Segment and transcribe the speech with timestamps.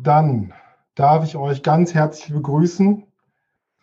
[0.00, 0.52] Dann
[0.94, 3.04] darf ich euch ganz herzlich begrüßen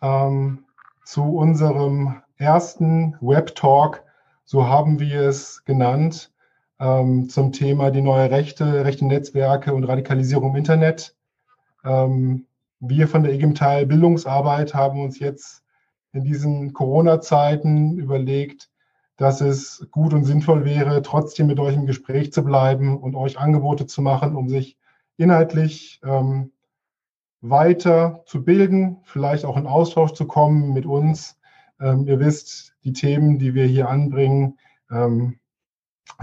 [0.00, 0.64] ähm,
[1.04, 4.02] zu unserem ersten Web Talk,
[4.44, 6.32] so haben wir es genannt,
[6.80, 11.14] ähm, zum Thema die neue Rechte, rechte Netzwerke und Radikalisierung im Internet.
[11.84, 12.46] Ähm,
[12.80, 15.64] wir von der IG Metall Bildungsarbeit haben uns jetzt
[16.12, 18.70] in diesen Corona-Zeiten überlegt,
[19.18, 23.38] dass es gut und sinnvoll wäre, trotzdem mit euch im Gespräch zu bleiben und euch
[23.38, 24.78] Angebote zu machen, um sich
[25.16, 26.52] inhaltlich ähm,
[27.40, 31.38] weiter zu bilden, vielleicht auch in Austausch zu kommen mit uns.
[31.80, 34.58] Ähm, ihr wisst, die Themen, die wir hier anbringen,
[34.90, 35.38] ähm,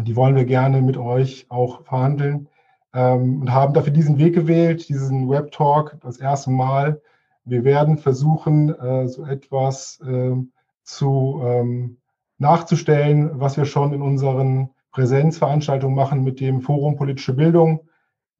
[0.01, 2.47] die wollen wir gerne mit euch auch verhandeln
[2.93, 7.01] ähm, und haben dafür diesen Weg gewählt, diesen Web Talk das erste Mal.
[7.45, 10.35] Wir werden versuchen, äh, so etwas äh,
[10.83, 11.97] zu ähm,
[12.37, 17.81] nachzustellen, was wir schon in unseren Präsenzveranstaltungen machen mit dem Forum Politische Bildung.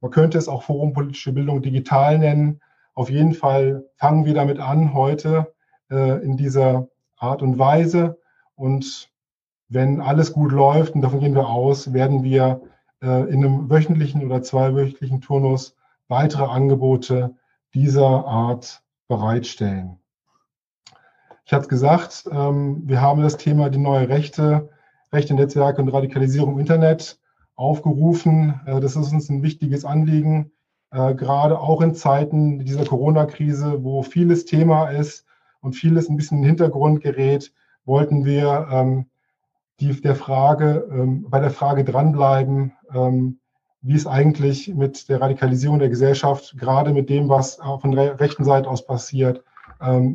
[0.04, 2.60] Man könnte es auch Forum Politische Bildung digital nennen.
[2.92, 5.54] Auf jeden Fall fangen wir damit an heute
[5.90, 8.18] äh, in dieser Art und Weise.
[8.54, 9.08] Und
[9.70, 12.60] wenn alles gut läuft, und davon gehen wir aus, werden wir
[13.02, 15.74] äh, in einem wöchentlichen oder zweiwöchentlichen Turnus
[16.08, 17.34] weitere Angebote
[17.72, 20.00] dieser Art bereitstellen.
[21.46, 24.68] Ich hatte es gesagt, ähm, wir haben das Thema die neue Rechte,
[25.14, 27.18] Rechte, Netzwerke und Radikalisierung im Internet
[27.56, 28.60] aufgerufen.
[28.66, 30.52] Äh, das ist uns ein wichtiges Anliegen,
[30.90, 35.24] äh, gerade auch in Zeiten dieser Corona-Krise, wo vieles Thema ist
[35.60, 37.52] und vieles ein bisschen in den Hintergrund gerät,
[37.84, 39.06] wollten wir ähm,
[39.80, 43.40] die, der Frage, ähm, bei der Frage dranbleiben, ähm,
[43.82, 48.44] wie es eigentlich mit der Radikalisierung der Gesellschaft, gerade mit dem, was von der rechten
[48.44, 49.44] Seite aus passiert,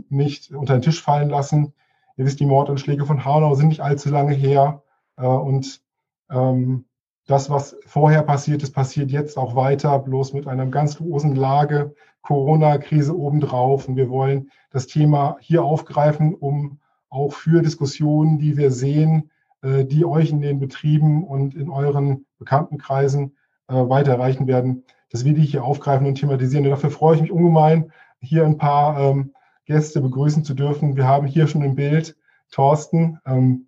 [0.10, 1.73] nicht unter den Tisch fallen lassen.
[2.17, 4.82] Ihr wisst, die Mordanschläge von Hanau sind nicht allzu lange her.
[5.20, 5.82] Äh, und
[6.30, 6.86] ähm,
[7.30, 11.94] das, was vorher passiert ist, passiert jetzt auch weiter, bloß mit einer ganz großen Lage,
[12.23, 13.88] Corona-Krise obendrauf.
[13.88, 19.30] Und wir wollen das Thema hier aufgreifen, um auch für Diskussionen, die wir sehen,
[19.61, 23.36] äh, die euch in den Betrieben und in euren Bekanntenkreisen
[23.67, 26.65] äh, weiterreichen werden, dass wir die hier aufgreifen und thematisieren.
[26.65, 29.33] Und dafür freue ich mich ungemein, hier ein paar ähm,
[29.65, 30.95] Gäste begrüßen zu dürfen.
[30.95, 32.17] Wir haben hier schon im Bild
[32.49, 33.67] Thorsten, ähm,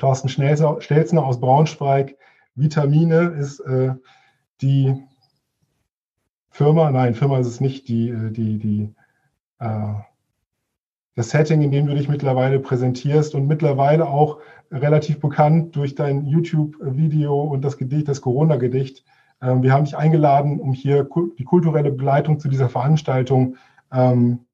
[0.00, 2.16] Thorsten Stelzner aus Braunschweig,
[2.58, 3.94] Vitamine ist äh,
[4.60, 4.94] die
[6.50, 8.94] Firma, nein, Firma ist es nicht, die, äh, die, die,
[9.60, 9.94] äh,
[11.14, 14.38] das Setting, in dem du dich mittlerweile präsentierst und mittlerweile auch
[14.70, 19.04] relativ bekannt durch dein YouTube-Video und das Gedicht, das Corona-Gedicht.
[19.40, 21.08] Ähm, wir haben dich eingeladen, um hier
[21.38, 23.56] die kulturelle Begleitung zu dieser Veranstaltung
[23.92, 24.46] ähm,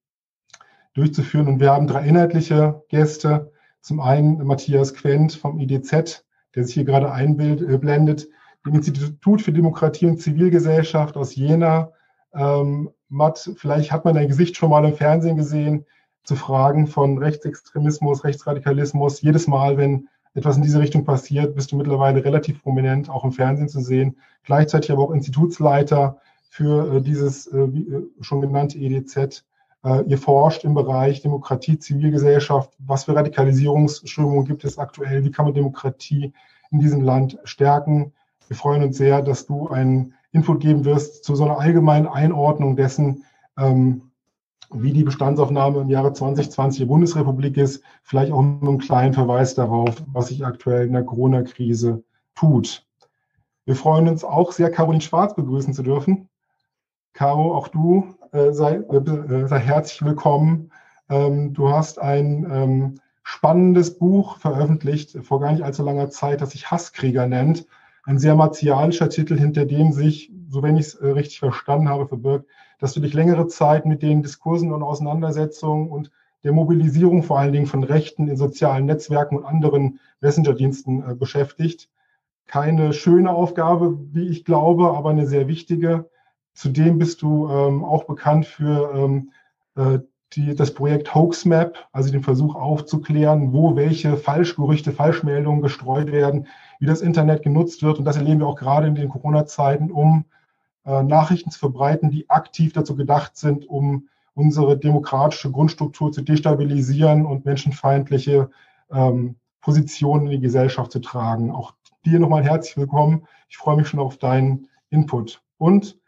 [0.95, 1.49] durchzuführen.
[1.49, 3.53] Und wir haben drei inhaltliche Gäste.
[3.81, 8.27] Zum einen Matthias Quent vom IDZ, der sich hier gerade einblendet, äh,
[8.67, 11.93] dem Institut für Demokratie und Zivilgesellschaft aus Jena.
[12.35, 15.85] Ähm, Matt, vielleicht hat man dein Gesicht schon mal im Fernsehen gesehen
[16.25, 19.21] zu Fragen von Rechtsextremismus, Rechtsradikalismus.
[19.21, 23.33] Jedes Mal, wenn etwas in diese Richtung passiert, bist du mittlerweile relativ prominent auch im
[23.33, 24.17] Fernsehen zu sehen.
[24.43, 29.45] Gleichzeitig aber auch Institutsleiter für äh, dieses äh, äh schon genannte EDZ.
[29.85, 32.73] Äh, ihr forscht im Bereich Demokratie, Zivilgesellschaft.
[32.79, 35.25] Was für Radikalisierungsströmungen gibt es aktuell?
[35.25, 36.33] Wie kann man Demokratie
[36.71, 38.13] in diesem Land stärken?
[38.49, 42.77] Wir freuen uns sehr, dass du einen Input geben wirst zu so einer allgemeinen Einordnung
[42.77, 43.25] dessen,
[43.59, 44.11] ähm,
[44.73, 47.83] wie die Bestandsaufnahme im Jahre 2020 der Bundesrepublik ist.
[48.03, 52.03] Vielleicht auch mit einem kleinen Verweis darauf, was sich aktuell in der Corona-Krise
[52.35, 52.85] tut.
[53.67, 56.29] Wir freuen uns auch sehr, Caroline Schwarz begrüßen zu dürfen.
[57.13, 60.73] Caro, auch du sei, äh, sei herzlich willkommen.
[61.09, 66.51] Ähm, du hast ein ähm, spannendes Buch veröffentlicht vor gar nicht allzu langer Zeit, das
[66.51, 67.67] sich Hasskrieger nennt.
[68.03, 72.09] Ein sehr martialischer Titel, hinter dem sich, so wenn ich es äh, richtig verstanden habe,
[72.09, 72.49] verbirgt,
[72.81, 76.11] dass du dich längere Zeit mit den Diskursen und Auseinandersetzungen und
[76.43, 81.89] der Mobilisierung vor allen Dingen von Rechten in sozialen Netzwerken und anderen Messenger-Diensten äh, beschäftigt.
[82.49, 86.11] Keine schöne Aufgabe, wie ich glaube, aber eine sehr wichtige.
[86.55, 89.31] Zudem bist du ähm, auch bekannt für ähm,
[89.77, 89.99] äh,
[90.33, 96.47] die, das Projekt Hoaxmap, also den Versuch aufzuklären, wo welche Falschgerüchte, Falschmeldungen gestreut werden,
[96.81, 97.99] wie das Internet genutzt wird.
[97.99, 100.25] Und das erleben wir auch gerade in den Corona-Zeiten, um
[100.85, 107.25] äh, Nachrichten zu verbreiten, die aktiv dazu gedacht sind, um unsere demokratische Grundstruktur zu destabilisieren
[107.25, 108.51] und menschenfeindliche
[108.91, 111.51] ähm, Positionen in die Gesellschaft zu tragen.
[111.51, 111.75] Auch
[112.05, 113.27] dir nochmal herzlich willkommen.
[113.49, 115.43] Ich freue mich schon auf deinen Input.
[115.57, 115.99] Und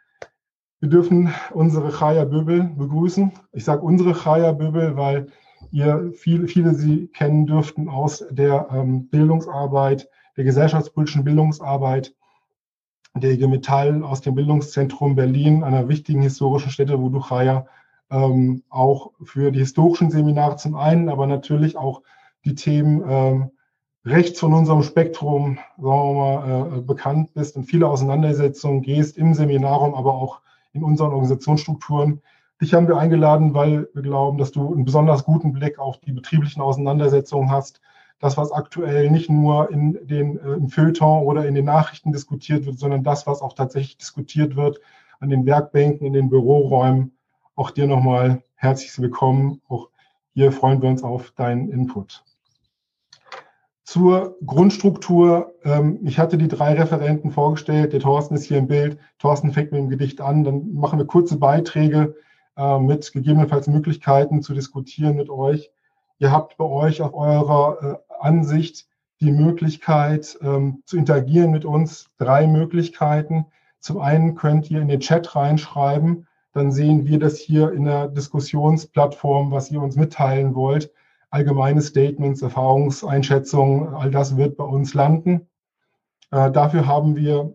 [0.81, 3.32] wir dürfen unsere Chaya Böbel begrüßen.
[3.52, 5.28] Ich sage unsere Chaya Böbel, weil
[5.70, 12.14] ihr viele, viele sie kennen dürften aus der ähm, Bildungsarbeit, der gesellschaftspolitischen Bildungsarbeit
[13.14, 17.67] der IG Metall aus dem Bildungszentrum Berlin, einer wichtigen historischen Stätte, wo Duchaya
[18.11, 22.02] ähm, auch für die historischen Seminare zum einen, aber natürlich auch
[22.44, 23.50] die Themen ähm,
[24.05, 29.34] rechts von unserem Spektrum, sagen wir mal, äh, bekannt bist und viele Auseinandersetzungen gehst im
[29.34, 30.40] Seminarraum, aber auch
[30.76, 32.23] in unseren Organisationsstrukturen.
[32.61, 36.12] Dich haben wir eingeladen, weil wir glauben, dass du einen besonders guten Blick auf die
[36.12, 37.81] betrieblichen Auseinandersetzungen hast.
[38.19, 42.64] Das, was aktuell nicht nur in den äh, im Feuilleton oder in den Nachrichten diskutiert
[42.64, 44.81] wird, sondern das, was auch tatsächlich diskutiert wird
[45.20, 47.12] an den Werkbänken, in den Büroräumen.
[47.56, 49.61] Auch dir nochmal herzlich willkommen.
[49.69, 49.90] Auch
[50.32, 52.25] hier freuen wir uns auf deinen Input.
[53.87, 55.55] Zur Grundstruktur.
[55.62, 57.93] Ähm, ich hatte die drei Referenten vorgestellt.
[57.93, 58.99] Der Thorsten ist hier im Bild.
[59.21, 60.43] Thorsten fängt mit dem Gedicht an.
[60.43, 62.17] Dann machen wir kurze Beiträge
[62.56, 65.71] äh, mit gegebenenfalls Möglichkeiten zu diskutieren mit euch.
[66.19, 68.88] Ihr habt bei euch auf eurer äh, Ansicht
[69.21, 72.11] die Möglichkeit ähm, zu interagieren mit uns.
[72.19, 73.47] Drei Möglichkeiten.
[73.79, 76.27] Zum einen könnt ihr in den Chat reinschreiben.
[76.53, 80.91] Dann sehen wir das hier in der Diskussionsplattform, was ihr uns mitteilen wollt
[81.37, 85.47] allgemeine Statements, Erfahrungseinschätzungen, all das wird bei uns landen.
[86.31, 87.55] Äh, dafür haben wir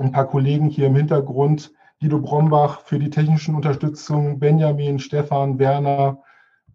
[0.00, 6.18] ein paar Kollegen hier im Hintergrund, Guido Brombach für die technischen Unterstützung, Benjamin, Stefan, Werner,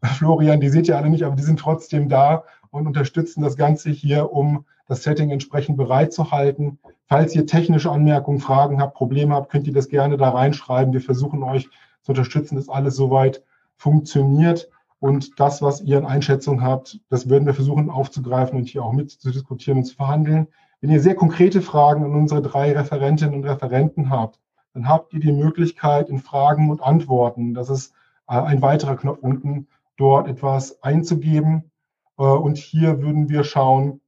[0.03, 3.89] Florian, die seht ihr alle nicht, aber die sind trotzdem da und unterstützen das Ganze
[3.89, 6.79] hier, um das Setting entsprechend bereitzuhalten.
[7.07, 10.93] Falls ihr technische Anmerkungen, Fragen habt, Probleme habt, könnt ihr das gerne da reinschreiben.
[10.93, 11.69] Wir versuchen euch
[12.01, 13.43] zu unterstützen, dass alles soweit
[13.75, 14.69] funktioniert.
[14.99, 18.91] Und das, was ihr in Einschätzung habt, das würden wir versuchen aufzugreifen und hier auch
[18.91, 20.47] mit zu diskutieren und zu verhandeln.
[20.81, 24.39] Wenn ihr sehr konkrete Fragen an unsere drei Referentinnen und Referenten habt,
[24.73, 27.93] dann habt ihr die Möglichkeit in Fragen und Antworten, das ist
[28.27, 29.67] äh, ein weiterer Knopf unten,
[29.97, 31.71] dort etwas einzugeben.
[32.17, 34.01] Äh, und hier würden wir schauen,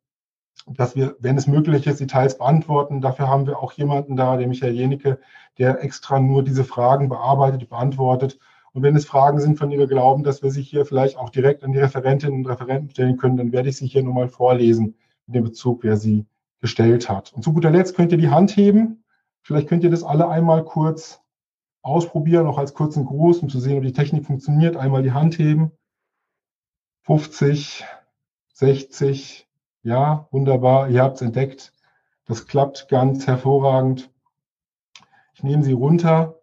[0.68, 3.02] dass wir, wenn es möglich ist, Details beantworten.
[3.02, 5.20] Dafür haben wir auch jemanden da, der Michael Jenecke,
[5.58, 8.38] der extra nur diese Fragen bearbeitet, beantwortet
[8.74, 11.64] und wenn es Fragen sind, von wir glauben, dass wir sich hier vielleicht auch direkt
[11.64, 14.96] an die Referentinnen und Referenten stellen können, dann werde ich sie hier nochmal vorlesen,
[15.28, 16.26] in dem Bezug, wer sie
[16.62, 17.34] gestellt hat.
[17.34, 19.04] Und zu guter Letzt könnt ihr die Hand heben.
[19.42, 21.22] Vielleicht könnt ihr das alle einmal kurz
[21.82, 24.78] ausprobieren, auch als kurzen Gruß, um zu sehen, ob die Technik funktioniert.
[24.78, 25.72] Einmal die Hand heben.
[27.04, 27.84] 50,
[28.54, 29.50] 60,
[29.84, 31.74] ja, wunderbar, ihr habt es entdeckt.
[32.26, 34.12] Das klappt ganz hervorragend.
[35.34, 36.41] Ich nehme sie runter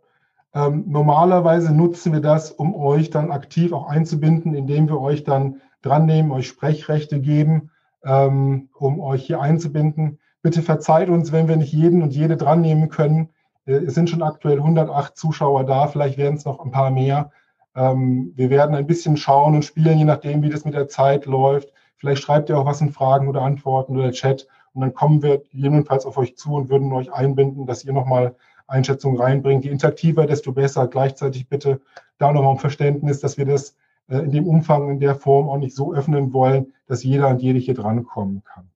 [0.55, 5.61] ähm, normalerweise nutzen wir das, um euch dann aktiv auch einzubinden, indem wir euch dann
[5.83, 7.71] dran nehmen, euch Sprechrechte geben,
[8.05, 10.19] ähm, um euch hier einzubinden.
[10.43, 13.29] Bitte verzeiht uns, wenn wir nicht jeden und jede dran nehmen können.
[13.67, 17.31] Äh, es sind schon aktuell 108 Zuschauer da, vielleicht werden es noch ein paar mehr.
[17.77, 21.27] Ähm, wir werden ein bisschen schauen und spielen, je nachdem, wie das mit der Zeit
[21.27, 21.73] läuft.
[21.97, 25.43] Vielleicht schreibt ihr auch was in Fragen oder Antworten oder Chat und dann kommen wir
[25.51, 28.37] jedenfalls auf euch zu und würden euch einbinden, dass ihr nochmal
[28.69, 29.65] Einschätzung reinbringt.
[29.65, 30.87] Je interaktiver, desto besser.
[30.87, 31.81] Gleichzeitig bitte
[32.19, 33.77] da nochmal um Verständnis, dass wir das
[34.09, 37.43] äh, in dem Umfang, in der Form auch nicht so öffnen wollen, dass jeder und
[37.43, 38.71] jede hier drankommen kann.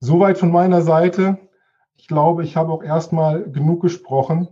[0.00, 1.38] Soweit von meiner Seite.
[1.96, 4.48] Ich glaube, ich habe auch erstmal genug gesprochen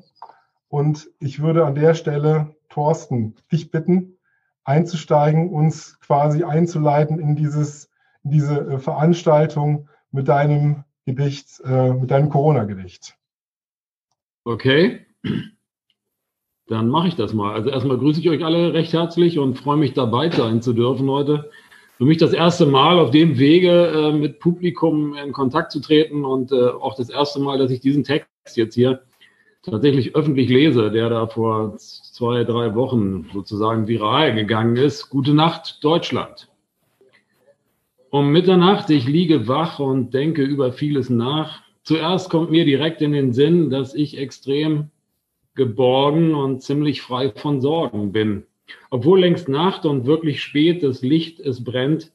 [0.69, 4.17] und ich würde an der Stelle Thorsten dich bitten,
[4.65, 7.91] einzusteigen, uns quasi einzuleiten in dieses,
[8.25, 13.19] in diese äh, Veranstaltung mit deinem Gedicht, äh, mit deinem Corona-Gedicht.
[14.45, 15.01] Okay,
[16.67, 17.55] dann mache ich das mal.
[17.55, 21.09] Also erstmal grüße ich euch alle recht herzlich und freue mich dabei sein zu dürfen
[21.09, 21.51] heute.
[21.99, 26.25] Für mich das erste Mal auf dem Wege äh, mit Publikum in Kontakt zu treten
[26.25, 29.03] und äh, auch das erste Mal, dass ich diesen Text jetzt hier
[29.63, 35.09] tatsächlich öffentlich lese, der da vor zwei, drei Wochen sozusagen viral gegangen ist.
[35.09, 36.49] Gute Nacht, Deutschland.
[38.11, 41.63] Um Mitternacht, ich liege wach und denke über vieles nach.
[41.83, 44.91] Zuerst kommt mir direkt in den Sinn, dass ich extrem
[45.55, 48.45] geborgen und ziemlich frei von Sorgen bin.
[48.91, 52.13] Obwohl längst Nacht und wirklich spät, das Licht, es brennt,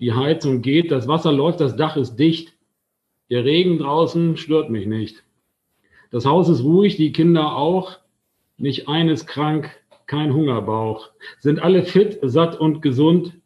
[0.00, 2.54] die Heizung geht, das Wasser läuft, das Dach ist dicht,
[3.30, 5.22] der Regen draußen stört mich nicht.
[6.10, 7.98] Das Haus ist ruhig, die Kinder auch,
[8.56, 9.70] nicht eines krank,
[10.06, 13.38] kein Hungerbauch, sind alle fit, satt und gesund,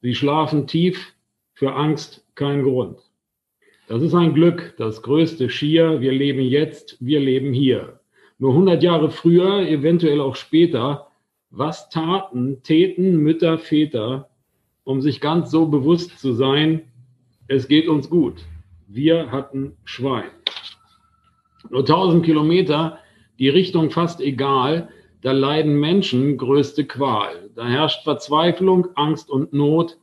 [0.00, 1.14] sie schlafen tief,
[1.54, 2.98] für Angst kein Grund.
[3.92, 6.00] Das ist ein Glück, das größte Schier.
[6.00, 8.00] Wir leben jetzt, wir leben hier.
[8.38, 11.08] Nur 100 Jahre früher, eventuell auch später,
[11.50, 14.30] was taten, täten Mütter, Väter,
[14.84, 16.90] um sich ganz so bewusst zu sein,
[17.48, 18.46] es geht uns gut.
[18.88, 20.30] Wir hatten Schwein.
[21.68, 22.98] Nur 1000 Kilometer,
[23.38, 24.88] die Richtung fast egal,
[25.20, 27.50] da leiden Menschen größte Qual.
[27.54, 29.98] Da herrscht Verzweiflung, Angst und Not,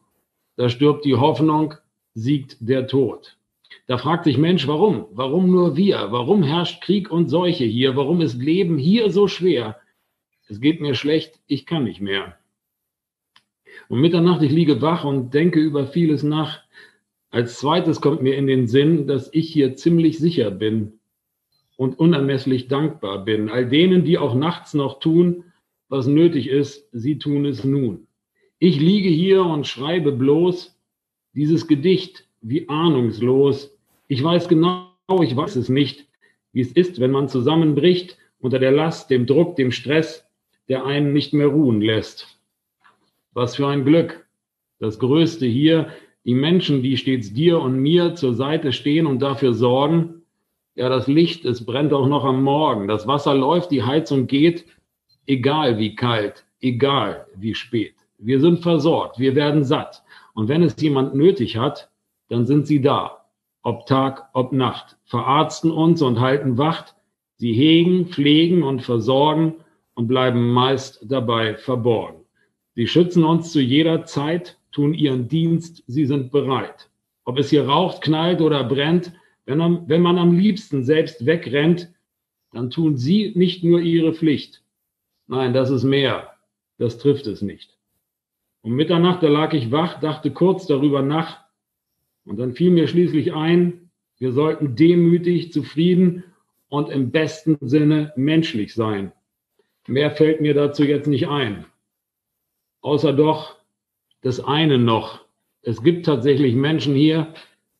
[0.57, 1.73] da stirbt die Hoffnung,
[2.13, 3.38] siegt der Tod.
[3.89, 5.07] Da fragt sich Mensch, warum?
[5.13, 6.09] Warum nur wir?
[6.11, 7.95] Warum herrscht Krieg und Seuche hier?
[7.95, 9.79] Warum ist Leben hier so schwer?
[10.47, 12.37] Es geht mir schlecht, ich kann nicht mehr.
[13.87, 16.59] Um Mitternacht, ich liege wach und denke über vieles nach.
[17.31, 20.99] Als zweites kommt mir in den Sinn, dass ich hier ziemlich sicher bin
[21.75, 23.49] und unermesslich dankbar bin.
[23.49, 25.45] All denen, die auch nachts noch tun,
[25.87, 28.05] was nötig ist, sie tun es nun.
[28.59, 30.79] Ich liege hier und schreibe bloß
[31.33, 33.75] dieses Gedicht wie ahnungslos.
[34.11, 34.89] Ich weiß genau,
[35.21, 36.07] ich weiß es nicht,
[36.51, 40.27] wie es ist, wenn man zusammenbricht unter der Last, dem Druck, dem Stress,
[40.67, 42.39] der einen nicht mehr ruhen lässt.
[43.33, 44.25] Was für ein Glück.
[44.79, 45.89] Das Größte hier,
[46.25, 50.23] die Menschen, die stets dir und mir zur Seite stehen und dafür sorgen.
[50.73, 52.87] Ja, das Licht, es brennt auch noch am Morgen.
[52.87, 54.65] Das Wasser läuft, die Heizung geht,
[55.27, 57.93] egal wie kalt, egal wie spät.
[58.17, 60.01] Wir sind versorgt, wir werden satt.
[60.33, 61.91] Und wenn es jemand nötig hat,
[62.27, 63.18] dann sind sie da.
[63.63, 64.97] Ob Tag, ob Nacht.
[65.05, 66.95] Verarzten uns und halten Wacht.
[67.35, 69.55] Sie hegen, pflegen und versorgen
[69.93, 72.21] und bleiben meist dabei verborgen.
[72.75, 76.89] Sie schützen uns zu jeder Zeit, tun ihren Dienst, sie sind bereit.
[77.25, 79.13] Ob es hier raucht, knallt oder brennt,
[79.45, 81.91] wenn man, wenn man am liebsten selbst wegrennt,
[82.51, 84.63] dann tun sie nicht nur ihre Pflicht,
[85.29, 86.33] Nein, das ist mehr.
[86.79, 87.77] Das trifft es nicht.
[88.61, 91.41] Um Mitternacht, da lag ich wach, dachte kurz darüber nach.
[92.29, 96.23] Und dann fiel mir schließlich ein, wir sollten demütig, zufrieden
[96.67, 99.11] und im besten Sinne menschlich sein.
[99.87, 101.65] Mehr fällt mir dazu jetzt nicht ein.
[102.81, 103.57] Außer doch
[104.21, 105.25] das eine noch.
[105.63, 107.33] Es gibt tatsächlich Menschen hier,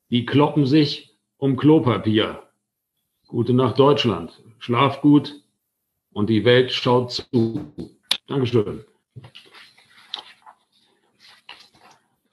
[0.10, 2.42] die kloppen sich um Klopapier.
[3.28, 4.42] Gute Nacht Deutschland.
[4.58, 5.44] Schlaf gut
[6.12, 7.72] und die Welt schaut zu.
[8.26, 8.84] Dankeschön.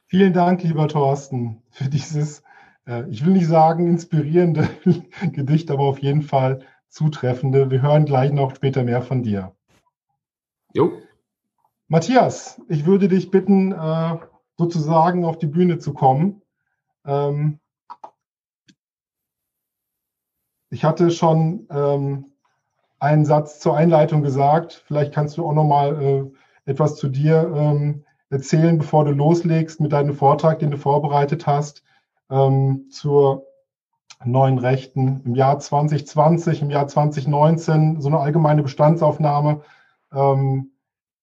[0.06, 2.42] Vielen Dank, lieber Thorsten, für dieses,
[2.86, 4.66] äh, ich will nicht sagen inspirierende
[5.32, 7.70] Gedicht, aber auf jeden Fall zutreffende.
[7.70, 9.54] Wir hören gleich noch später mehr von dir.
[10.72, 10.92] Jo.
[11.88, 14.18] Matthias, ich würde dich bitten, äh,
[14.56, 16.40] sozusagen auf die Bühne zu kommen.
[17.04, 17.60] Ähm,
[20.70, 22.32] ich hatte schon ähm,
[22.98, 24.82] einen Satz zur Einleitung gesagt.
[24.86, 28.05] Vielleicht kannst du auch noch mal äh, etwas zu dir ähm,
[28.36, 31.82] erzählen, bevor du loslegst mit deinem Vortrag, den du vorbereitet hast,
[32.30, 33.46] ähm, zur
[34.24, 39.62] neuen Rechten im Jahr 2020, im Jahr 2019, so eine allgemeine Bestandsaufnahme
[40.12, 40.70] ähm,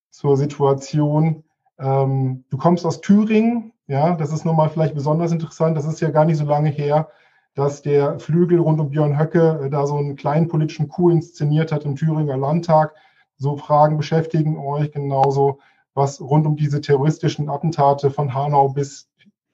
[0.10, 1.44] zur Situation.
[1.80, 5.78] Ähm, du kommst aus Thüringen, ja, das ist nochmal vielleicht besonders interessant.
[5.78, 7.10] Das ist ja gar nicht so lange her,
[7.54, 11.72] dass der Flügel rund um Björn Höcke äh, da so einen kleinen politischen Coup inszeniert
[11.72, 12.96] hat im Thüringer Landtag.
[13.38, 15.60] So Fragen beschäftigen euch genauso,
[15.94, 19.10] was rund um diese terroristischen Attentate von Hanau bis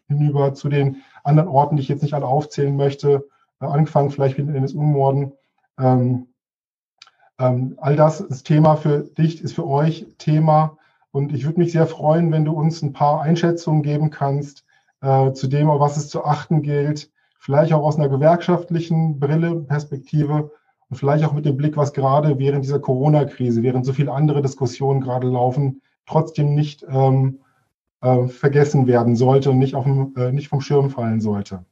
[0.08, 3.28] hinüber zu den anderen Orten, die ich jetzt nicht alle aufzählen möchte,
[3.62, 5.34] äh, angefangen vielleicht mit den NSU-Morden.
[5.78, 6.28] Ähm,
[7.40, 10.78] ähm, all das ist Thema für dich, ist für euch Thema.
[11.12, 14.66] Und ich würde mich sehr freuen, wenn du uns ein paar Einschätzungen geben kannst
[15.02, 19.56] äh, zu dem, auf was es zu achten gilt, vielleicht auch aus einer gewerkschaftlichen Brille,
[19.56, 20.52] Perspektive
[20.90, 24.42] und vielleicht auch mit dem Blick, was gerade während dieser Corona-Krise, während so viele andere
[24.42, 27.40] Diskussionen gerade laufen, trotzdem nicht ähm,
[28.02, 31.66] äh, vergessen werden sollte und nicht, auf dem, äh, nicht vom Schirm fallen sollte.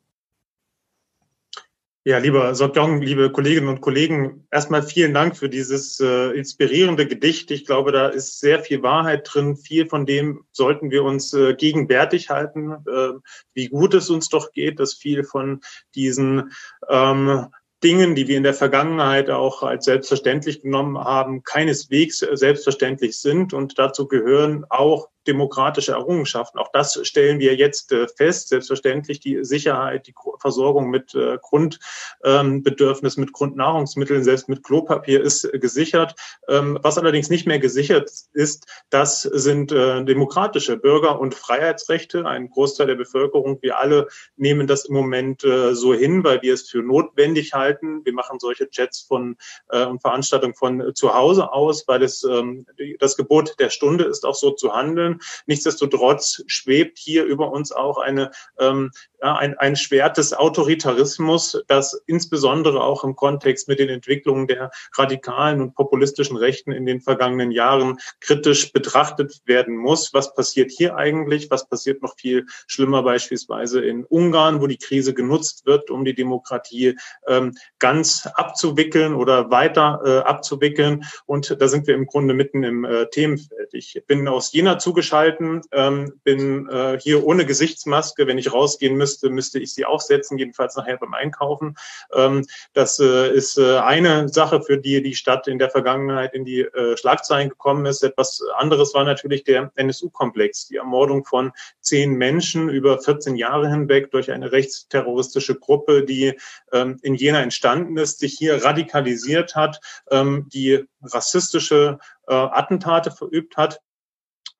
[2.07, 7.51] Ja, lieber Sokjong, liebe Kolleginnen und Kollegen, erstmal vielen Dank für dieses äh, inspirierende Gedicht.
[7.51, 9.57] Ich glaube, da ist sehr viel Wahrheit drin.
[9.57, 13.19] Viel von dem sollten wir uns äh, gegenwärtig halten, äh,
[13.53, 15.59] wie gut es uns doch geht, dass viel von
[15.95, 16.53] diesen
[16.87, 17.47] ähm,
[17.83, 23.53] Dingen, die wir in der Vergangenheit auch als selbstverständlich genommen haben, keineswegs selbstverständlich sind.
[23.53, 26.59] Und dazu gehören auch demokratische Errungenschaften.
[26.59, 28.49] Auch das stellen wir jetzt äh, fest.
[28.49, 36.15] Selbstverständlich die Sicherheit, die Versorgung mit äh, Grundbedürfnissen, mit Grundnahrungsmitteln, selbst mit Klopapier ist gesichert.
[36.47, 42.25] Ähm, was allerdings nicht mehr gesichert ist, das sind äh, demokratische Bürger- und Freiheitsrechte.
[42.25, 46.69] Ein Großteil der Bevölkerung, wir alle nehmen das im Moment so hin, weil wir es
[46.69, 48.03] für notwendig halten.
[48.05, 52.65] Wir machen solche Chats von und Veranstaltungen von zu Hause aus, weil es ähm,
[52.99, 55.16] das Gebot der Stunde ist, auch so zu handeln.
[55.45, 62.83] Nichtsdestotrotz schwebt hier über uns auch eine, ähm, ein, ein Schwert des Autoritarismus, das insbesondere
[62.83, 67.97] auch im Kontext mit den Entwicklungen der radikalen und populistischen Rechten in den vergangenen Jahren
[68.19, 70.13] kritisch betrachtet werden muss.
[70.13, 71.49] Was passiert hier eigentlich?
[71.49, 76.15] Was passiert noch viel schlimmer beispielsweise in Ungarn, wo die Krise genutzt wird, um die
[76.15, 76.97] Demokratie
[77.27, 81.05] ähm, ganz abzuwickeln oder weiter äh, abzuwickeln?
[81.25, 83.73] Und da sind wir im Grunde mitten im äh, Themenfeld.
[83.73, 88.27] Ich bin aus Jena zugeschalten, ähm, bin äh, hier ohne Gesichtsmaske.
[88.27, 91.75] Wenn ich rausgehen müsste, müsste ich sie aufsetzen, jedenfalls nachher beim Einkaufen.
[92.13, 96.45] Ähm, das äh, ist äh, eine Sache, für die die Stadt in der Vergangenheit in
[96.45, 98.03] die äh, Schlagzeilen gekommen ist.
[98.03, 104.11] Etwas anderes war natürlich der NSU-Komplex, die Ermordung von zehn Menschen über 14 Jahre hinweg
[104.11, 106.37] durch eine rechtsterroristische Gruppe, die
[106.71, 109.79] ähm, in Jena entstanden ist, sich hier radikalisiert hat,
[110.11, 113.79] ähm, die rassistische äh, Attentate verübt hat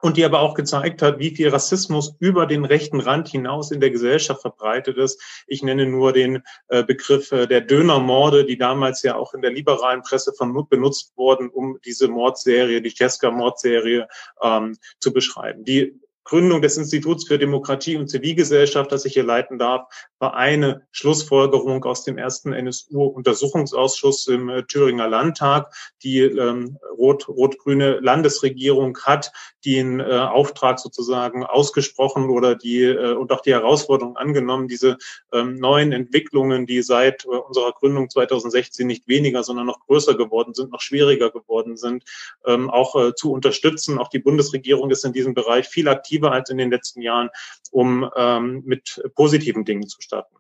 [0.02, 3.80] und die aber auch gezeigt hat, wie viel Rassismus über den rechten Rand hinaus in
[3.80, 5.22] der Gesellschaft verbreitet ist.
[5.48, 9.52] Ich nenne nur den äh, Begriff äh, der Dönermorde, die damals ja auch in der
[9.52, 14.08] liberalen Presse von benutzt wurden, um diese Mordserie, die Cesca-Mordserie
[14.42, 15.64] ähm, zu beschreiben.
[15.64, 19.88] Die Gründung des Instituts für Demokratie und Zivilgesellschaft, das ich hier leiten darf,
[20.20, 25.74] war eine Schlussfolgerung aus dem ersten NSU-Untersuchungsausschuss im äh, Thüringer Landtag.
[26.04, 29.32] Die ähm, rot-rot-grüne Landesregierung hat
[29.64, 34.98] den äh, Auftrag sozusagen ausgesprochen oder die äh, und auch die Herausforderung angenommen, diese
[35.32, 40.54] ähm, neuen Entwicklungen, die seit äh, unserer Gründung 2016 nicht weniger, sondern noch größer geworden
[40.54, 42.04] sind, noch schwieriger geworden sind,
[42.46, 43.98] ähm, auch äh, zu unterstützen.
[43.98, 47.30] Auch die Bundesregierung ist in diesem Bereich viel aktiver aktiver als in den letzten Jahren,
[47.72, 50.36] um ähm, mit positiven Dingen zu starten.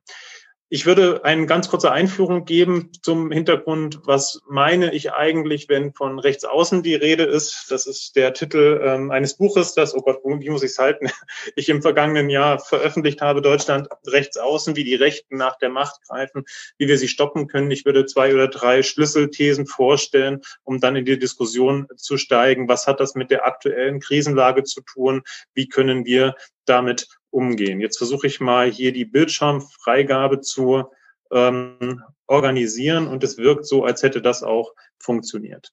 [0.70, 4.02] Ich würde eine ganz kurze Einführung geben zum Hintergrund.
[4.04, 7.68] Was meine ich eigentlich, wenn von rechts außen die Rede ist?
[7.70, 11.10] Das ist der Titel ähm, eines Buches, das, oh Gott, wie muss ich es halten?
[11.56, 16.02] Ich im vergangenen Jahr veröffentlicht habe, Deutschland rechts außen, wie die Rechten nach der Macht
[16.08, 16.44] greifen,
[16.78, 17.72] wie wir sie stoppen können.
[17.72, 22.68] Ich würde zwei oder drei Schlüsselthesen vorstellen, um dann in die Diskussion zu steigen.
[22.68, 25.24] Was hat das mit der aktuellen Krisenlage zu tun?
[25.54, 27.08] Wie können wir damit
[27.38, 27.80] umgehen.
[27.80, 30.86] Jetzt versuche ich mal hier die Bildschirmfreigabe zu
[31.32, 35.72] ähm, organisieren und es wirkt so, als hätte das auch funktioniert.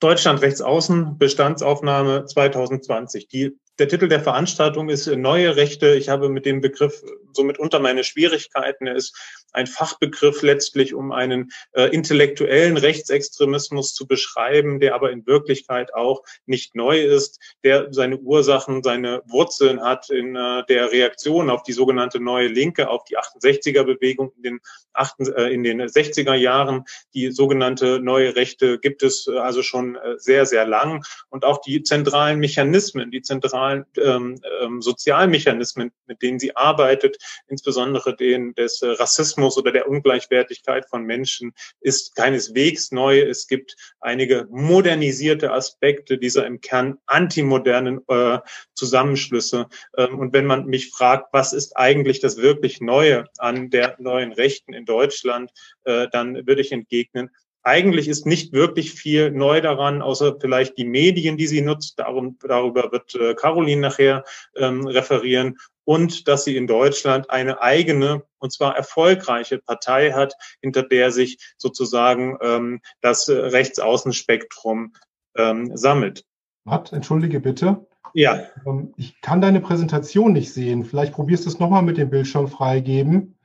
[0.00, 3.28] Deutschland rechts außen, Bestandsaufnahme 2020.
[3.28, 5.94] Die der Titel der Veranstaltung ist Neue Rechte.
[5.94, 7.00] Ich habe mit dem Begriff
[7.32, 8.88] somit unter meine Schwierigkeiten.
[8.88, 9.16] Er ist
[9.52, 16.22] ein Fachbegriff letztlich, um einen äh, intellektuellen Rechtsextremismus zu beschreiben, der aber in Wirklichkeit auch
[16.46, 21.72] nicht neu ist, der seine Ursachen, seine Wurzeln hat in äh, der Reaktion auf die
[21.72, 24.60] sogenannte Neue Linke, auf die 68er-Bewegung in den,
[24.92, 26.84] 8, äh, in den 60er Jahren.
[27.14, 31.04] Die sogenannte Neue Rechte gibt es äh, also schon äh, sehr, sehr lang.
[31.30, 37.16] Und auch die zentralen Mechanismen, die zentralen ähm, ähm, Sozialmechanismen, mit denen sie arbeitet,
[37.48, 43.20] insbesondere den des Rassismus oder der Ungleichwertigkeit von Menschen, ist keineswegs neu.
[43.20, 48.38] Es gibt einige modernisierte Aspekte dieser im Kern antimodernen äh,
[48.74, 49.68] Zusammenschlüsse.
[49.96, 54.32] Ähm, und wenn man mich fragt, was ist eigentlich das wirklich Neue an der neuen
[54.32, 55.50] Rechten in Deutschland,
[55.84, 57.30] äh, dann würde ich entgegnen,
[57.68, 61.98] eigentlich ist nicht wirklich viel neu daran, außer vielleicht die Medien, die sie nutzt.
[61.98, 64.24] Darum, darüber wird äh, Caroline nachher
[64.56, 65.58] ähm, referieren.
[65.88, 71.38] Und dass sie in Deutschland eine eigene, und zwar erfolgreiche Partei hat, hinter der sich
[71.56, 74.92] sozusagen ähm, das äh, Rechtsaußenspektrum
[75.34, 76.26] ähm, sammelt.
[76.64, 77.86] Matt, entschuldige bitte.
[78.12, 78.42] Ja.
[78.66, 80.84] Ähm, ich kann deine Präsentation nicht sehen.
[80.84, 83.38] Vielleicht probierst du es nochmal mit dem Bildschirm freigeben.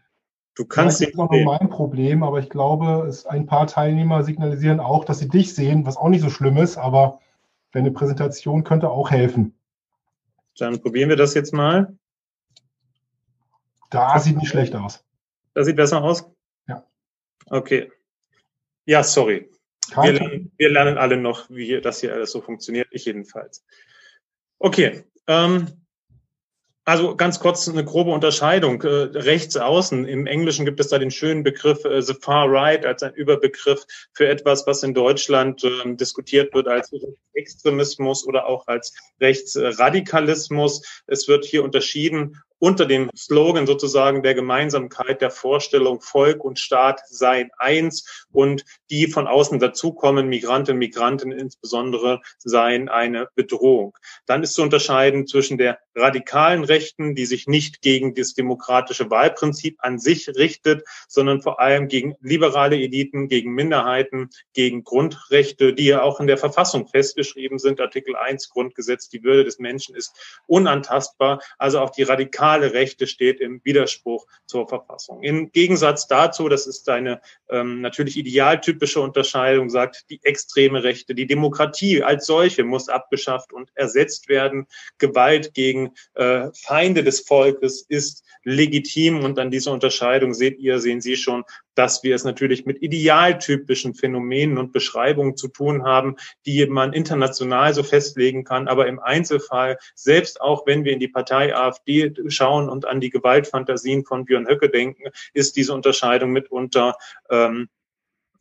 [0.53, 4.25] Du kannst das ist auch nur mein Problem, aber ich glaube, es ein paar Teilnehmer
[4.25, 7.21] signalisieren auch, dass sie dich sehen, was auch nicht so schlimm ist, aber
[7.71, 9.57] deine Präsentation könnte auch helfen.
[10.57, 11.97] Dann probieren wir das jetzt mal.
[13.93, 15.05] Da sieht nicht schlecht aus.
[15.53, 16.25] Das sieht besser aus?
[16.67, 16.83] Ja.
[17.45, 17.91] Okay.
[18.85, 19.51] Ja, sorry.
[19.95, 22.87] Wir lernen, wir lernen, alle noch, wie das hier alles so funktioniert.
[22.89, 23.63] Ich jedenfalls.
[24.57, 25.03] Okay.
[25.27, 25.67] Ähm,
[26.85, 28.81] also ganz kurz eine grobe Unterscheidung.
[28.81, 32.85] Äh, rechts außen, im Englischen gibt es da den schönen Begriff äh, the far right
[32.87, 36.91] als ein Überbegriff für etwas, was in Deutschland äh, diskutiert wird als
[37.33, 41.03] Extremismus oder auch als Rechtsradikalismus.
[41.05, 47.01] Es wird hier unterschieden unter dem Slogan sozusagen der Gemeinsamkeit der Vorstellung Volk und Staat
[47.09, 53.97] seien eins und die von außen dazukommen, Migranten, Migranten insbesondere, seien eine Bedrohung.
[54.27, 59.77] Dann ist zu unterscheiden zwischen der radikalen Rechten, die sich nicht gegen das demokratische Wahlprinzip
[59.79, 66.01] an sich richtet, sondern vor allem gegen liberale Eliten, gegen Minderheiten, gegen Grundrechte, die ja
[66.01, 67.81] auch in der Verfassung festgeschrieben sind.
[67.81, 71.41] Artikel 1 Grundgesetz, die Würde des Menschen ist unantastbar.
[71.57, 75.23] Also auch die radikalen normale Rechte steht im Widerspruch zur Verfassung.
[75.23, 81.25] Im Gegensatz dazu, das ist eine ähm, natürlich idealtypische Unterscheidung, sagt die extreme Rechte, die
[81.25, 84.67] Demokratie als solche muss abgeschafft und ersetzt werden.
[84.97, 85.82] Gewalt gegen
[86.13, 89.23] äh, Feinde des Volkes ist legitim.
[89.23, 91.43] Und an dieser Unterscheidung seht ihr, sehen Sie schon,
[91.75, 97.73] dass wir es natürlich mit idealtypischen Phänomenen und Beschreibungen zu tun haben, die man international
[97.73, 98.67] so festlegen kann.
[98.67, 103.09] Aber im Einzelfall, selbst auch wenn wir in die Partei AfD schauen und an die
[103.09, 106.95] Gewaltfantasien von Björn Höcke denken, ist diese Unterscheidung mitunter
[107.29, 107.69] ähm,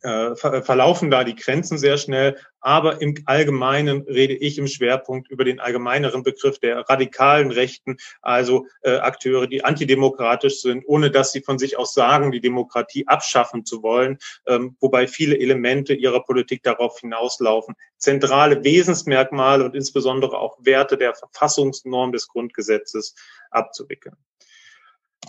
[0.03, 2.37] äh, verlaufen da die Grenzen sehr schnell.
[2.59, 8.67] Aber im Allgemeinen rede ich im Schwerpunkt über den allgemeineren Begriff der radikalen Rechten, also
[8.83, 13.65] äh, Akteure, die antidemokratisch sind, ohne dass sie von sich aus sagen, die Demokratie abschaffen
[13.65, 20.57] zu wollen, ähm, wobei viele Elemente ihrer Politik darauf hinauslaufen, zentrale Wesensmerkmale und insbesondere auch
[20.61, 23.15] Werte der Verfassungsnorm des Grundgesetzes
[23.51, 24.15] abzuwickeln.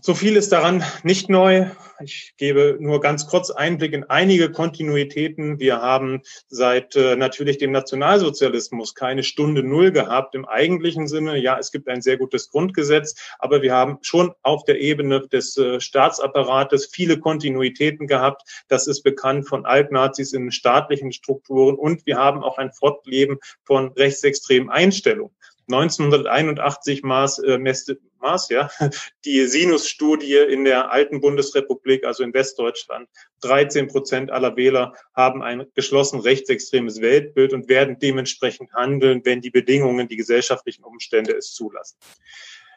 [0.02, 1.66] So viel ist daran nicht neu.
[2.02, 5.58] Ich gebe nur ganz kurz Einblick in einige Kontinuitäten.
[5.60, 11.38] Wir haben seit äh, natürlich dem Nationalsozialismus keine Stunde Null gehabt im eigentlichen Sinne.
[11.38, 15.56] Ja, es gibt ein sehr gutes Grundgesetz, aber wir haben schon auf der Ebene des
[15.56, 18.42] äh, Staatsapparates viele Kontinuitäten gehabt.
[18.68, 23.92] Das ist bekannt von Altnazis in staatlichen Strukturen und wir haben auch ein Fortleben von
[23.92, 25.34] rechtsextremen Einstellungen.
[25.68, 27.58] 1981 maß, äh,
[28.20, 28.70] maß ja
[29.24, 33.08] die Sinus-Studie in der alten Bundesrepublik, also in Westdeutschland.
[33.42, 39.50] 13 Prozent aller Wähler haben ein geschlossen rechtsextremes Weltbild und werden dementsprechend handeln, wenn die
[39.50, 41.96] Bedingungen, die gesellschaftlichen Umstände es zulassen.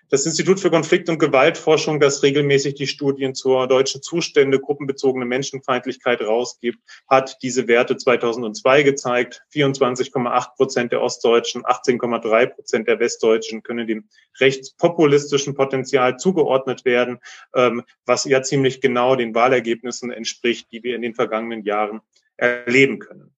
[0.09, 6.21] Das Institut für Konflikt- und Gewaltforschung, das regelmäßig die Studien zur deutschen Zustände gruppenbezogene Menschenfeindlichkeit
[6.21, 9.43] rausgibt, hat diese Werte 2002 gezeigt.
[9.53, 14.07] 24,8 Prozent der Ostdeutschen, 18,3 Prozent der Westdeutschen können dem
[14.39, 17.19] rechtspopulistischen Potenzial zugeordnet werden,
[17.53, 21.99] ähm, was ja ziemlich genau den Wahlergebnissen entspricht, die wir in den vergangenen Jahren
[22.37, 23.35] erleben können.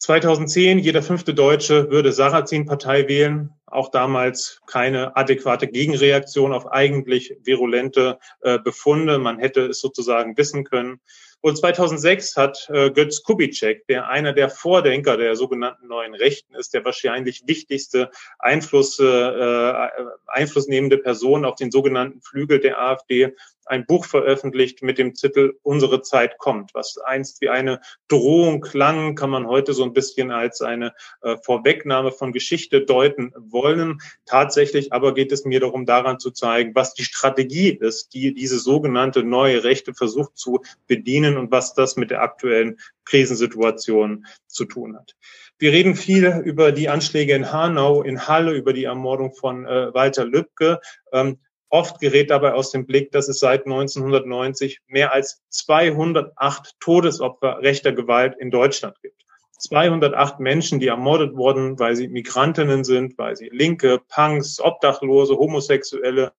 [0.00, 3.57] 2010, jeder fünfte Deutsche würde Sarrazin-Partei wählen.
[3.70, 9.18] Auch damals keine adäquate Gegenreaktion auf eigentlich virulente äh, Befunde.
[9.18, 11.00] Man hätte es sozusagen wissen können.
[11.40, 16.74] Und 2006 hat äh, Götz Kubitschek, der einer der Vordenker der sogenannten neuen Rechten ist,
[16.74, 19.88] der wahrscheinlich wichtigste Einfluss, äh,
[20.26, 23.36] einflussnehmende Person auf den sogenannten Flügel der AfD,
[23.68, 29.14] ein Buch veröffentlicht mit dem Titel Unsere Zeit kommt, was einst wie eine Drohung klang,
[29.14, 34.00] kann man heute so ein bisschen als eine äh, Vorwegnahme von Geschichte deuten wollen.
[34.24, 38.58] Tatsächlich aber geht es mir darum, daran zu zeigen, was die Strategie ist, die diese
[38.58, 44.96] sogenannte neue Rechte versucht zu bedienen und was das mit der aktuellen Krisensituation zu tun
[44.96, 45.16] hat.
[45.58, 49.92] Wir reden viel über die Anschläge in Hanau, in Halle, über die Ermordung von äh,
[49.92, 50.80] Walter Lübcke.
[51.12, 51.38] Ähm,
[51.70, 57.92] Oft gerät dabei aus dem Blick, dass es seit 1990 mehr als 208 Todesopfer rechter
[57.92, 59.27] Gewalt in Deutschland gibt.
[59.58, 66.32] 208 Menschen, die ermordet wurden, weil sie Migrantinnen sind, weil sie Linke, Punks, Obdachlose, Homosexuelle,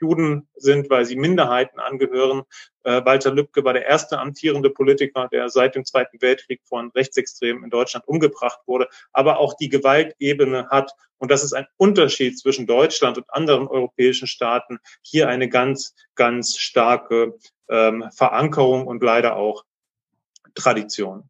[0.00, 2.42] Juden sind, weil sie Minderheiten angehören.
[2.84, 7.64] Äh, Walter Lübcke war der erste amtierende Politiker, der seit dem Zweiten Weltkrieg von Rechtsextremen
[7.64, 8.88] in Deutschland umgebracht wurde.
[9.12, 14.26] Aber auch die Gewaltebene hat, und das ist ein Unterschied zwischen Deutschland und anderen europäischen
[14.26, 17.34] Staaten, hier eine ganz, ganz starke
[17.68, 19.64] ähm, Verankerung und leider auch
[20.54, 21.28] Tradition.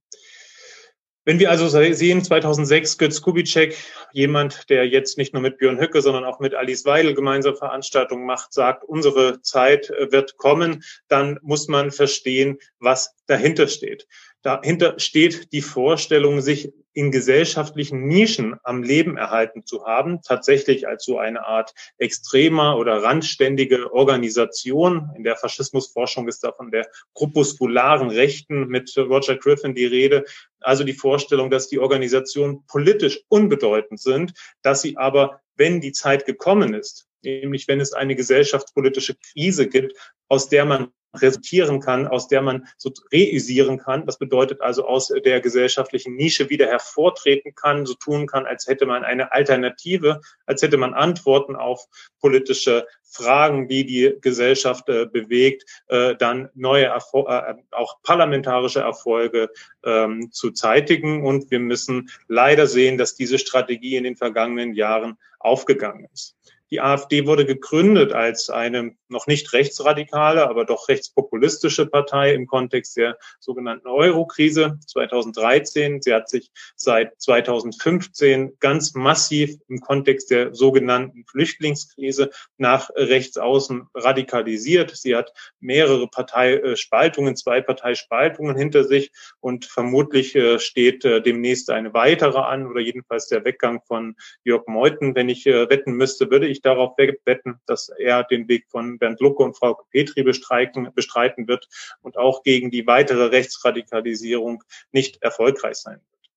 [1.26, 3.76] Wenn wir also sehen, 2006 Götz Kubitschek,
[4.12, 8.24] jemand, der jetzt nicht nur mit Björn Höcke, sondern auch mit Alice Weidel gemeinsam Veranstaltungen
[8.24, 14.06] macht, sagt, unsere Zeit äh, wird kommen, dann muss man verstehen, was dahinter steht.
[14.46, 21.04] Dahinter steht die Vorstellung, sich in gesellschaftlichen Nischen am Leben erhalten zu haben, tatsächlich als
[21.04, 25.10] so eine Art extremer oder randständige Organisation.
[25.16, 30.24] In der Faschismusforschung ist da von der gruppuskularen Rechten mit Roger Griffin die Rede.
[30.60, 34.32] Also die Vorstellung, dass die Organisationen politisch unbedeutend sind,
[34.62, 39.92] dass sie aber, wenn die Zeit gekommen ist, nämlich wenn es eine gesellschaftspolitische Krise gibt,
[40.28, 44.06] aus der man resultieren kann, aus der man so reüsieren kann.
[44.06, 48.86] Das bedeutet also aus der gesellschaftlichen Nische wieder hervortreten kann, so tun kann, als hätte
[48.86, 51.86] man eine Alternative, als hätte man Antworten auf
[52.20, 59.50] politische Fragen, die die Gesellschaft äh, bewegt, äh, dann neue, Erfol äh, auch parlamentarische Erfolge
[59.84, 61.24] ähm, zu zeitigen.
[61.24, 66.36] Und wir müssen leider sehen, dass diese Strategie in den vergangenen Jahren aufgegangen ist.
[66.70, 72.96] Die AfD wurde gegründet als eine noch nicht rechtsradikale, aber doch rechtspopulistische Partei im Kontext
[72.96, 76.02] der sogenannten Euro-Krise 2013.
[76.02, 83.86] Sie hat sich seit 2015 ganz massiv im Kontext der sogenannten Flüchtlingskrise nach rechts außen
[83.94, 84.96] radikalisiert.
[84.96, 91.94] Sie hat mehrere Parteispaltungen, zwei Parteispaltungen hinter sich und vermutlich äh, steht äh, demnächst eine
[91.94, 95.14] weitere an oder jedenfalls der Weggang von Jörg Meuthen.
[95.14, 99.20] Wenn ich äh, wetten müsste, würde ich darauf wetten, dass er den Weg von Bernd
[99.20, 101.68] Lucke und Frau Petri bestreiten, bestreiten wird
[102.02, 106.30] und auch gegen die weitere Rechtsradikalisierung nicht erfolgreich sein wird.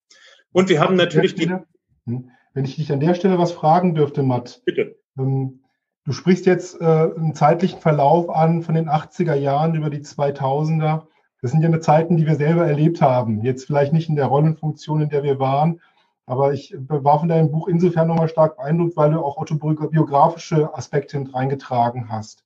[0.51, 1.49] Und wir haben natürlich die.
[2.05, 4.61] Hm, wenn ich dich an der Stelle was fragen dürfte, Matt.
[4.65, 4.97] Bitte.
[5.17, 5.61] Ähm,
[6.05, 11.03] du sprichst jetzt äh, einen zeitlichen Verlauf an von den 80er Jahren über die 2000er.
[11.41, 13.43] Das sind ja eine Zeiten, die wir selber erlebt haben.
[13.43, 15.79] Jetzt vielleicht nicht in der Rollenfunktion, in der wir waren,
[16.29, 21.17] aber ich war von deinem Buch insofern nochmal stark beeindruckt, weil du auch autobiografische Aspekte
[21.17, 22.43] mit reingetragen hast.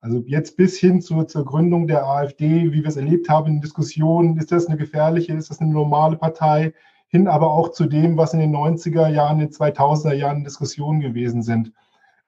[0.00, 3.60] Also jetzt bis hin zu, zur Gründung der AfD, wie wir es erlebt haben in
[3.60, 6.74] Diskussionen, ist das eine gefährliche, ist das eine normale Partei,
[7.08, 11.00] hin aber auch zu dem, was in den 90er Jahren, in den 2000er Jahren Diskussionen
[11.00, 11.72] gewesen sind.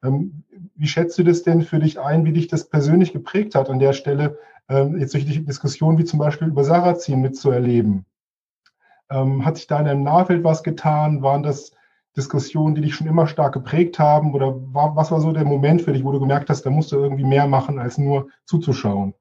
[0.03, 0.42] Ähm,
[0.75, 3.79] wie schätzt du das denn für dich ein, wie dich das persönlich geprägt hat an
[3.79, 4.38] der Stelle,
[4.69, 8.07] ähm, jetzt durch die Diskussion wie zum Beispiel über Sarrazin mitzuerleben?
[9.11, 11.23] Ähm, hat sich da in deinem Nahfeld was getan?
[11.23, 11.73] Waren das
[12.16, 14.35] Diskussionen, die dich schon immer stark geprägt haben?
[14.35, 16.92] Oder war, was war so der Moment für dich, wo du gemerkt hast, da musst
[16.92, 19.14] du irgendwie mehr machen, als nur zuzuschauen?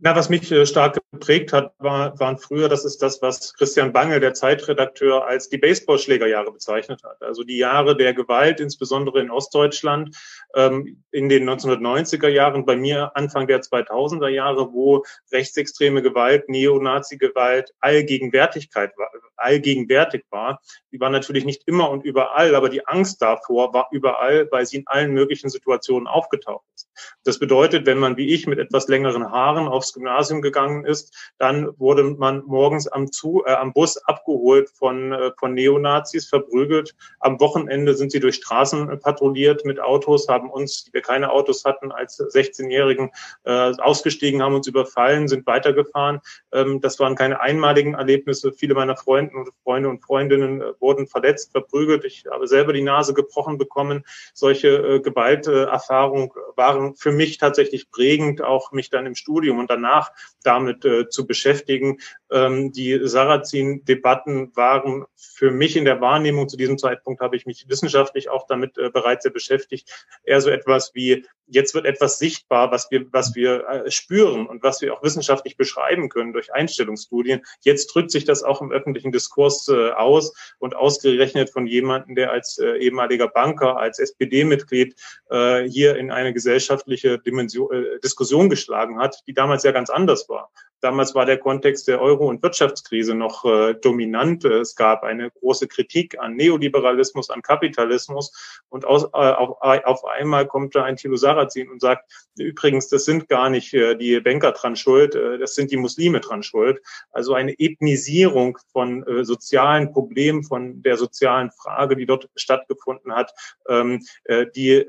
[0.00, 3.92] Na, was mich äh, stark geprägt hat, war, waren früher, das ist das, was Christian
[3.92, 7.22] Bangel, der Zeitredakteur, als die Baseballschlägerjahre bezeichnet hat.
[7.22, 10.16] Also die Jahre der Gewalt, insbesondere in Ostdeutschland,
[10.54, 17.72] ähm, in den 1990er Jahren, bei mir Anfang der 2000er Jahre, wo rechtsextreme Gewalt, Neonazi-Gewalt
[17.80, 20.60] Allgegenwärtigkeit war, allgegenwärtig war.
[20.92, 24.78] Die war natürlich nicht immer und überall, aber die Angst davor war überall, weil sie
[24.78, 26.88] in allen möglichen Situationen aufgetaucht ist.
[27.24, 31.78] Das bedeutet, wenn man wie ich mit etwas längeren Haaren aufs Gymnasium gegangen ist, dann
[31.78, 36.94] wurde man morgens am, Zu äh, am Bus abgeholt von, äh, von Neonazis, verprügelt.
[37.20, 41.64] Am Wochenende sind sie durch Straßen patrouilliert mit Autos, haben uns, die wir keine Autos
[41.64, 43.10] hatten, als 16-Jährigen
[43.44, 46.20] äh, ausgestiegen, haben uns überfallen, sind weitergefahren.
[46.52, 48.52] Ähm, das waren keine einmaligen Erlebnisse.
[48.52, 52.04] Viele meiner Freunde und Freunde und Freundinnen äh, wurden verletzt, verprügelt.
[52.04, 54.04] Ich habe selber die Nase gebrochen bekommen.
[54.34, 60.12] Solche äh, Gewalterfahrungen waren für mich tatsächlich prägend, auch mich dann im Studium und danach
[60.42, 61.98] damit äh, zu beschäftigen.
[62.30, 67.68] Ähm, die Sarrazin-Debatten waren für mich in der Wahrnehmung zu diesem Zeitpunkt, habe ich mich
[67.68, 69.90] wissenschaftlich auch damit äh, bereits sehr beschäftigt,
[70.24, 74.62] eher so etwas wie jetzt wird etwas sichtbar, was wir, was wir äh, spüren und
[74.62, 77.42] was wir auch wissenschaftlich beschreiben können durch Einstellungsstudien.
[77.60, 82.32] Jetzt drückt sich das auch im öffentlichen Diskurs äh, aus und ausgerechnet von jemandem, der
[82.32, 84.96] als äh, ehemaliger Banker, als SPD-Mitglied
[85.30, 87.68] äh, hier in eine gesellschaftliche Dimension,
[88.02, 90.50] Diskussion geschlagen hat, die damals ja ganz anders war.
[90.86, 94.44] Damals war der Kontext der Euro- und Wirtschaftskrise noch äh, dominant.
[94.44, 98.60] Es gab eine große Kritik an Neoliberalismus, an Kapitalismus.
[98.68, 103.04] Und aus, äh, auf, auf, einmal kommt da ein Thilo Sarrazin und sagt, übrigens, das
[103.04, 106.80] sind gar nicht äh, die Banker dran schuld, äh, das sind die Muslime dran schuld.
[107.10, 113.32] Also eine Ethnisierung von äh, sozialen Problemen, von der sozialen Frage, die dort stattgefunden hat,
[113.68, 114.86] ähm, äh, die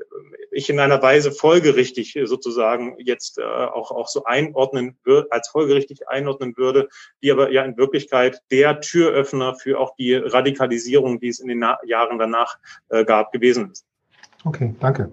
[0.52, 6.08] ich in einer Weise folgerichtig sozusagen jetzt auch, auch so einordnen würde, als folgerichtig richtig
[6.08, 6.88] einordnen würde,
[7.22, 11.58] die aber ja in Wirklichkeit der Türöffner für auch die Radikalisierung, die es in den
[11.58, 13.84] Na Jahren danach äh, gab, gewesen ist.
[14.44, 15.12] Okay, danke.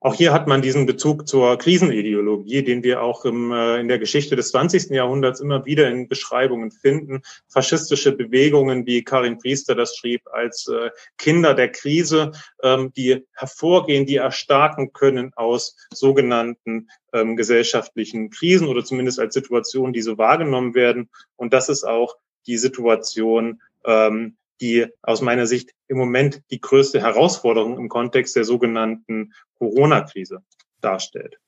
[0.00, 3.98] Auch hier hat man diesen Bezug zur Krisenideologie, den wir auch im, äh, in der
[3.98, 4.90] Geschichte des 20.
[4.90, 7.22] Jahrhunderts immer wieder in Beschreibungen finden.
[7.48, 12.30] Faschistische Bewegungen, wie Karin Priester das schrieb, als äh, Kinder der Krise,
[12.62, 19.92] ähm, die hervorgehen, die erstarken können aus sogenannten ähm, gesellschaftlichen Krisen oder zumindest als Situationen,
[19.92, 21.08] die so wahrgenommen werden.
[21.36, 22.16] Und das ist auch
[22.46, 28.44] die Situation, ähm, die aus meiner Sicht im Moment die größte Herausforderung im Kontext der
[28.44, 30.42] sogenannten Corona-Krise
[30.80, 31.38] darstellt.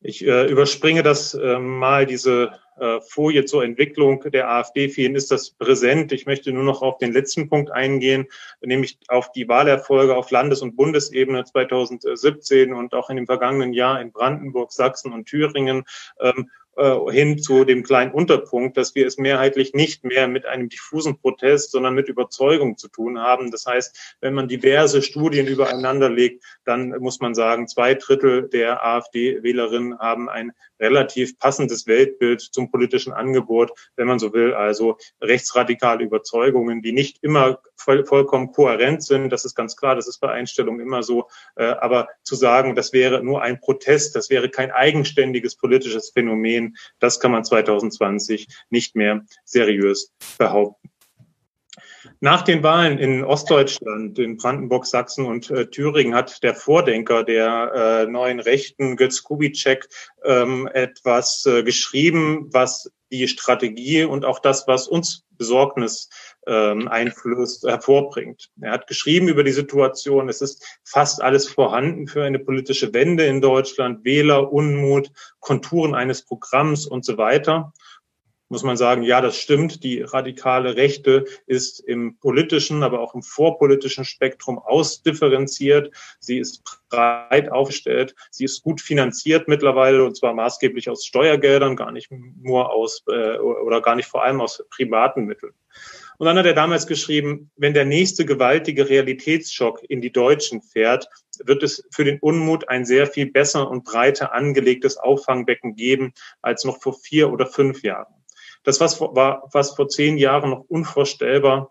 [0.00, 4.88] Ich äh, überspringe das äh, mal, diese äh, Folie zur Entwicklung der AfD.
[4.88, 6.12] Vielen ist das präsent.
[6.12, 8.26] Ich möchte nur noch auf den letzten Punkt eingehen,
[8.60, 14.00] nämlich auf die Wahlerfolge auf Landes- und Bundesebene 2017 und auch in dem vergangenen Jahr
[14.00, 15.84] in Brandenburg, Sachsen und Thüringen.
[16.20, 16.65] Ähm, äh,
[17.10, 21.70] hin zu dem kleinen Unterpunkt, dass wir es mehrheitlich nicht mehr mit einem diffusen Protest,
[21.70, 23.50] sondern mit Überzeugung zu tun haben.
[23.50, 28.84] Das heißt, wenn man diverse Studien übereinander legt, dann muss man sagen, zwei Drittel der
[28.84, 36.04] AfD-Wählerinnen haben ein relativ passendes Weltbild zum politischen Angebot, wenn man so will, also rechtsradikale
[36.04, 39.30] Überzeugungen, die nicht immer voll, vollkommen kohärent sind.
[39.30, 41.28] Das ist ganz klar, das ist bei Einstellungen immer so.
[41.54, 46.65] Äh, aber zu sagen, das wäre nur ein Protest, das wäre kein eigenständiges politisches Phänomen,
[46.98, 50.90] das kann man 2020 nicht mehr seriös behaupten.
[52.20, 57.72] Nach den Wahlen in Ostdeutschland, in Brandenburg, Sachsen und äh, Thüringen hat der Vordenker der
[57.74, 59.88] äh, neuen Rechten, Götz Kubitschek,
[60.24, 66.08] ähm, etwas äh, geschrieben, was die Strategie und auch das, was uns Besorgnis
[66.46, 68.50] ähm, hervorbringt.
[68.60, 73.26] Er hat geschrieben über die Situation, es ist fast alles vorhanden für eine politische Wende
[73.26, 77.72] in Deutschland, Wähler, Unmut, Konturen eines Programms und so weiter
[78.48, 79.82] muss man sagen, ja, das stimmt.
[79.82, 85.92] Die radikale Rechte ist im politischen, aber auch im vorpolitischen Spektrum ausdifferenziert.
[86.20, 88.14] Sie ist breit aufgestellt.
[88.30, 93.38] Sie ist gut finanziert mittlerweile und zwar maßgeblich aus Steuergeldern, gar nicht nur aus äh,
[93.38, 95.52] oder gar nicht vor allem aus privaten Mitteln.
[96.18, 101.08] Und dann hat er damals geschrieben, wenn der nächste gewaltige Realitätsschock in die Deutschen fährt,
[101.44, 106.64] wird es für den Unmut ein sehr viel besser und breiter angelegtes Auffangbecken geben als
[106.64, 108.14] noch vor vier oder fünf Jahren.
[108.62, 111.70] Das was war, was vor zehn Jahren noch unvorstellbar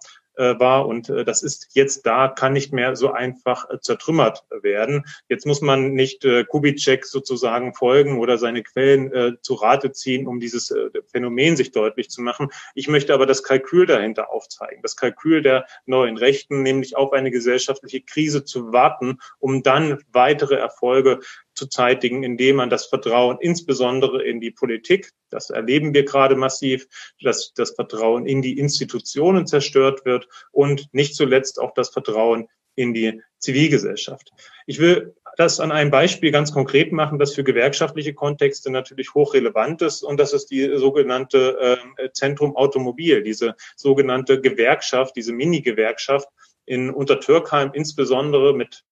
[0.60, 5.06] war und äh, das ist jetzt da, kann nicht mehr so einfach äh, zertrümmert werden.
[5.30, 10.28] Jetzt muss man nicht äh, Kubitschek sozusagen folgen oder seine Quellen äh, zu Rate ziehen,
[10.28, 12.50] um dieses äh, Phänomen sich deutlich zu machen.
[12.74, 17.32] Ich möchte aber das Kalkül dahinter aufzeigen, das Kalkül der neuen Rechten, nämlich auf eine
[17.32, 21.19] gesellschaftliche Krise zu warten, um dann weitere Erfolge
[21.56, 26.88] zu zeitigen, indem man das Vertrauen insbesondere in die Politik, das erleben wir gerade massiv,
[27.22, 32.94] dass das Vertrauen in die Institutionen zerstört wird und nicht zuletzt auch das Vertrauen in
[32.94, 34.32] die Zivilgesellschaft.
[34.65, 39.82] Ich will das an einem Beispiel ganz konkret machen, das für gewerkschaftliche Kontexte natürlich hochrelevant
[39.82, 40.04] ist.
[40.04, 46.30] Und das ist die sogenannte äh, Zentrum Automobil, diese sogenannte Gewerkschaft, diese Mini-Gewerkschaft
[46.65, 48.84] in Untertürkheim, insbesondere mit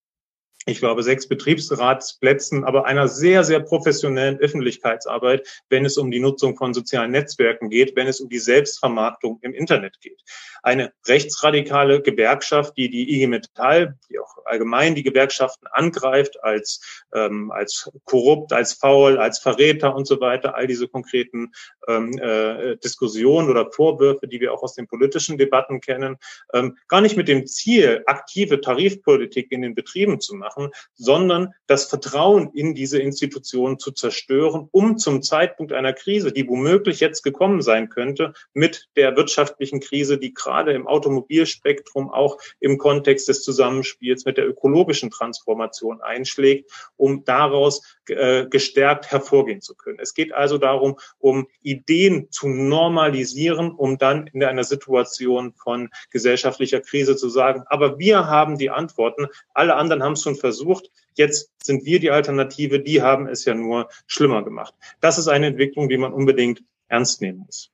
[0.66, 6.56] ich glaube, sechs Betriebsratsplätzen, aber einer sehr, sehr professionellen Öffentlichkeitsarbeit, wenn es um die Nutzung
[6.56, 10.22] von sozialen Netzwerken geht, wenn es um die Selbstvermarktung im Internet geht.
[10.62, 17.52] Eine rechtsradikale Gewerkschaft, die die IG Metall, die auch allgemein die Gewerkschaften angreift als, ähm,
[17.52, 21.52] als korrupt, als faul, als Verräter und so weiter, all diese konkreten
[21.88, 26.18] ähm, äh, Diskussionen oder Vorwürfe, die wir auch aus den politischen Debatten kennen,
[26.54, 31.54] ähm, gar nicht mit dem Ziel, aktive Tarifpolitik in den Betrieben zu machen, machen, sondern
[31.68, 37.24] das Vertrauen in diese Institutionen zu zerstören, um zum Zeitpunkt einer Krise, die womöglich jetzt
[37.24, 43.44] gekommen sein könnte, mit der wirtschaftlichen Krise, die gerade im Automobilspektrum auch im Kontext des
[43.44, 50.00] Zusammenspiels mit der ökologischen Transformation einschlägt, um daraus äh, gestärkt hervorgehen zu können.
[50.00, 56.82] Es geht also darum, um Ideen zu normalisieren, um dann in einer Situation von gesellschaftlicher
[56.82, 61.50] Krise zu sagen, aber wir haben die Antworten, alle anderen haben es schon versucht, jetzt
[61.64, 64.74] sind wir die Alternative, die haben es ja nur schlimmer gemacht.
[65.00, 67.72] Das ist eine Entwicklung, die man unbedingt ernst nehmen muss.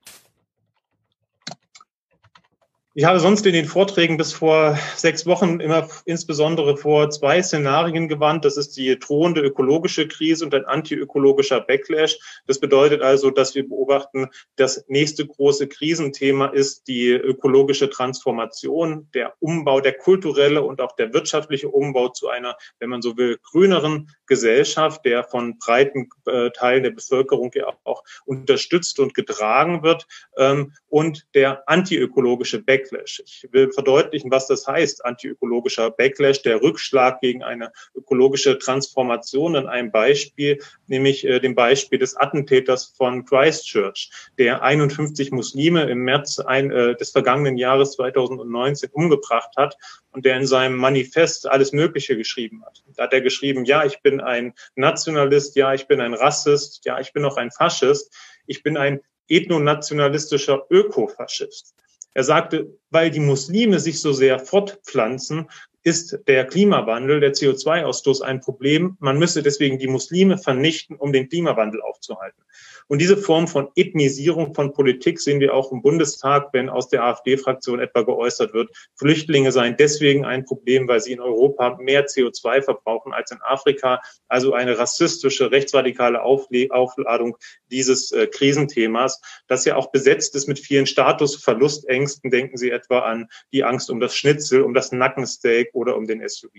[2.95, 8.07] Ich habe sonst in den Vorträgen bis vor sechs Wochen immer insbesondere vor zwei Szenarien
[8.07, 8.45] gewandt.
[8.45, 12.17] Das ist die drohende ökologische Krise und ein antiökologischer Backlash.
[12.47, 19.35] Das bedeutet also, dass wir beobachten, das nächste große Krisenthema ist die ökologische Transformation, der
[19.39, 24.09] Umbau, der kulturelle und auch der wirtschaftliche Umbau zu einer, wenn man so will, grüneren
[24.25, 30.73] Gesellschaft, der von breiten äh, Teilen der Bevölkerung ja auch unterstützt und getragen wird ähm,
[30.87, 33.21] und der antiökologische Backlash Backlash.
[33.25, 39.67] Ich will verdeutlichen, was das heißt, antiökologischer Backlash, der Rückschlag gegen eine ökologische Transformation in
[39.67, 46.39] einem Beispiel, nämlich äh, dem Beispiel des Attentäters von Christchurch, der 51 Muslime im März
[46.39, 49.77] ein, äh, des vergangenen Jahres 2019 umgebracht hat
[50.11, 52.83] und der in seinem Manifest alles Mögliche geschrieben hat.
[52.95, 56.99] Da hat er geschrieben, ja, ich bin ein Nationalist, ja, ich bin ein Rassist, ja,
[56.99, 58.15] ich bin auch ein Faschist,
[58.45, 61.75] ich bin ein ethnonationalistischer Ökofaschist.
[62.13, 65.49] Er sagte, weil die Muslime sich so sehr fortpflanzen,
[65.83, 68.97] ist der Klimawandel, der CO2-Ausstoß ein Problem.
[68.99, 72.43] Man müsse deswegen die Muslime vernichten, um den Klimawandel aufzuhalten.
[72.89, 77.03] Und diese Form von Ethnisierung von Politik sehen wir auch im Bundestag, wenn aus der
[77.03, 82.63] AfD-Fraktion etwa geäußert wird, Flüchtlinge seien deswegen ein Problem, weil sie in Europa mehr CO2
[82.63, 84.01] verbrauchen als in Afrika.
[84.27, 87.37] Also eine rassistische, rechtsradikale Aufladung
[87.69, 92.31] dieses äh, Krisenthemas, das ja auch besetzt ist mit vielen Statusverlustängsten.
[92.31, 96.27] Denken Sie etwa an die Angst um das Schnitzel, um das Nackensteak oder um den
[96.27, 96.53] SUV.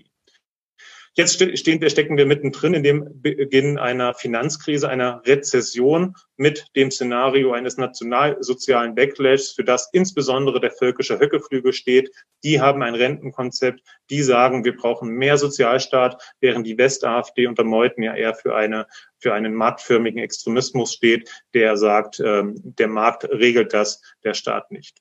[1.15, 7.53] Jetzt stehen stecken wir mittendrin in dem Beginn einer Finanzkrise, einer Rezession mit dem Szenario
[7.53, 12.11] eines nationalsozialen Backlashs, für das insbesondere der völkische Höckeflügel steht.
[12.45, 18.05] Die haben ein Rentenkonzept, die sagen, wir brauchen mehr Sozialstaat, während die West-AfD unter Meuthen
[18.05, 18.87] ja eher für eine
[19.21, 24.99] für einen marktförmigen Extremismus steht, der sagt, ähm, der Markt regelt das, der Staat nicht.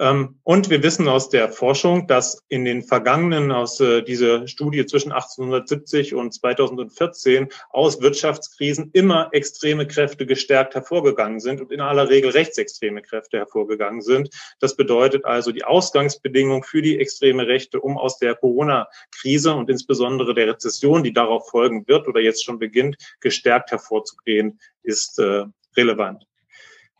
[0.00, 4.86] Ähm, und wir wissen aus der Forschung, dass in den vergangenen, aus äh, dieser Studie
[4.86, 12.08] zwischen 1870 und 2014 aus Wirtschaftskrisen immer extreme Kräfte gestärkt hervorgegangen sind und in aller
[12.08, 14.30] Regel rechtsextreme Kräfte hervorgegangen sind.
[14.58, 20.32] Das bedeutet also die Ausgangsbedingung für die extreme Rechte, um aus der Corona-Krise und insbesondere
[20.32, 25.44] der Rezession, die darauf folgen wird oder jetzt schon beginnt, gestärkt hervorzugehen, ist äh,
[25.76, 26.24] relevant.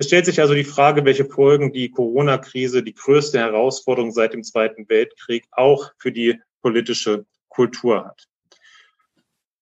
[0.00, 4.42] Es stellt sich also die Frage, welche Folgen die Corona-Krise, die größte Herausforderung seit dem
[4.42, 8.26] Zweiten Weltkrieg, auch für die politische Kultur hat.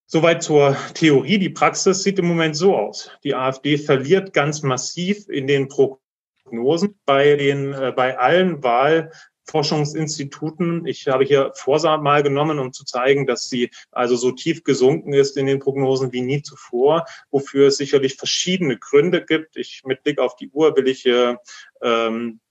[0.07, 1.41] Soweit zur Theorie.
[1.41, 3.11] Die Praxis sieht im Moment so aus.
[3.25, 9.11] Die AfD verliert ganz massiv in den Prognosen bei den, äh, bei allen Wahl,
[9.49, 10.87] Forschungsinstituten.
[10.87, 15.13] Ich habe hier Forsa mal genommen, um zu zeigen, dass sie also so tief gesunken
[15.13, 19.57] ist in den Prognosen wie nie zuvor, wofür es sicherlich verschiedene Gründe gibt.
[19.57, 21.37] Ich mit Blick auf die Uhr will ich äh,
[21.83, 22.48] ähm, äh,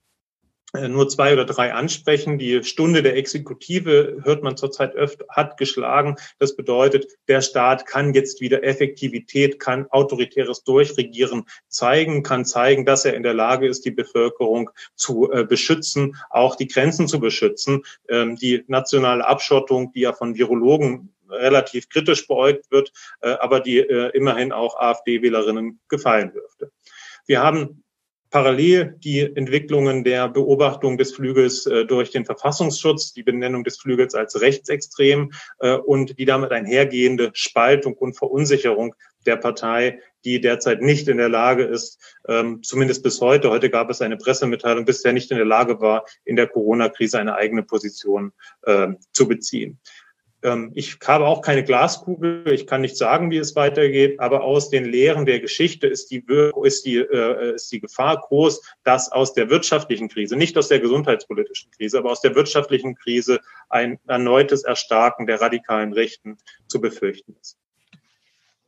[0.74, 2.38] nur zwei oder drei ansprechen.
[2.38, 6.16] Die Stunde der Exekutive hört man zurzeit öfter, hat geschlagen.
[6.38, 13.06] Das bedeutet, der Staat kann jetzt wieder Effektivität, kann autoritäres Durchregieren zeigen, kann zeigen, dass
[13.06, 17.84] er in der Lage ist, die Bevölkerung zu äh, beschützen, auch die Grenzen zu beschützen.
[18.08, 22.92] Ähm, die nationale Abschottung, die ja von Virologen relativ kritisch beäugt wird,
[23.22, 26.70] äh, aber die äh, immerhin auch AfD-Wählerinnen gefallen dürfte.
[27.26, 27.84] Wir haben
[28.30, 34.14] parallel die Entwicklungen der Beobachtung des Flügels äh, durch den Verfassungsschutz, die Benennung des Flügels
[34.14, 38.94] als rechtsextrem äh, und die damit einhergehende Spaltung und Verunsicherung
[39.26, 43.90] der Partei, die derzeit nicht in der Lage ist, ähm, zumindest bis heute, heute gab
[43.90, 48.32] es eine Pressemitteilung, bisher nicht in der Lage war, in der Corona-Krise eine eigene Position
[48.62, 49.80] äh, zu beziehen.
[50.42, 54.70] Ähm, ich habe auch keine Glaskugel, ich kann nicht sagen, wie es weitergeht, aber aus
[54.70, 56.24] den Lehren der Geschichte ist die,
[56.62, 60.80] ist die, äh, ist die Gefahr groß, dass aus der wirtschaftlichen Krise, nicht aus der
[60.80, 67.36] gesundheitspolitischen Krise, aber aus der wirtschaftlichen Krise ein erneutes Erstarken der radikalen Rechten zu befürchten
[67.40, 67.56] ist.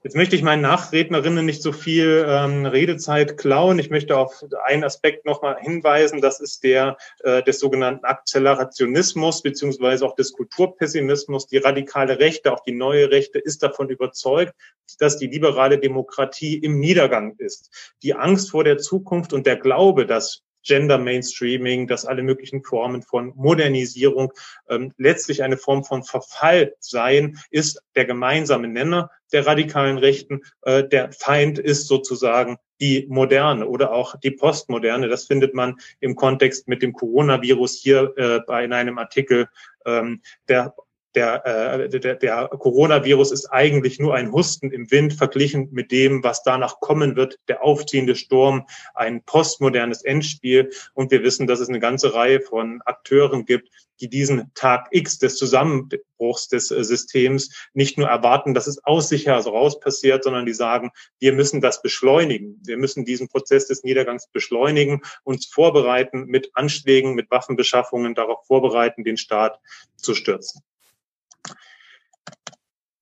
[0.02, 3.78] Jetzt möchte ich meinen Nachrednerinnen nicht so viel ähm, Redezeit klauen.
[3.78, 6.22] Ich möchte auf einen Aspekt nochmal hinweisen.
[6.22, 11.48] Das ist der äh, des sogenannten Akzelerationismus beziehungsweise auch des Kulturpessimismus.
[11.48, 14.54] Die radikale Rechte, auch die neue Rechte, ist davon überzeugt,
[14.98, 17.94] dass die liberale Demokratie im Niedergang ist.
[18.02, 23.02] Die Angst vor der Zukunft und der Glaube, dass Gender Mainstreaming, dass alle möglichen Formen
[23.02, 24.32] von Modernisierung
[24.68, 30.42] ähm, letztlich eine Form von Verfall seien, ist der gemeinsame Nenner der radikalen Rechten.
[30.62, 35.08] Äh, der Feind ist sozusagen die Moderne oder auch die Postmoderne.
[35.08, 39.48] Das findet man im Kontext mit dem Coronavirus hier äh, bei in einem Artikel
[39.84, 40.74] ähm, der
[41.14, 46.22] der, äh, der, der Coronavirus ist eigentlich nur ein Husten im Wind verglichen mit dem,
[46.22, 50.70] was danach kommen wird, der aufziehende Sturm, ein postmodernes Endspiel.
[50.94, 53.68] Und wir wissen, dass es eine ganze Reihe von Akteuren gibt,
[54.00, 59.08] die diesen Tag X des Zusammenbruchs des äh, Systems nicht nur erwarten, dass es aus
[59.08, 62.60] sich heraus passiert, sondern die sagen, wir müssen das beschleunigen.
[62.64, 69.04] Wir müssen diesen Prozess des Niedergangs beschleunigen, uns vorbereiten mit Anschlägen, mit Waffenbeschaffungen, darauf vorbereiten,
[69.04, 69.60] den Staat
[69.96, 70.62] zu stürzen.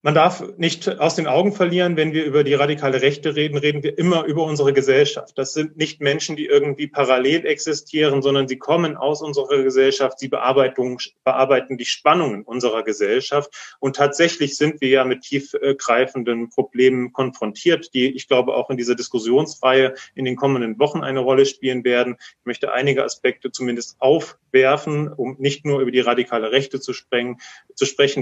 [0.01, 3.83] Man darf nicht aus den Augen verlieren, wenn wir über die radikale Rechte reden, reden
[3.83, 5.37] wir immer über unsere Gesellschaft.
[5.37, 10.29] Das sind nicht Menschen, die irgendwie parallel existieren, sondern sie kommen aus unserer Gesellschaft, sie
[10.29, 13.75] bearbeiten die Spannungen unserer Gesellschaft.
[13.81, 18.95] Und tatsächlich sind wir ja mit tiefgreifenden Problemen konfrontiert, die ich glaube auch in dieser
[18.95, 22.15] Diskussionsreihe in den kommenden Wochen eine Rolle spielen werden.
[22.21, 27.35] Ich möchte einige Aspekte zumindest aufwerfen, um nicht nur über die radikale Rechte zu, sprechen.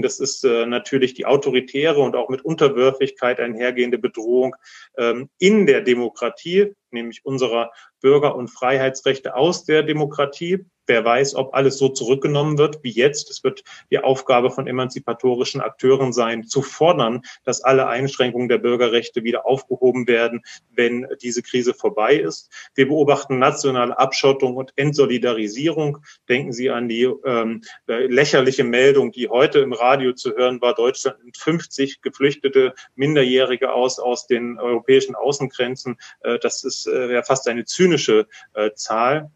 [0.02, 4.56] Das ist äh, natürlich die Autorität autoritäre und auch mit Unterwürfigkeit einhergehende Bedrohung
[4.96, 7.70] ähm, in der Demokratie, nämlich unserer
[8.00, 10.64] Bürger- und Freiheitsrechte aus der Demokratie.
[10.88, 13.28] Wer weiß, ob alles so zurückgenommen wird wie jetzt.
[13.28, 19.22] Es wird die Aufgabe von emanzipatorischen Akteuren sein, zu fordern, dass alle Einschränkungen der Bürgerrechte
[19.22, 22.50] wieder aufgehoben werden, wenn diese Krise vorbei ist.
[22.74, 25.98] Wir beobachten nationale Abschottung und Entsolidarisierung.
[26.26, 30.74] Denken Sie an die ähm, lächerliche Meldung, die heute im Radio zu hören war.
[30.74, 35.98] Deutschland nimmt 50 geflüchtete Minderjährige aus aus den europäischen Außengrenzen.
[36.20, 39.30] Äh, das ist äh, ja fast eine zynische äh, Zahl.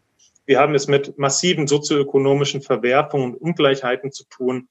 [0.45, 4.67] Wir haben es mit massiven sozioökonomischen Verwerfungen und Ungleichheiten zu tun,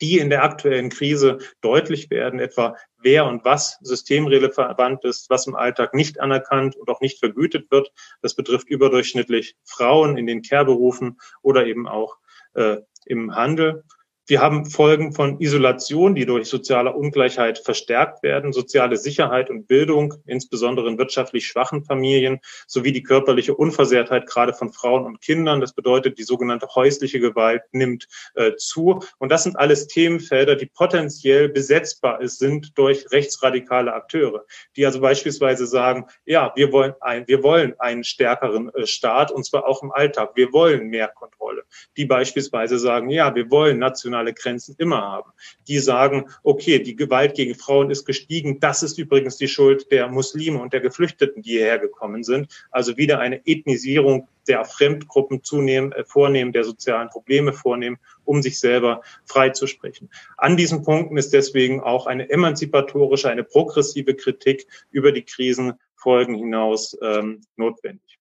[0.00, 5.54] die in der aktuellen Krise deutlich werden, etwa wer und was systemrelevant ist, was im
[5.54, 7.92] Alltag nicht anerkannt und auch nicht vergütet wird.
[8.22, 12.16] Das betrifft überdurchschnittlich Frauen in den Care-Berufen oder eben auch
[12.54, 13.84] äh, im Handel.
[14.26, 20.14] Wir haben Folgen von Isolation, die durch soziale Ungleichheit verstärkt werden, soziale Sicherheit und Bildung,
[20.24, 25.60] insbesondere in wirtschaftlich schwachen Familien, sowie die körperliche Unversehrtheit gerade von Frauen und Kindern.
[25.60, 29.02] Das bedeutet, die sogenannte häusliche Gewalt nimmt äh, zu.
[29.18, 35.66] Und das sind alles Themenfelder, die potenziell besetzbar sind durch rechtsradikale Akteure, die also beispielsweise
[35.66, 39.92] sagen, ja, wir wollen, ein, wir wollen einen stärkeren äh, Staat und zwar auch im
[39.92, 40.30] Alltag.
[40.34, 41.64] Wir wollen mehr Kontrolle.
[41.98, 45.32] Die beispielsweise sagen, ja, wir wollen national nationale Grenzen immer haben.
[45.68, 48.60] Die sagen, okay, die Gewalt gegen Frauen ist gestiegen.
[48.60, 52.48] Das ist übrigens die Schuld der Muslime und der Geflüchteten, die hierher gekommen sind.
[52.70, 58.60] Also wieder eine Ethnisierung der Fremdgruppen zunehmen, äh, vornehmen, der sozialen Probleme vornehmen, um sich
[58.60, 60.10] selber freizusprechen.
[60.36, 66.96] An diesen Punkten ist deswegen auch eine emanzipatorische, eine progressive Kritik über die Krisenfolgen hinaus
[67.02, 68.18] ähm, notwendig.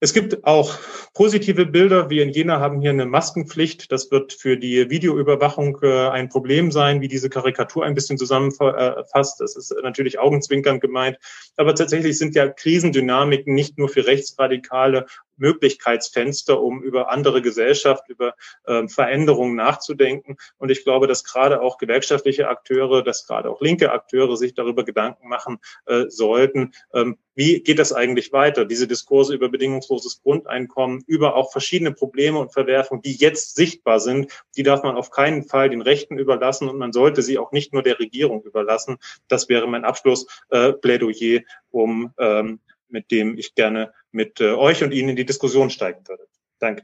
[0.00, 0.78] Es gibt auch
[1.12, 2.08] positive Bilder.
[2.08, 3.90] Wir in Jena haben hier eine Maskenpflicht.
[3.90, 9.40] Das wird für die Videoüberwachung äh, ein Problem sein, wie diese Karikatur ein bisschen zusammenfasst.
[9.40, 11.18] Das ist natürlich augenzwinkernd gemeint.
[11.56, 15.06] Aber tatsächlich sind ja Krisendynamiken nicht nur für Rechtsradikale
[15.38, 18.34] Möglichkeitsfenster, um über andere Gesellschaft, über
[18.66, 20.36] ähm, Veränderungen nachzudenken.
[20.58, 24.84] Und ich glaube, dass gerade auch gewerkschaftliche Akteure, dass gerade auch linke Akteure sich darüber
[24.84, 28.64] Gedanken machen äh, sollten, ähm, wie geht das eigentlich weiter?
[28.64, 34.32] Diese Diskurse über bedingungsloses Grundeinkommen, über auch verschiedene Probleme und Verwerfungen, die jetzt sichtbar sind,
[34.56, 37.72] die darf man auf keinen Fall den Rechten überlassen und man sollte sie auch nicht
[37.72, 38.98] nur der Regierung überlassen.
[39.28, 42.58] Das wäre mein Abschlussplädoyer, äh, um ähm,
[42.88, 46.26] mit dem ich gerne mit äh, euch und Ihnen in die Diskussion steigen würde.
[46.58, 46.82] Danke.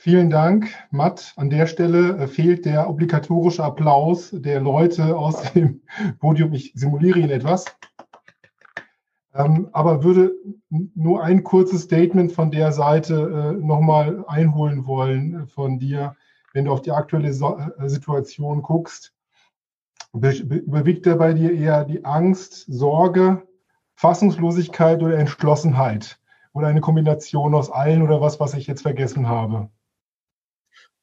[0.00, 1.32] Vielen Dank, Matt.
[1.34, 5.82] An der Stelle äh, fehlt der obligatorische Applaus der Leute aus dem
[6.20, 6.52] Podium.
[6.52, 7.64] Ich simuliere ihn etwas.
[9.34, 10.36] Ähm, aber würde
[10.94, 16.14] nur ein kurzes Statement von der Seite äh, nochmal einholen wollen äh, von dir,
[16.52, 19.12] wenn du auf die aktuelle so äh, Situation guckst.
[20.12, 23.47] Überwiegt da bei dir eher die Angst, Sorge,
[23.98, 26.20] Fassungslosigkeit oder Entschlossenheit?
[26.52, 29.70] Oder eine Kombination aus allen oder was, was ich jetzt vergessen habe?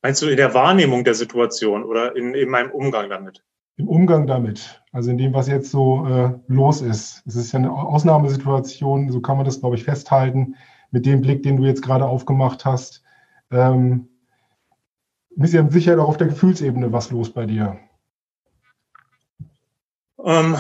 [0.02, 3.44] Meinst du in der Wahrnehmung der Situation oder in, in meinem Umgang damit?
[3.76, 7.22] Im Umgang damit, also in dem, was jetzt so äh, los ist.
[7.26, 10.56] Es ist ja eine Ausnahmesituation, so kann man das, glaube ich, festhalten,
[10.92, 13.04] mit dem Blick, den du jetzt gerade aufgemacht hast.
[13.52, 14.08] Ähm,
[15.36, 17.78] ist ja sicher auch auf der Gefühlsebene was los bei dir.
[20.24, 20.56] Ähm,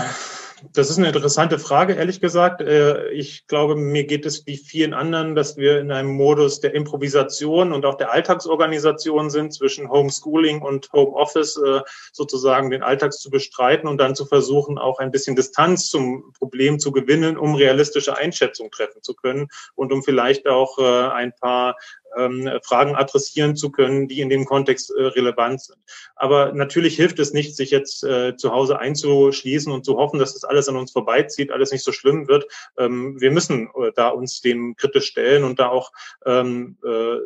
[0.73, 2.61] das ist eine interessante Frage, ehrlich gesagt.
[2.61, 6.73] Äh, ich glaube, mir geht es wie vielen anderen, dass wir in einem Modus der
[6.73, 13.29] Improvisation und auch der Alltagsorganisation sind, zwischen Homeschooling und Homeoffice äh, sozusagen den Alltag zu
[13.29, 18.17] bestreiten und dann zu versuchen, auch ein bisschen Distanz zum Problem zu gewinnen, um realistische
[18.17, 21.75] Einschätzungen treffen zu können und um vielleicht auch äh, ein paar
[22.17, 25.79] ähm, Fragen adressieren zu können, die in dem Kontext äh, relevant sind.
[26.15, 30.33] Aber natürlich hilft es nicht, sich jetzt äh, zu Hause einzuschließen und zu hoffen, dass
[30.33, 32.45] das alles an uns vorbeizieht, alles nicht so schlimm wird.
[32.77, 35.91] Ähm, wir müssen äh, da uns dem kritisch stellen und da auch
[36.25, 37.17] ähm, äh,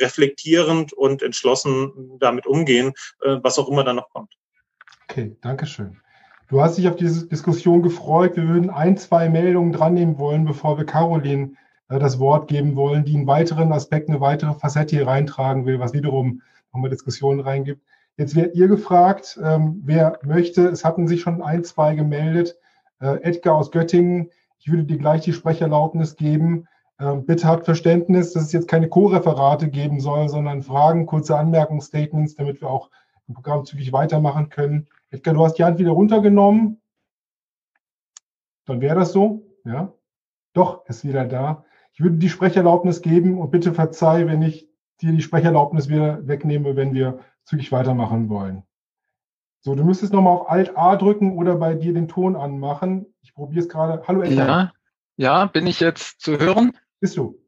[0.00, 4.34] reflektierend und entschlossen damit umgehen, äh, was auch immer da noch kommt.
[5.08, 6.00] Okay, danke schön.
[6.48, 8.36] Du hast dich auf diese Diskussion gefreut.
[8.36, 11.56] Wir würden ein, zwei Meldungen dran nehmen wollen, bevor wir Caroline
[11.88, 15.92] das Wort geben wollen, die einen weiteren Aspekt, eine weitere Facette hier reintragen will, was
[15.92, 17.82] wiederum nochmal Diskussionen reingibt.
[18.16, 20.68] Jetzt werdet ihr gefragt, ähm, wer möchte.
[20.68, 22.56] Es hatten sich schon ein, zwei gemeldet.
[23.00, 26.66] Äh, Edgar aus Göttingen, ich würde dir gleich die Sprecherlaubnis geben.
[27.00, 32.36] Ähm, bitte habt Verständnis, dass es jetzt keine Co-Referate geben soll, sondern Fragen, kurze Anmerkungsstatements,
[32.36, 32.90] damit wir auch
[33.26, 34.86] im Programm zügig weitermachen können.
[35.10, 36.80] Edgar, du hast die Hand wieder runtergenommen.
[38.64, 39.42] Dann wäre das so.
[39.64, 39.92] Ja.
[40.52, 41.64] Doch, ist wieder da.
[41.94, 44.68] Ich würde die Sprecherlaubnis geben und bitte verzeih, wenn ich
[45.00, 48.64] dir die Sprecherlaubnis wieder wegnehme, wenn wir zügig weitermachen wollen.
[49.60, 53.06] So, du müsstest nochmal auf Alt-A drücken oder bei dir den Ton anmachen.
[53.22, 54.02] Ich probiere es gerade.
[54.08, 54.46] Hallo, Edgar.
[54.46, 54.72] Ja,
[55.16, 56.76] ja, bin ich jetzt zu hören?
[57.00, 57.40] Bist du.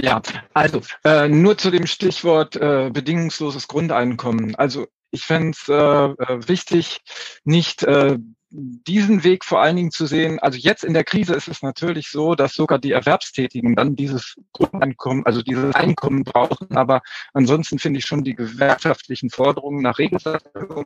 [0.00, 0.20] Ja,
[0.52, 4.56] also äh, nur zu dem Stichwort äh, bedingungsloses Grundeinkommen.
[4.56, 7.00] Also ich fände es äh, äh, wichtig,
[7.44, 8.18] nicht äh,
[8.56, 10.38] diesen Weg vor allen Dingen zu sehen.
[10.38, 14.36] Also jetzt in der Krise ist es natürlich so, dass sogar die Erwerbstätigen dann dieses
[14.52, 16.76] Grundeinkommen, also dieses Einkommen brauchen.
[16.76, 17.02] Aber
[17.32, 20.84] ansonsten finde ich schon die gewerkschaftlichen Forderungen nach Regelsatzerhöhung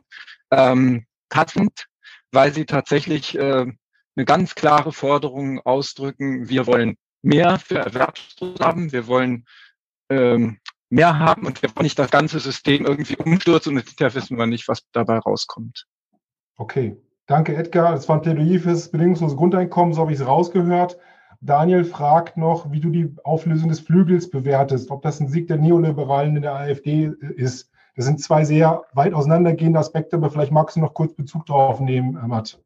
[0.49, 1.85] ähm, passend,
[2.31, 3.67] weil sie tatsächlich äh,
[4.15, 6.49] eine ganz klare Forderung ausdrücken.
[6.49, 8.91] Wir wollen mehr für Erwerbslos haben.
[8.91, 9.45] Wir wollen
[10.09, 10.57] ähm,
[10.89, 14.47] mehr haben und wir wollen nicht das ganze System irgendwie umstürzen und hinterher wissen wir
[14.47, 15.85] nicht, was dabei rauskommt.
[16.57, 16.97] Okay,
[17.29, 17.93] danke Edgar.
[17.93, 20.97] Das war ein Plädoyer für das bedingungslose Grundeinkommen, so habe ich es rausgehört.
[21.41, 25.57] Daniel fragt noch, wie du die Auflösung des Flügels bewertest, ob das ein Sieg der
[25.57, 27.71] Neoliberalen in der AfD ist.
[27.95, 31.79] Das sind zwei sehr weit auseinandergehende Aspekte, aber vielleicht magst du noch kurz Bezug darauf
[31.79, 32.59] nehmen, Matt.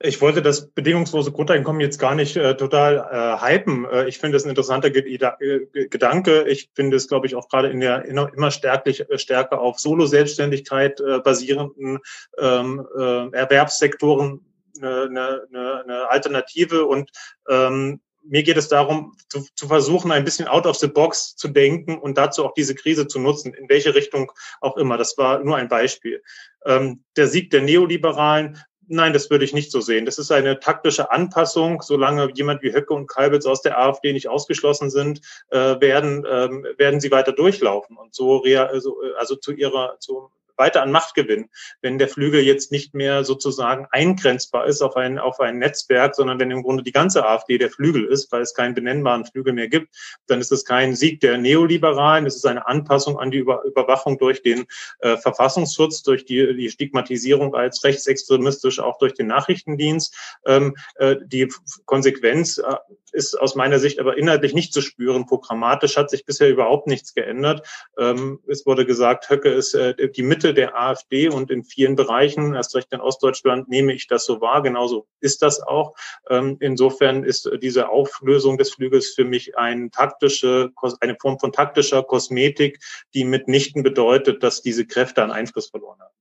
[0.00, 3.86] Ich wollte das bedingungslose Grundeinkommen jetzt gar nicht äh, total äh, hypen.
[3.86, 6.42] Äh, ich finde es ein interessanter Gedanke.
[6.48, 11.00] Ich finde es, glaube ich, auch gerade in der immer stärklich, äh, stärker auf Solo-Selbstständigkeit
[11.00, 12.00] äh, basierenden
[12.38, 14.44] ähm, äh, Erwerbssektoren
[14.82, 16.84] eine, eine, eine Alternative.
[16.84, 17.10] Und
[17.48, 21.48] ähm, mir geht es darum, zu, zu versuchen, ein bisschen out of the box zu
[21.48, 24.98] denken und dazu auch diese Krise zu nutzen, in welche Richtung auch immer.
[24.98, 26.22] Das war nur ein Beispiel.
[26.66, 30.06] Ähm, der Sieg der Neoliberalen Nein, das würde ich nicht so sehen.
[30.06, 31.82] Das ist eine taktische Anpassung.
[31.82, 35.20] Solange jemand wie Höcke und Kalbitz aus der AfD nicht ausgeschlossen sind,
[35.50, 40.82] äh, werden, ähm, werden sie weiter durchlaufen und so, also, also zu ihrer, zu, weiter
[40.82, 41.50] an Macht gewinnen,
[41.82, 46.38] wenn der Flügel jetzt nicht mehr sozusagen eingrenzbar ist auf ein, auf ein Netzwerk, sondern
[46.40, 49.68] wenn im Grunde die ganze AfD der Flügel ist, weil es keinen benennbaren Flügel mehr
[49.68, 49.94] gibt,
[50.26, 54.18] dann ist es kein Sieg der Neoliberalen, es ist eine Anpassung an die Über Überwachung
[54.18, 54.66] durch den
[55.00, 60.14] äh, Verfassungsschutz, durch die, die Stigmatisierung als rechtsextremistisch, auch durch den Nachrichtendienst.
[60.46, 61.48] Ähm, äh, die
[61.84, 62.76] Konsequenz äh,
[63.12, 65.26] ist aus meiner Sicht aber inhaltlich nicht zu spüren.
[65.26, 67.66] Programmatisch hat sich bisher überhaupt nichts geändert.
[67.98, 72.54] Ähm, es wurde gesagt, Höcke ist äh, die Mitte der AfD und in vielen Bereichen,
[72.54, 74.62] erst recht in Ostdeutschland, nehme ich das so wahr.
[74.62, 75.94] Genauso ist das auch.
[76.30, 82.02] Ähm, insofern ist diese Auflösung des Flügels für mich ein taktische, eine Form von taktischer
[82.02, 82.80] Kosmetik,
[83.14, 86.14] die mitnichten bedeutet, dass diese Kräfte an Einfluss verloren haben.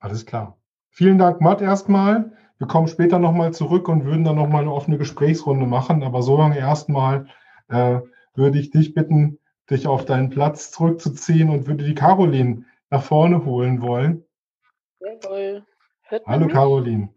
[0.00, 0.58] Alles klar.
[0.90, 2.32] Vielen Dank, Matt, erstmal.
[2.58, 6.02] Wir kommen später nochmal zurück und würden dann nochmal eine offene Gesprächsrunde machen.
[6.02, 7.26] Aber so lange erstmal
[7.68, 8.00] äh,
[8.34, 9.38] würde ich dich bitten,
[9.70, 14.24] dich auf deinen Platz zurückzuziehen und würde die Caroline nach vorne holen wollen.
[15.00, 15.64] Jawohl.
[16.26, 16.54] Hallo mich?
[16.54, 17.08] Caroline.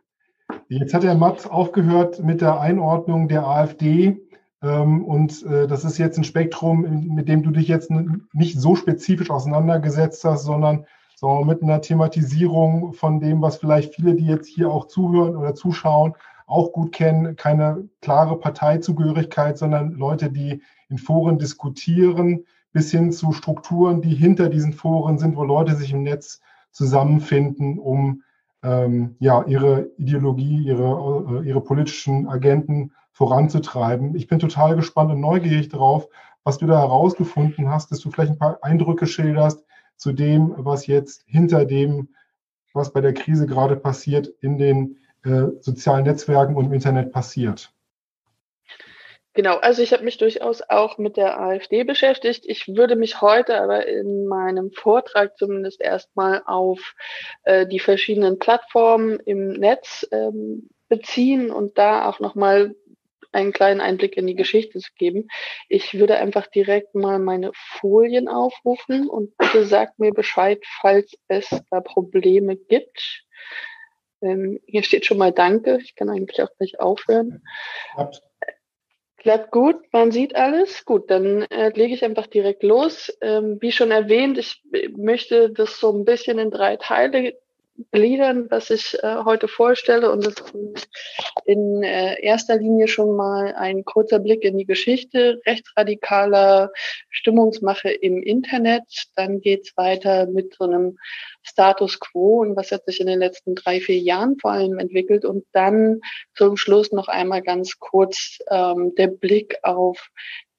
[0.69, 4.19] Jetzt hat der Matt aufgehört mit der Einordnung der AfD.
[4.63, 7.91] Ähm, und äh, das ist jetzt ein Spektrum, mit dem du dich jetzt
[8.33, 14.15] nicht so spezifisch auseinandergesetzt hast, sondern so mit einer Thematisierung von dem, was vielleicht viele,
[14.15, 16.15] die jetzt hier auch zuhören oder zuschauen,
[16.47, 22.45] auch gut kennen, keine klare Parteizugehörigkeit, sondern Leute, die in Foren diskutieren,
[22.77, 27.79] bis hin zu Strukturen, die hinter diesen Foren sind, wo Leute sich im Netz zusammenfinden,
[27.79, 28.21] um
[28.61, 34.15] ähm, ja, ihre Ideologie, ihre, äh, ihre politischen Agenten voranzutreiben.
[34.15, 36.07] Ich bin total gespannt und neugierig darauf,
[36.43, 39.65] was du da herausgefunden hast, dass du vielleicht ein paar Eindrücke schilderst,
[39.95, 42.09] zu dem, was jetzt hinter dem,
[42.75, 47.73] was bei der Krise gerade passiert, in den äh, sozialen Netzwerken und im Internet passiert.
[49.37, 52.43] Genau, also ich habe mich durchaus auch mit der AfD beschäftigt.
[52.47, 56.95] Ich würde mich heute aber in meinem Vortrag zumindest erstmal auf
[57.43, 62.73] äh, die verschiedenen Plattformen im Netz ähm, beziehen und da auch nochmal
[63.31, 65.27] einen kleinen Einblick in die Geschichte zu geben.
[65.69, 71.47] Ich würde einfach direkt mal meine Folien aufrufen und bitte sagt mir Bescheid, falls es
[71.69, 73.23] da Probleme gibt.
[74.23, 75.77] Ähm, hier steht schon mal Danke.
[75.83, 77.43] Ich kann eigentlich auch gleich aufhören.
[77.93, 78.23] Klappt.
[79.27, 80.85] Klappt gut, man sieht alles.
[80.85, 83.11] Gut, dann äh, lege ich einfach direkt los.
[83.19, 84.63] Ähm, wie schon erwähnt, ich
[84.95, 87.33] möchte das so ein bisschen in drei Teile
[87.91, 90.11] gliedern, was ich äh, heute vorstelle.
[90.11, 90.89] Und das ist
[91.45, 96.71] in äh, erster Linie schon mal ein kurzer Blick in die Geschichte rechtsradikaler
[97.09, 98.83] Stimmungsmache im Internet.
[99.15, 100.97] Dann geht's weiter mit so einem
[101.43, 105.23] Status quo und was hat sich in den letzten drei, vier Jahren vor allem entwickelt.
[105.23, 106.01] Und dann
[106.35, 110.09] zum Schluss noch einmal ganz kurz ähm, der Blick auf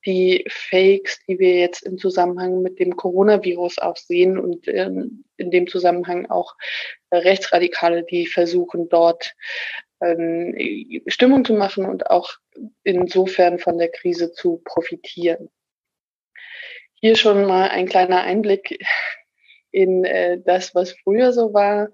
[0.07, 5.51] die Fakes, die wir jetzt im Zusammenhang mit dem Coronavirus auch sehen und ähm, in
[5.51, 6.55] dem Zusammenhang auch
[7.11, 9.35] äh, Rechtsradikale, die versuchen dort
[10.01, 10.55] ähm,
[11.07, 12.33] Stimmung zu machen und auch
[12.85, 15.51] insofern von der Krise zu profitieren.
[16.95, 18.85] Hier schon mal ein kleiner Einblick
[19.71, 21.89] in äh, das, was früher so war.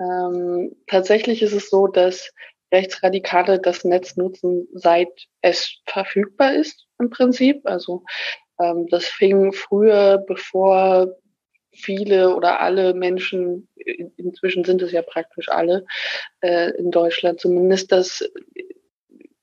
[0.00, 2.32] Ähm, tatsächlich ist es so, dass
[2.72, 5.08] Rechtsradikale das Netz nutzen, seit
[5.40, 7.62] es verfügbar ist im Prinzip.
[7.64, 8.04] Also
[8.60, 11.16] ähm, das fing früher, bevor
[11.72, 13.68] viele oder alle Menschen,
[14.16, 15.84] inzwischen sind es ja praktisch alle
[16.40, 18.28] äh, in Deutschland zumindest, das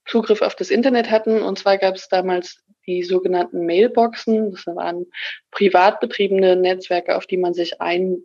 [0.05, 1.41] Zugriff auf das Internet hatten.
[1.41, 4.51] Und zwar gab es damals die sogenannten Mailboxen.
[4.51, 5.07] Das waren
[5.51, 8.17] privat betriebene Netzwerke, auf die man sich ein,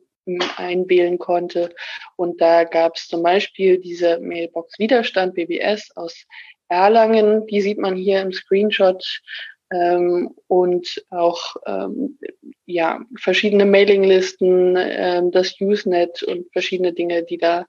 [0.57, 1.75] einwählen konnte.
[2.17, 6.27] Und da gab es zum Beispiel diese Mailbox Widerstand, BBS aus
[6.71, 7.47] Erlangen.
[7.47, 9.05] Die sieht man hier im Screenshot
[9.73, 12.19] ähm, und auch ähm,
[12.67, 17.67] ja verschiedene Mailinglisten, ähm, das Usenet und verschiedene Dinge, die da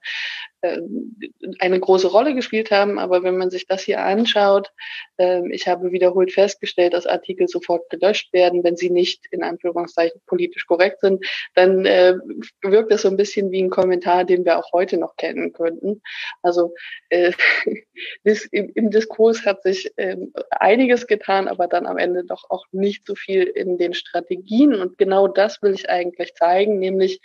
[0.62, 2.98] eine große Rolle gespielt haben.
[2.98, 4.72] Aber wenn man sich das hier anschaut,
[5.18, 10.20] ähm, ich habe wiederholt festgestellt, dass Artikel sofort gelöscht werden, wenn sie nicht in Anführungszeichen
[10.26, 12.14] politisch korrekt sind, dann äh,
[12.62, 16.00] wirkt das so ein bisschen wie ein Kommentar, den wir auch heute noch kennen könnten.
[16.42, 16.74] Also
[17.08, 17.32] äh,
[18.52, 23.14] im, Diskurs hat sich ähm, einiges getan, aber dann am Ende doch auch nicht so
[23.14, 24.74] viel in den Strategien.
[24.74, 27.20] Und genau das will ich eigentlich zeigen, nämlich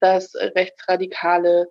[0.00, 1.68] dass Rechtsradikale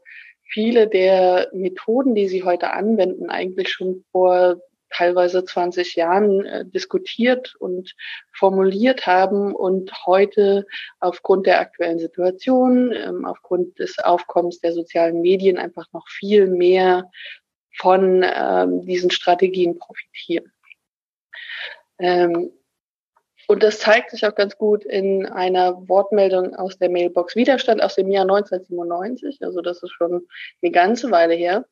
[0.50, 4.60] viele der Methoden, die sie heute anwenden, eigentlich schon vor
[4.91, 7.95] teilweise 20 Jahren äh, diskutiert und
[8.32, 10.66] formuliert haben und heute
[11.00, 17.10] aufgrund der aktuellen Situation, ähm, aufgrund des Aufkommens der sozialen Medien einfach noch viel mehr
[17.78, 20.52] von ähm, diesen Strategien profitieren.
[22.00, 22.52] Ähm,
[23.50, 27.95] und das zeigt sich auch ganz gut in einer Wortmeldung aus der Mailbox Widerstand aus
[27.95, 29.39] dem Jahr 1997.
[29.41, 30.28] Also das ist schon
[30.62, 31.66] eine ganze Weile her.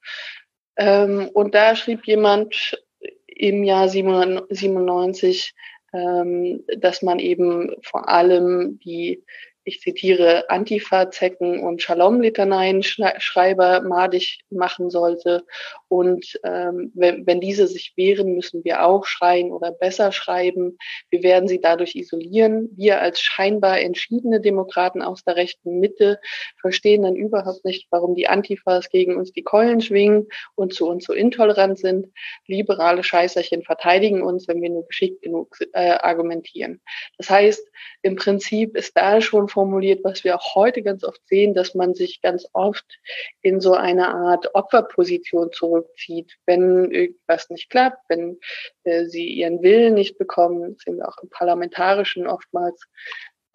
[0.76, 2.84] Ähm, und da schrieb jemand
[3.28, 5.54] im Jahr 97,
[5.94, 9.24] ähm, dass man eben vor allem die
[9.68, 15.44] ich zitiere, Antifa-Zecken und Shalom-Litaneien-Schreiber madig machen sollte.
[15.90, 20.78] Und ähm, wenn, wenn diese sich wehren, müssen wir auch schreien oder besser schreiben.
[21.10, 22.70] Wir werden sie dadurch isolieren.
[22.76, 26.20] Wir als scheinbar entschiedene Demokraten aus der rechten Mitte
[26.62, 31.06] verstehen dann überhaupt nicht, warum die Antifas gegen uns die Keulen schwingen und zu uns
[31.06, 32.08] so intolerant sind.
[32.46, 36.80] Liberale Scheißerchen verteidigen uns, wenn wir nur geschickt genug äh, argumentieren.
[37.18, 37.68] Das heißt,
[38.02, 41.96] im Prinzip ist da schon formuliert, was wir auch heute ganz oft sehen, dass man
[41.96, 42.86] sich ganz oft
[43.42, 48.38] in so eine Art Opferposition zurückzieht, wenn irgendwas nicht klappt, wenn
[48.84, 52.84] äh, sie ihren Willen nicht bekommen, sehen wir auch im Parlamentarischen oftmals.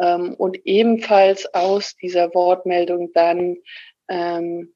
[0.00, 3.58] Ähm, und ebenfalls aus dieser Wortmeldung dann
[4.08, 4.74] ähm,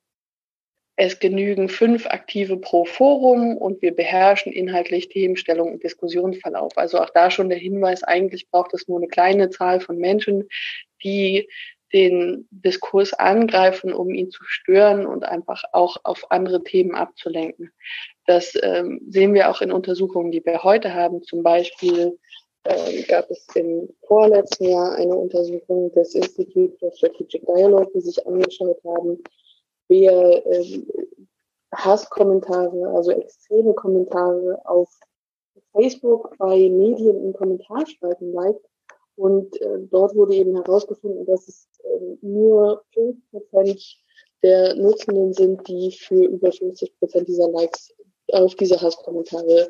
[0.97, 6.72] es genügen fünf Aktive pro Forum und wir beherrschen inhaltlich Themenstellung und Diskussionsverlauf.
[6.77, 10.49] Also auch da schon der Hinweis, eigentlich braucht es nur eine kleine Zahl von Menschen,
[11.03, 11.49] die
[11.93, 17.71] den Diskurs angreifen, um ihn zu stören und einfach auch auf andere Themen abzulenken.
[18.27, 21.23] Das ähm, sehen wir auch in Untersuchungen, die wir heute haben.
[21.23, 22.19] Zum Beispiel
[22.65, 28.27] äh, gab es im vorletzten Jahr eine Untersuchung des Institute for Strategic Dialogue, die sich
[28.27, 29.23] angeschaut haben,
[29.89, 30.89] wer ähm,
[31.73, 34.89] Hasskommentare, also extreme Kommentare auf
[35.73, 38.67] Facebook bei Medien in Kommentarspalten liked.
[39.17, 43.97] Und äh, dort wurde eben herausgefunden, dass es äh, nur 5%
[44.43, 47.95] der Nutzenden sind, die für über 50% dieser Likes
[48.33, 49.67] auf diese Hasskommentare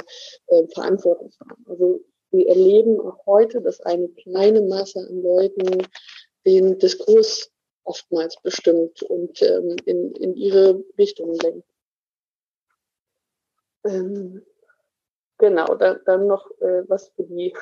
[0.49, 1.65] äh, verantwortlich waren.
[1.69, 5.87] Also wir erleben auch heute, dass eine kleine Masse an Leuten
[6.45, 7.51] den Diskurs
[7.85, 11.69] oftmals bestimmt und ähm, in, in ihre Richtung lenkt.
[13.85, 14.45] Ähm,
[15.39, 17.55] genau, da, dann noch äh, was für die,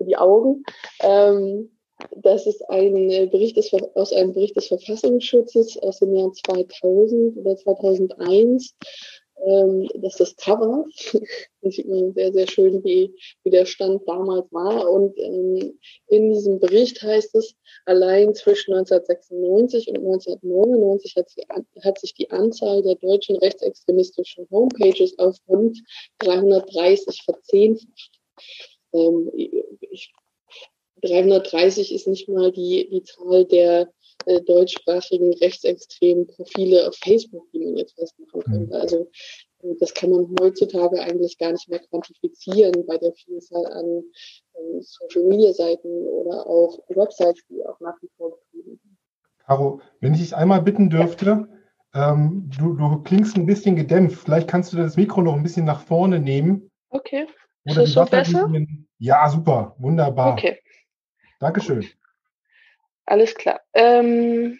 [0.00, 0.64] für die Augen.
[1.00, 1.70] Ähm,
[2.16, 7.56] das ist ein Bericht des, aus einem Bericht des Verfassungsschutzes aus dem Jahr 2000 oder
[7.56, 8.74] 2001
[9.46, 10.84] ähm, das ist das Cover.
[11.62, 14.90] Da sieht man sehr, sehr schön, wie, wie der Stand damals war.
[14.90, 21.44] Und ähm, in diesem Bericht heißt es, allein zwischen 1996 und 1999 hat, sie,
[21.84, 25.78] hat sich die Anzahl der deutschen rechtsextremistischen Homepages auf rund
[26.20, 28.10] 330 verzehnfacht.
[28.92, 30.12] Ähm, ich,
[31.02, 33.88] 330 ist nicht mal die, die Zahl der
[34.26, 38.66] äh, deutschsprachigen rechtsextremen Profile auf Facebook, die man jetzt festmachen könnte.
[38.66, 38.72] Mhm.
[38.72, 39.10] Also
[39.62, 44.02] äh, das kann man heutzutage eigentlich gar nicht mehr quantifizieren bei der Vielzahl an
[44.54, 48.98] äh, Social-Media-Seiten oder auch Websites, die auch nach wie vor betrieben werden.
[49.46, 51.48] Caro, wenn ich dich einmal bitten dürfte,
[51.94, 54.22] ähm, du, du klingst ein bisschen gedämpft.
[54.24, 56.70] Vielleicht kannst du das Mikro noch ein bisschen nach vorne nehmen.
[56.90, 57.26] Okay.
[57.64, 58.50] Ist das so besser?
[58.98, 59.74] Ja, super.
[59.78, 60.32] Wunderbar.
[60.32, 60.60] Okay.
[61.38, 61.86] Dankeschön.
[63.06, 63.60] Alles klar.
[63.74, 64.58] Ähm,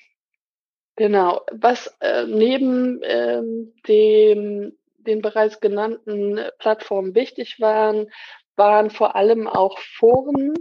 [0.96, 1.42] genau.
[1.52, 4.72] Was äh, neben ähm, dem
[5.06, 8.10] den bereits genannten Plattformen wichtig waren,
[8.56, 10.54] waren vor allem auch Foren,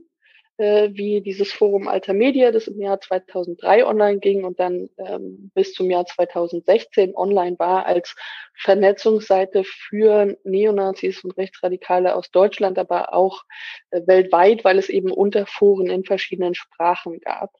[0.60, 5.52] äh, wie dieses Forum Alter Media, das im Jahr 2003 online ging und dann ähm,
[5.56, 8.16] bis zum Jahr 2016 online war als
[8.56, 13.44] Vernetzungsseite für Neonazis und Rechtsradikale aus Deutschland, aber auch
[13.92, 17.52] äh, weltweit, weil es eben Unterforen in verschiedenen Sprachen gab.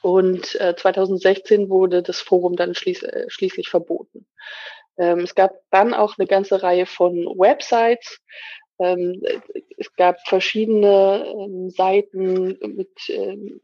[0.00, 4.26] Und äh, 2016 wurde das Forum dann schließ, äh, schließlich verboten.
[4.96, 8.20] Ähm, es gab dann auch eine ganze Reihe von Websites,
[8.78, 9.22] ähm,
[9.76, 13.60] es gab verschiedene ähm, Seiten mit ähm,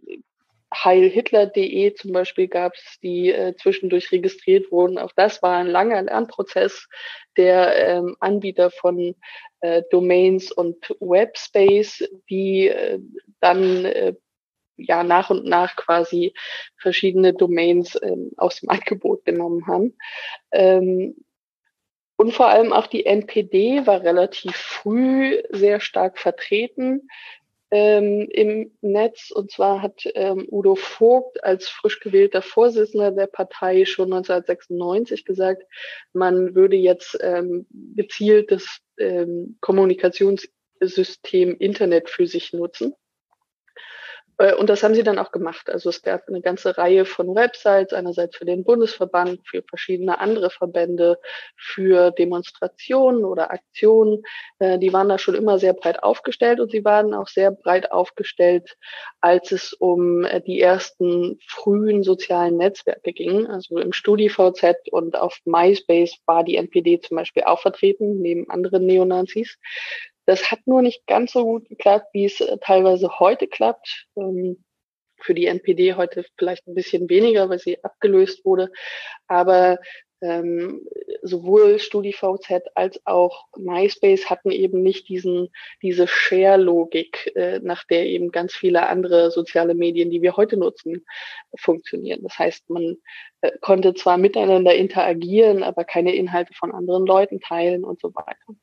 [0.74, 4.98] heilhitler.de zum Beispiel gab es, die äh, zwischendurch registriert wurden.
[4.98, 6.88] Auch das war ein langer Lernprozess
[7.36, 9.14] der ähm, Anbieter von
[9.60, 12.98] äh, Domains und Webspace, die äh,
[13.40, 14.14] dann äh,
[14.76, 16.34] ja nach und nach quasi
[16.80, 19.96] verschiedene Domains ähm, aus dem Angebot genommen haben.
[20.50, 21.14] Ähm,
[22.16, 27.08] und vor allem auch die NPD war relativ früh sehr stark vertreten
[27.70, 29.32] ähm, im Netz.
[29.32, 35.64] Und zwar hat ähm, Udo Vogt als frisch gewählter Vorsitzender der Partei schon 1996 gesagt,
[36.12, 42.94] man würde jetzt ähm, gezielt das ähm, Kommunikationssystem Internet für sich nutzen.
[44.38, 45.70] Äh, und das haben sie dann auch gemacht.
[45.70, 50.50] Also es gab eine ganze Reihe von Websites, einerseits für den Bundesverband, für verschiedene andere
[50.50, 51.18] Verbände,
[51.56, 54.22] für Demonstrationen oder Aktionen.
[54.58, 57.92] Äh, die waren da schon immer sehr breit aufgestellt und sie waren auch sehr breit
[57.92, 58.76] aufgestellt,
[59.20, 63.46] als es um äh, die ersten frühen sozialen Netzwerke ging.
[63.46, 68.86] Also im StudiVZ und auf MySpace war die NPD zum Beispiel auch vertreten, neben anderen
[68.86, 69.58] Neonazis.
[70.26, 74.06] Das hat nur nicht ganz so gut geklappt, wie es äh, teilweise heute klappt.
[74.16, 74.64] Ähm,
[75.20, 78.70] für die NPD heute vielleicht ein bisschen weniger, weil sie abgelöst wurde.
[79.26, 79.78] Aber
[80.20, 80.80] ähm,
[81.22, 85.50] sowohl StudiVZ als auch MySpace hatten eben nicht diesen,
[85.82, 91.04] diese Share-Logik, äh, nach der eben ganz viele andere soziale Medien, die wir heute nutzen,
[91.58, 92.22] funktionieren.
[92.22, 92.96] Das heißt, man
[93.42, 98.54] äh, konnte zwar miteinander interagieren, aber keine Inhalte von anderen Leuten teilen und so weiter.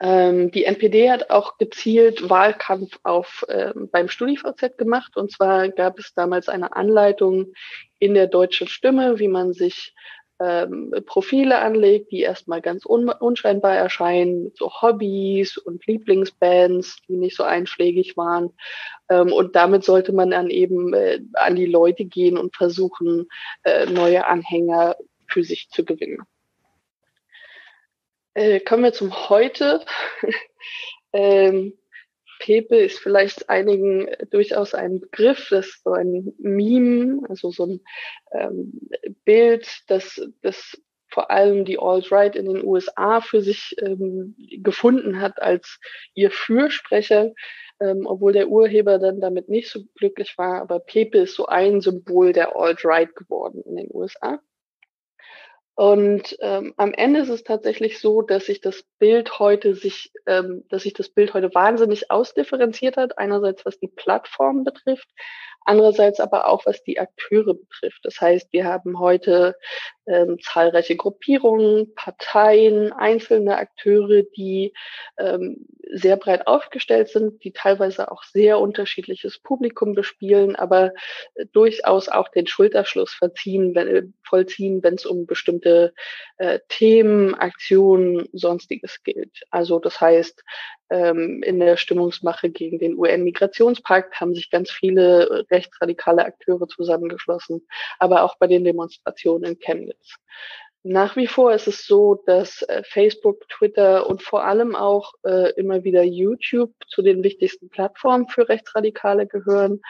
[0.00, 5.16] Ähm, die NPD hat auch gezielt Wahlkampf auf, ähm, beim StudiVZ gemacht.
[5.16, 7.52] Und zwar gab es damals eine Anleitung
[7.98, 9.94] in der deutschen Stimme, wie man sich
[10.38, 17.36] ähm, Profile anlegt, die erstmal ganz un unscheinbar erscheinen, so Hobbys und Lieblingsbands, die nicht
[17.36, 18.52] so einschlägig waren.
[19.08, 23.28] Ähm, und damit sollte man dann eben äh, an die Leute gehen und versuchen,
[23.62, 26.18] äh, neue Anhänger für sich zu gewinnen.
[28.36, 29.82] Äh, kommen wir zum Heute.
[31.14, 31.72] ähm,
[32.38, 37.80] Pepe ist vielleicht einigen durchaus ein Begriff, das ist so ein Meme, also so ein
[38.32, 38.78] ähm,
[39.24, 40.78] Bild, das, das
[41.08, 45.80] vor allem die Alt-Right in den USA für sich ähm, gefunden hat als
[46.12, 47.32] ihr Fürsprecher,
[47.80, 50.60] ähm, obwohl der Urheber dann damit nicht so glücklich war.
[50.60, 54.42] Aber Pepe ist so ein Symbol der Alt-Right geworden in den USA.
[55.76, 60.64] Und ähm, am Ende ist es tatsächlich so, dass sich das Bild heute sich, ähm,
[60.70, 63.18] dass sich das Bild heute wahnsinnig ausdifferenziert hat.
[63.18, 65.06] Einerseits was die Plattform betrifft,
[65.66, 68.00] andererseits aber auch was die Akteure betrifft.
[68.04, 69.56] Das heißt, wir haben heute
[70.06, 74.72] ähm, zahlreiche Gruppierungen, Parteien, einzelne Akteure, die
[75.18, 80.92] ähm, sehr breit aufgestellt sind, die teilweise auch sehr unterschiedliches Publikum bespielen, aber
[81.34, 85.92] äh, durchaus auch den Schulterschluss verziehen, wenn, äh, vollziehen, wenn es um bestimmte
[86.38, 89.42] äh, Themen, Aktionen, sonstiges gilt.
[89.50, 90.44] Also das heißt,
[90.88, 97.66] in der Stimmungsmache gegen den UN-Migrationspakt haben sich ganz viele rechtsradikale Akteure zusammengeschlossen,
[97.98, 100.16] aber auch bei den Demonstrationen in Chemnitz.
[100.88, 105.50] Nach wie vor ist es so, dass äh, Facebook, Twitter und vor allem auch äh,
[105.54, 109.80] immer wieder YouTube zu den wichtigsten Plattformen für Rechtsradikale gehören.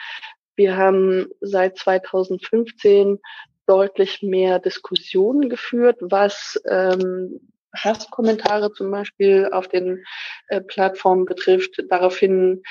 [0.55, 3.19] Wir haben seit 2015
[3.67, 7.41] deutlich mehr Diskussionen geführt, was ähm,
[7.83, 10.03] Hasskommentare zum Beispiel auf den
[10.47, 11.83] äh, Plattformen betrifft.
[11.89, 12.61] Daraufhin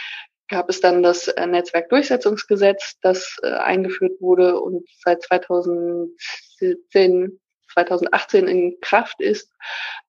[0.49, 7.41] gab es dann das äh, Netzwerkdurchsetzungsgesetz, das äh, eingeführt wurde und seit 2017,
[7.73, 9.53] 2018 in Kraft ist.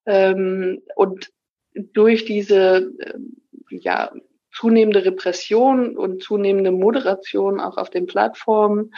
[0.06, 1.30] Ähm, und
[1.74, 3.14] durch diese äh,
[3.70, 4.12] ja,
[4.58, 8.92] zunehmende Repression und zunehmende Moderation auch auf den Plattformen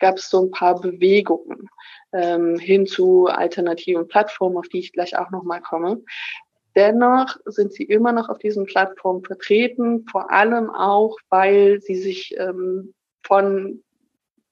[0.00, 1.68] gab es so ein paar Bewegungen
[2.12, 6.02] ähm, hin zu alternativen Plattformen, auf die ich gleich auch nochmal komme.
[6.74, 12.34] Dennoch sind sie immer noch auf diesen Plattformen vertreten, vor allem auch, weil sie sich
[12.36, 12.92] ähm,
[13.22, 13.84] von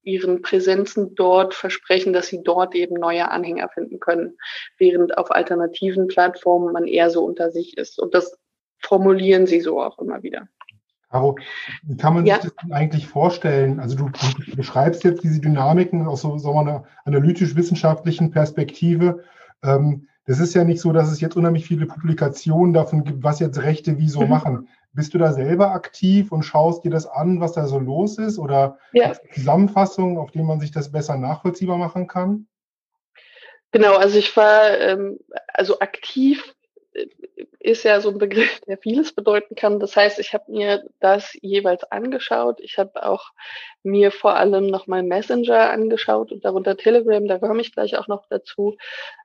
[0.04, 4.36] ihren Präsenzen dort versprechen, dass sie dort eben neue Anhänger finden können,
[4.78, 7.98] während auf alternativen Plattformen man eher so unter sich ist.
[7.98, 8.38] Und das
[8.82, 10.48] formulieren sie so auch immer wieder.
[11.10, 11.36] Caro,
[11.82, 12.40] wie kann man ja.
[12.40, 13.80] sich das eigentlich vorstellen?
[13.80, 19.22] Also du, du beschreibst jetzt diese Dynamiken aus so, so einer analytisch-wissenschaftlichen Perspektive.
[19.62, 23.40] Ähm, das ist ja nicht so, dass es jetzt unheimlich viele Publikationen davon gibt, was
[23.40, 24.28] jetzt Rechte wieso mhm.
[24.28, 24.68] machen.
[24.94, 28.38] Bist du da selber aktiv und schaust dir das an, was da so los ist?
[28.38, 29.12] Oder ja.
[29.34, 32.46] Zusammenfassungen, auf denen man sich das besser nachvollziehbar machen kann?
[33.72, 35.18] Genau, also ich war ähm,
[35.48, 36.54] also aktiv
[36.92, 37.06] äh,
[37.62, 39.78] ist ja so ein Begriff, der vieles bedeuten kann.
[39.78, 42.58] Das heißt, ich habe mir das jeweils angeschaut.
[42.60, 43.30] Ich habe auch
[43.84, 48.26] mir vor allem nochmal Messenger angeschaut und darunter Telegram, da komme ich gleich auch noch
[48.28, 48.76] dazu.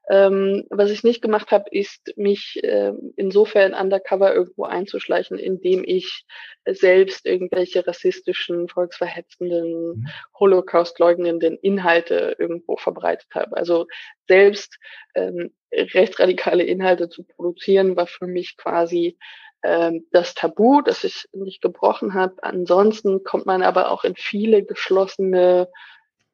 [0.09, 6.25] Ähm, was ich nicht gemacht habe, ist mich äh, insofern undercover irgendwo einzuschleichen, indem ich
[6.65, 10.07] selbst irgendwelche rassistischen, volksverhetzenden, mhm.
[10.39, 13.57] Holocaust-leugnenden Inhalte irgendwo verbreitet habe.
[13.57, 13.87] Also
[14.27, 14.77] selbst
[15.13, 19.17] ähm, rechtsradikale Inhalte zu produzieren, war für mich quasi
[19.63, 22.35] ähm, das Tabu, das ich nicht gebrochen habe.
[22.41, 25.69] Ansonsten kommt man aber auch in viele geschlossene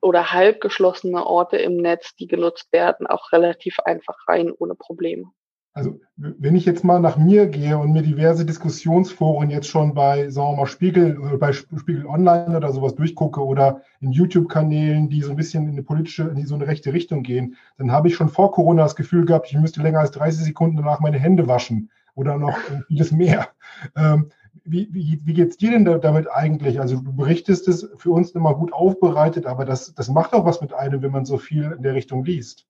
[0.02, 5.32] oder halb geschlossene Orte im Netz, die genutzt werden, auch relativ einfach rein ohne Probleme.
[5.76, 10.30] Also wenn ich jetzt mal nach mir gehe und mir diverse Diskussionsforen jetzt schon bei,
[10.30, 15.22] sagen wir mal, Spiegel, äh, bei Spiegel Online oder sowas durchgucke oder in YouTube-Kanälen, die
[15.22, 18.16] so ein bisschen in eine politische, in so eine rechte Richtung gehen, dann habe ich
[18.16, 21.48] schon vor Corona das Gefühl gehabt, ich müsste länger als 30 Sekunden danach meine Hände
[21.48, 22.56] waschen oder noch
[22.88, 23.48] vieles mehr.
[23.96, 24.30] Ähm,
[24.66, 26.80] wie, wie, wie geht es dir denn damit eigentlich?
[26.80, 30.62] Also du berichtest es für uns immer gut aufbereitet, aber das, das macht auch was
[30.62, 32.68] mit einem, wenn man so viel in der Richtung liest.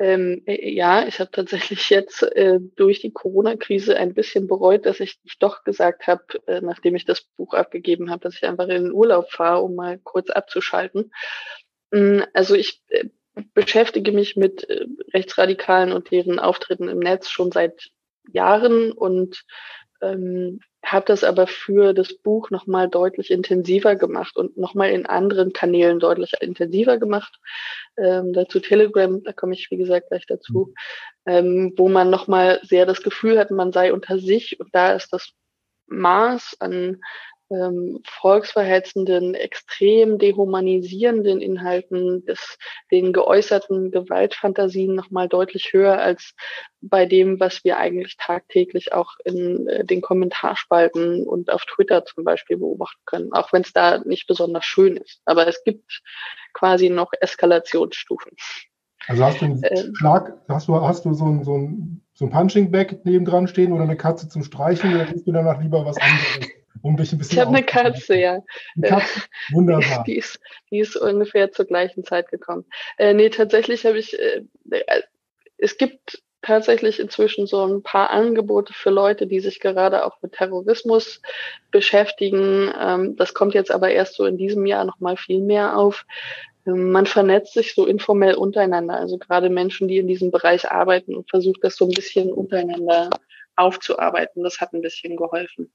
[0.00, 5.00] Ähm, äh, ja, ich habe tatsächlich jetzt äh, durch die Corona-Krise ein bisschen bereut, dass
[5.00, 8.64] ich nicht doch gesagt habe, äh, nachdem ich das Buch abgegeben habe, dass ich einfach
[8.64, 11.12] in den Urlaub fahre, um mal kurz abzuschalten.
[11.92, 13.04] Ähm, also ich äh,
[13.54, 17.90] beschäftige mich mit äh, Rechtsradikalen und deren Auftritten im Netz schon seit
[18.32, 19.44] Jahren und
[20.12, 25.52] ähm, habe das aber für das Buch nochmal deutlich intensiver gemacht und nochmal in anderen
[25.52, 27.38] Kanälen deutlich intensiver gemacht.
[27.96, 30.74] Ähm, dazu Telegram, da komme ich wie gesagt gleich dazu,
[31.26, 35.12] ähm, wo man nochmal sehr das Gefühl hat, man sei unter sich und da ist
[35.12, 35.32] das
[35.86, 37.00] Maß an
[37.50, 42.58] ähm, volksverhetzenden, extrem dehumanisierenden Inhalten, des,
[42.90, 46.34] den geäußerten Gewaltfantasien nochmal deutlich höher als
[46.80, 52.24] bei dem, was wir eigentlich tagtäglich auch in äh, den Kommentarspalten und auf Twitter zum
[52.24, 55.20] Beispiel beobachten können, auch wenn es da nicht besonders schön ist.
[55.24, 56.02] Aber es gibt
[56.52, 58.32] quasi noch Eskalationsstufen.
[59.06, 62.24] Also hast du einen ähm, Schlag, hast du, hast du so ein, so ein, so
[62.24, 65.84] ein Punching Bag nebendran stehen oder eine Katze zum Streichen oder liest du danach lieber
[65.84, 66.48] was anderes?
[66.82, 67.34] Um dich ein bisschen.
[67.34, 68.42] Ich habe eine Katze, ja.
[68.80, 69.22] Katze?
[69.52, 70.04] Wunderbar.
[70.06, 72.64] Die ist, die ist ungefähr zur gleichen Zeit gekommen.
[72.98, 75.02] Äh, nee, tatsächlich habe ich, äh, äh,
[75.58, 80.32] es gibt tatsächlich inzwischen so ein paar Angebote für Leute, die sich gerade auch mit
[80.32, 81.22] Terrorismus
[81.70, 82.72] beschäftigen.
[82.78, 86.04] Ähm, das kommt jetzt aber erst so in diesem Jahr noch mal viel mehr auf.
[86.66, 91.14] Ähm, man vernetzt sich so informell untereinander, also gerade Menschen, die in diesem Bereich arbeiten
[91.14, 93.10] und versucht das so ein bisschen untereinander
[93.56, 94.42] aufzuarbeiten.
[94.42, 95.72] Das hat ein bisschen geholfen.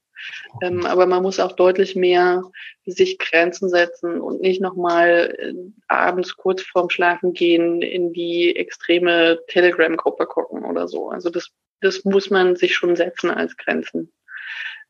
[0.62, 2.42] Ähm, aber man muss auch deutlich mehr
[2.86, 5.54] sich Grenzen setzen und nicht nochmal äh,
[5.88, 11.10] abends kurz vorm Schlafen gehen in die extreme Telegram-Gruppe gucken oder so.
[11.10, 11.50] Also das,
[11.80, 14.12] das muss man sich schon setzen als Grenzen.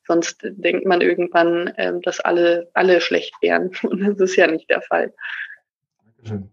[0.07, 3.71] Sonst denkt man irgendwann, äh, dass alle, alle schlecht wären.
[3.83, 5.15] Und das ist ja nicht der Fall.
[6.05, 6.51] Dankeschön.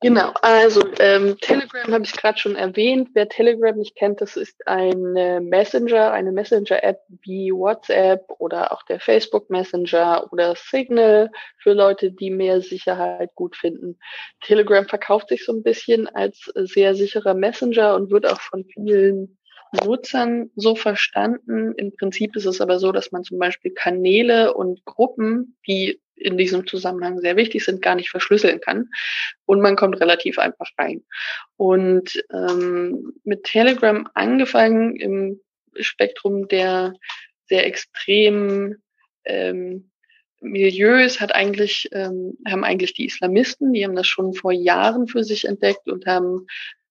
[0.00, 3.10] Genau, also ähm, Telegram habe ich gerade schon erwähnt.
[3.14, 5.12] Wer Telegram nicht kennt, das ist ein
[5.48, 12.30] Messenger, eine Messenger-App wie WhatsApp oder auch der Facebook Messenger oder Signal für Leute, die
[12.30, 13.98] mehr Sicherheit gut finden.
[14.40, 19.38] Telegram verkauft sich so ein bisschen als sehr sicherer Messenger und wird auch von vielen
[19.72, 21.74] Nutzern so verstanden.
[21.76, 26.36] Im Prinzip ist es aber so, dass man zum Beispiel Kanäle und Gruppen, die in
[26.36, 28.88] diesem Zusammenhang sehr wichtig sind, gar nicht verschlüsseln kann.
[29.46, 31.02] Und man kommt relativ einfach rein.
[31.56, 35.40] Und ähm, mit Telegram angefangen im
[35.78, 36.94] Spektrum der
[37.46, 38.82] sehr extremen
[39.24, 39.90] ähm,
[40.40, 45.22] Milieus hat eigentlich, ähm, haben eigentlich die Islamisten, die haben das schon vor Jahren für
[45.22, 46.46] sich entdeckt und haben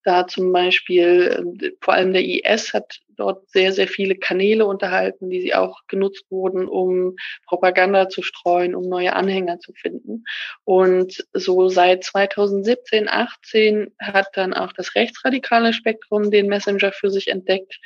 [0.10, 5.30] da zum Beispiel, äh, vor allem der IS hat dort sehr, sehr viele Kanäle unterhalten,
[5.30, 10.24] die sie auch genutzt wurden, um Propaganda zu streuen, um neue Anhänger zu finden.
[10.64, 17.28] Und so seit 2017, 18 hat dann auch das rechtsradikale Spektrum den Messenger für sich
[17.28, 17.80] entdeckt.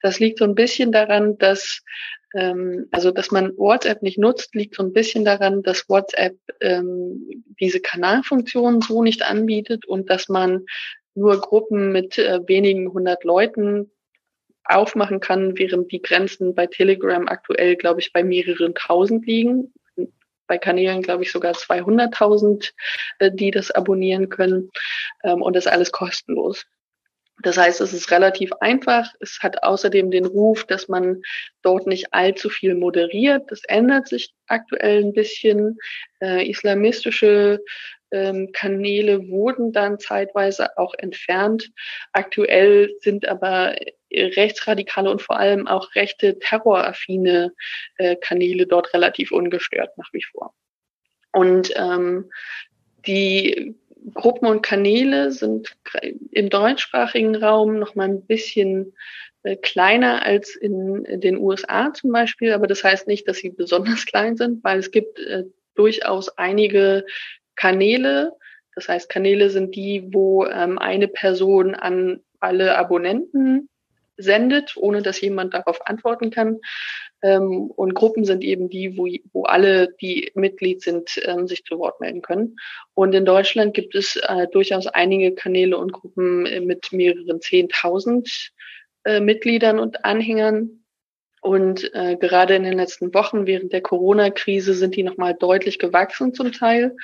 [0.00, 1.82] Das liegt so ein bisschen daran, dass
[2.34, 7.42] Ähm, also, dass man WhatsApp nicht nutzt, liegt so ein bisschen daran, dass WhatsApp ähm,
[7.58, 10.66] diese Kanalfunktion so nicht anbietet und dass man
[11.18, 13.90] nur Gruppen mit äh, wenigen hundert Leuten
[14.64, 19.72] aufmachen kann, während die Grenzen bei Telegram aktuell, glaube ich, bei mehreren tausend liegen.
[20.46, 22.72] Bei Kanälen, glaube ich, sogar 200.000,
[23.18, 24.70] äh, die das abonnieren können.
[25.24, 26.66] Ähm, und das alles kostenlos.
[27.42, 29.12] Das heißt, es ist relativ einfach.
[29.20, 31.22] Es hat außerdem den Ruf, dass man
[31.62, 33.50] dort nicht allzu viel moderiert.
[33.50, 35.78] Das ändert sich aktuell ein bisschen.
[36.20, 37.60] Äh, islamistische
[38.10, 41.70] ähm, Kanäle wurden dann zeitweise auch entfernt.
[42.12, 43.76] Aktuell sind aber
[44.12, 47.52] rechtsradikale und vor allem auch rechte terroraffine
[47.98, 50.54] äh, Kanäle dort relativ ungestört nach wie vor.
[51.32, 52.30] Und ähm,
[53.06, 53.76] die
[54.14, 55.76] Gruppen und Kanäle sind
[56.30, 58.94] im deutschsprachigen Raum noch mal ein bisschen
[59.42, 64.06] äh, kleiner als in den USA zum Beispiel, aber das heißt nicht, dass sie besonders
[64.06, 65.44] klein sind, weil es gibt äh,
[65.74, 67.04] durchaus einige
[67.54, 68.32] Kanäle.
[68.74, 73.68] Das heißt, Kanäle sind die, wo ähm, eine Person an alle Abonnenten
[74.18, 76.58] sendet, ohne dass jemand darauf antworten kann.
[77.22, 81.78] Ähm, und Gruppen sind eben die, wo, wo alle, die Mitglied sind, ähm, sich zu
[81.78, 82.56] Wort melden können.
[82.94, 88.52] Und in Deutschland gibt es äh, durchaus einige Kanäle und Gruppen mit mehreren Zehntausend
[89.04, 90.77] äh, Mitgliedern und Anhängern.
[91.48, 96.34] Und äh, gerade in den letzten Wochen während der Corona-Krise sind die nochmal deutlich gewachsen
[96.34, 96.94] zum Teil.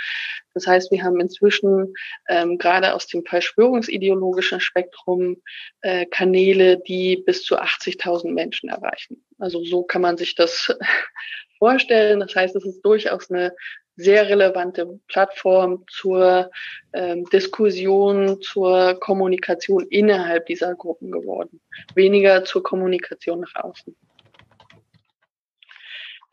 [0.53, 1.95] Das heißt, wir haben inzwischen
[2.29, 5.39] ähm, gerade aus dem verschwörungsideologischen Spektrum
[5.81, 9.25] äh, Kanäle, die bis zu 80.000 Menschen erreichen.
[9.39, 10.77] Also so kann man sich das
[11.59, 12.21] vorstellen.
[12.21, 13.55] Das heißt, es ist durchaus eine
[13.97, 16.51] sehr relevante Plattform zur
[16.93, 21.63] ähm, Diskussion, zur Kommunikation innerhalb dieser Gruppen geworden.
[21.95, 23.97] Weniger zur Kommunikation nach außen.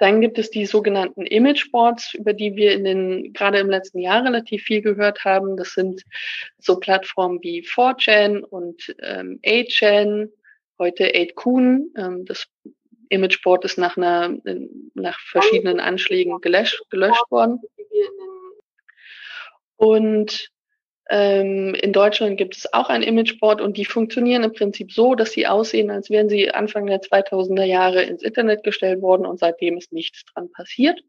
[0.02, 4.26] Dann gibt es die sogenannten Imageboards, über die wir in den, gerade im letzten Jahr
[4.26, 5.58] relativ viel gehört haben.
[5.58, 6.02] Das sind
[6.58, 10.30] so Plattformen wie 4chan und ähm, 8chan,
[10.80, 11.84] heute 8kun.
[11.96, 12.48] Ähm, das
[13.10, 14.36] Imageboard ist nach einer,
[14.96, 17.60] nach verschiedenen Anschlägen gelöscht, gelöscht worden.
[19.76, 20.50] Und
[21.10, 25.48] in Deutschland gibt es auch ein Imageboard und die funktionieren im Prinzip so, dass sie
[25.48, 29.92] aussehen, als wären sie Anfang der 2000er Jahre ins Internet gestellt worden und seitdem ist
[29.92, 31.02] nichts dran passiert.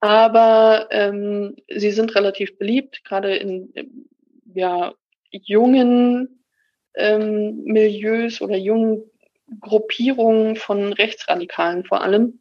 [0.00, 3.72] Aber ähm, sie sind relativ beliebt, gerade in
[4.54, 4.94] ja,
[5.30, 6.44] jungen
[6.94, 9.04] ähm, Milieus oder jungen
[9.60, 12.40] Gruppierungen von Rechtsradikalen vor allem.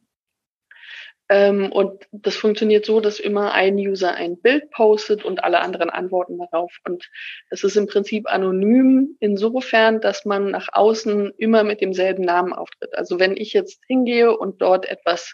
[1.31, 5.89] Ähm, und das funktioniert so, dass immer ein User ein Bild postet und alle anderen
[5.89, 6.77] antworten darauf.
[6.83, 7.09] Und
[7.49, 12.93] es ist im Prinzip anonym insofern, dass man nach außen immer mit demselben Namen auftritt.
[12.97, 15.33] Also wenn ich jetzt hingehe und dort etwas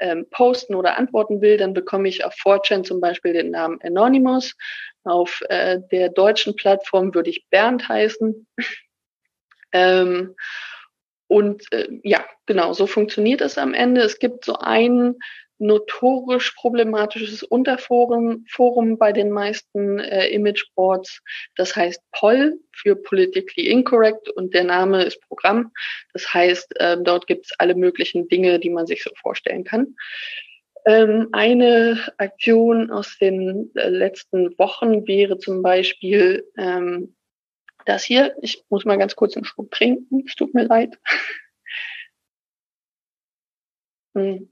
[0.00, 4.56] ähm, posten oder antworten will, dann bekomme ich auf 4chan zum Beispiel den Namen Anonymous.
[5.04, 8.48] Auf äh, der deutschen Plattform würde ich Bernd heißen.
[9.70, 10.34] ähm,
[11.28, 14.02] und äh, ja, genau, so funktioniert es am Ende.
[14.02, 15.16] Es gibt so ein
[15.58, 21.22] notorisch problematisches Unterforum Forum bei den meisten äh, Imageboards.
[21.56, 25.72] Das heißt POL für Politically Incorrect und der Name ist Programm.
[26.12, 29.94] Das heißt, äh, dort gibt es alle möglichen Dinge, die man sich so vorstellen kann.
[30.84, 37.16] Ähm, eine Aktion aus den äh, letzten Wochen wäre zum Beispiel ähm,
[37.86, 40.98] das hier, ich muss mal ganz kurz einen Schluck trinken, es tut mir leid.
[44.14, 44.50] Hm.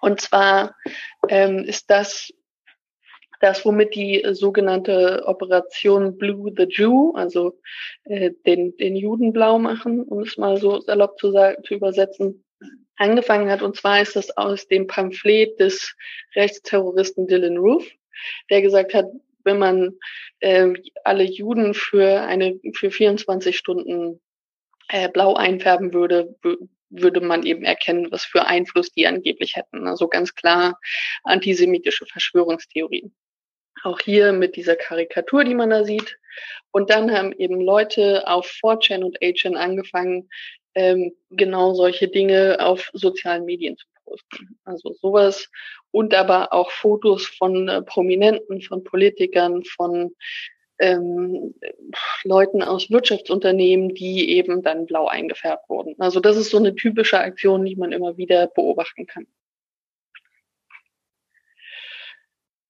[0.00, 0.76] Und zwar
[1.28, 2.32] ähm, ist das
[3.44, 7.60] das, womit die sogenannte Operation Blue the Jew, also
[8.04, 11.32] äh, den, den Juden blau machen, um es mal so salopp zu,
[11.62, 12.44] zu übersetzen,
[12.96, 13.60] angefangen hat.
[13.60, 15.94] Und zwar ist das aus dem Pamphlet des
[16.34, 17.86] Rechtsterroristen Dylan Roof,
[18.48, 19.06] der gesagt hat,
[19.44, 19.92] wenn man
[20.40, 20.72] äh,
[21.04, 24.20] alle Juden für eine für 24 Stunden
[24.88, 26.36] äh, blau einfärben würde,
[26.90, 29.86] würde man eben erkennen, was für Einfluss die angeblich hätten.
[29.86, 30.78] Also ganz klar
[31.24, 33.14] antisemitische Verschwörungstheorien.
[33.82, 36.18] Auch hier mit dieser Karikatur, die man da sieht.
[36.70, 40.28] Und dann haben eben Leute auf 4chan und 8chan angefangen,
[40.74, 43.86] ähm, genau solche Dinge auf sozialen Medien zu.
[44.64, 45.48] Also sowas
[45.90, 50.14] und aber auch Fotos von äh, Prominenten, von Politikern, von
[50.78, 51.54] ähm,
[52.24, 55.94] Leuten aus Wirtschaftsunternehmen, die eben dann blau eingefärbt wurden.
[55.98, 59.26] Also das ist so eine typische Aktion, die man immer wieder beobachten kann.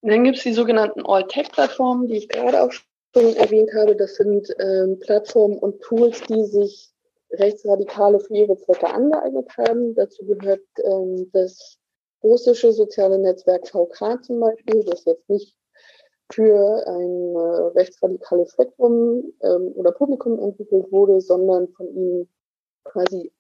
[0.03, 3.97] Und dann gibt es die sogenannten All-Tech-Plattformen, die ich gerade auch schon erwähnt habe.
[3.97, 6.94] Das sind ähm, Plattformen und Tools, die sich
[7.35, 9.95] Rechtsradikale für ihre Zwecke angeeignet haben.
[9.95, 11.79] Dazu gehört ähm, das
[12.23, 15.57] russische soziale Netzwerk VK zum Beispiel, das jetzt nicht
[16.33, 22.29] für ein äh, rechtsradikales Spektrum ähm, oder Publikum entwickelt wurde, sondern von ihnen
[22.85, 23.31] quasi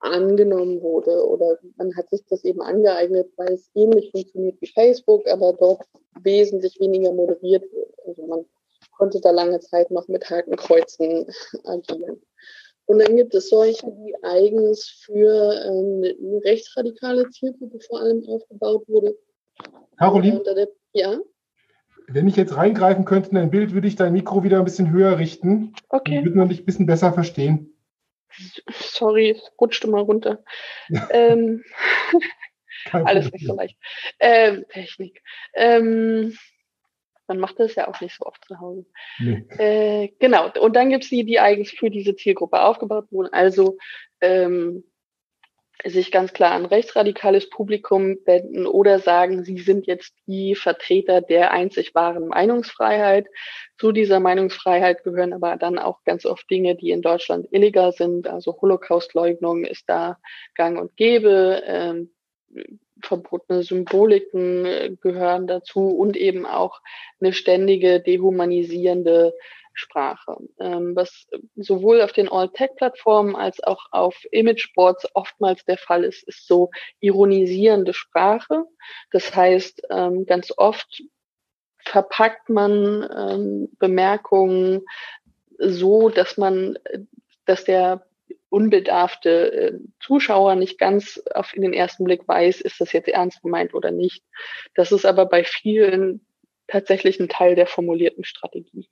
[0.00, 5.26] angenommen wurde oder man hat sich das eben angeeignet, weil es ähnlich funktioniert wie Facebook,
[5.28, 5.82] aber dort
[6.20, 7.94] wesentlich weniger moderiert wird.
[8.06, 8.44] Also man
[8.96, 11.26] konnte da lange Zeit noch mit Hakenkreuzen
[11.64, 12.20] agieren.
[12.86, 18.86] Und dann gibt es solche, die eigens für ähm, eine rechtsradikale Zielgruppe vor allem aufgebaut
[18.88, 19.16] wurde.
[19.96, 20.42] Caroline?
[20.42, 21.18] Der, ja?
[22.06, 24.90] Wenn ich jetzt reingreifen könnte in dein Bild, würde ich dein Mikro wieder ein bisschen
[24.90, 25.74] höher richten.
[25.88, 26.16] Okay.
[26.16, 27.74] Dann würde man dich ein bisschen besser verstehen.
[28.70, 30.44] Sorry, es rutschte mal runter.
[31.10, 31.62] ähm,
[32.92, 33.78] alles nicht so leicht.
[34.18, 35.22] Ähm, Technik.
[35.54, 36.36] Ähm,
[37.26, 38.86] man macht das ja auch nicht so oft zu Hause.
[39.18, 39.44] Nee.
[39.58, 43.32] Äh, genau, und dann gibt es die, die eigens für diese Zielgruppe aufgebaut wurden.
[43.32, 43.78] Also
[44.20, 44.84] ähm,
[45.84, 51.50] sich ganz klar an rechtsradikales Publikum wenden oder sagen, sie sind jetzt die Vertreter der
[51.50, 53.26] einzig wahren Meinungsfreiheit.
[53.76, 58.28] Zu dieser Meinungsfreiheit gehören aber dann auch ganz oft Dinge, die in Deutschland illegal sind.
[58.28, 60.18] Also Holocaustleugnung ist da
[60.54, 61.62] gang und gäbe.
[61.66, 62.10] Ähm,
[63.04, 66.80] verbotene Symboliken äh, gehören dazu und eben auch
[67.20, 69.34] eine ständige dehumanisierende
[69.74, 70.36] Sprache.
[70.60, 71.26] Ähm, was
[71.56, 76.70] sowohl auf den All-Tech-Plattformen als auch auf Imageboards oftmals der Fall ist, ist so
[77.00, 78.64] ironisierende Sprache.
[79.10, 81.02] Das heißt, ähm, ganz oft
[81.80, 84.84] verpackt man ähm, Bemerkungen
[85.58, 86.78] so, dass man,
[87.44, 88.06] dass der
[88.54, 93.74] unbedarfte äh, Zuschauer nicht ganz auf den ersten Blick weiß, ist das jetzt ernst gemeint
[93.74, 94.22] oder nicht.
[94.74, 96.24] Das ist aber bei vielen
[96.68, 98.88] tatsächlich ein Teil der formulierten Strategie.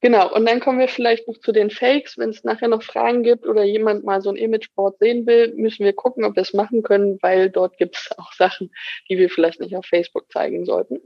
[0.00, 2.16] Genau, und dann kommen wir vielleicht noch zu den Fakes.
[2.16, 5.84] Wenn es nachher noch Fragen gibt oder jemand mal so ein Imageboard sehen will, müssen
[5.84, 8.70] wir gucken, ob wir es machen können, weil dort gibt es auch Sachen,
[9.10, 11.00] die wir vielleicht nicht auf Facebook zeigen sollten.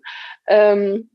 [0.46, 1.08] Ähm,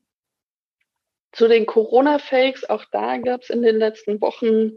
[1.38, 4.72] zu den Corona-Fakes, auch da gab es in den letzten Wochen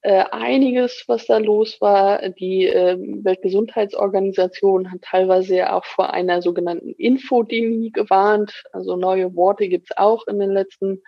[0.00, 2.26] äh, einiges, was da los war.
[2.30, 8.62] Die äh, Weltgesundheitsorganisation hat teilweise ja auch vor einer sogenannten Infodemie gewarnt.
[8.72, 11.02] Also neue Worte gibt es auch in den letzten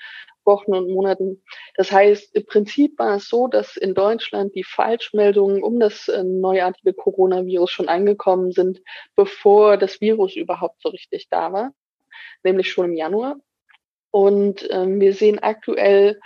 [0.44, 1.42] Wochen und Monaten.
[1.76, 6.22] Das heißt, im Prinzip war es so, dass in Deutschland die Falschmeldungen um das äh,
[6.24, 8.82] neuartige Coronavirus schon angekommen sind,
[9.16, 11.72] bevor das Virus überhaupt so richtig da war,
[12.42, 13.36] nämlich schon im Januar.
[14.10, 16.20] Und ähm, wir sehen aktuell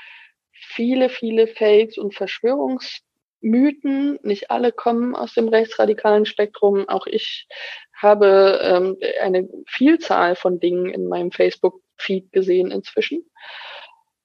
[0.52, 4.18] viele, viele Fakes und Verschwörungsmythen.
[4.22, 6.88] Nicht alle kommen aus dem rechtsradikalen Spektrum.
[6.88, 7.46] Auch ich
[7.94, 13.24] habe ähm, eine Vielzahl von Dingen in meinem Facebook-Feed gesehen inzwischen.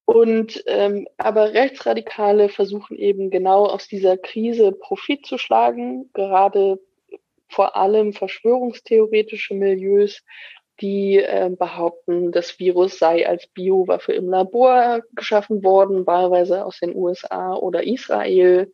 [0.05, 6.79] Und ähm, aber Rechtsradikale versuchen eben genau aus dieser Krise Profit zu schlagen, gerade
[7.47, 10.23] vor allem verschwörungstheoretische Milieus
[10.81, 16.95] die äh, behaupten, das Virus sei als Biowaffe im Labor geschaffen worden, wahlweise aus den
[16.95, 18.71] USA oder Israel.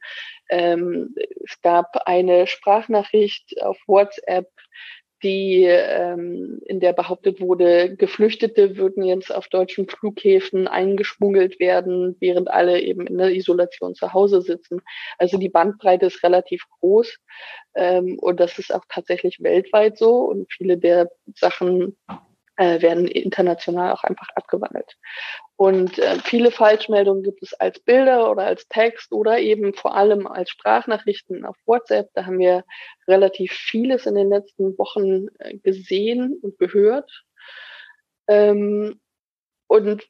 [0.49, 4.49] Ähm, es gab eine Sprachnachricht auf WhatsApp,
[5.25, 12.51] die ähm, in der behauptet wurde, Geflüchtete würden jetzt auf deutschen Flughäfen eingeschmuggelt werden, während
[12.51, 14.81] alle eben in der Isolation zu Hause sitzen.
[15.17, 17.17] Also die Bandbreite ist relativ groß
[17.73, 21.97] ähm, und das ist auch tatsächlich weltweit so und viele der Sachen
[22.57, 24.97] äh, werden international auch einfach abgewandelt.
[25.57, 30.27] Und äh, viele Falschmeldungen gibt es als Bilder oder als Text oder eben vor allem
[30.27, 32.09] als Sprachnachrichten auf WhatsApp.
[32.13, 32.63] Da haben wir
[33.07, 37.09] relativ vieles in den letzten Wochen äh, gesehen und gehört.
[38.27, 38.99] Ähm,
[39.67, 40.07] und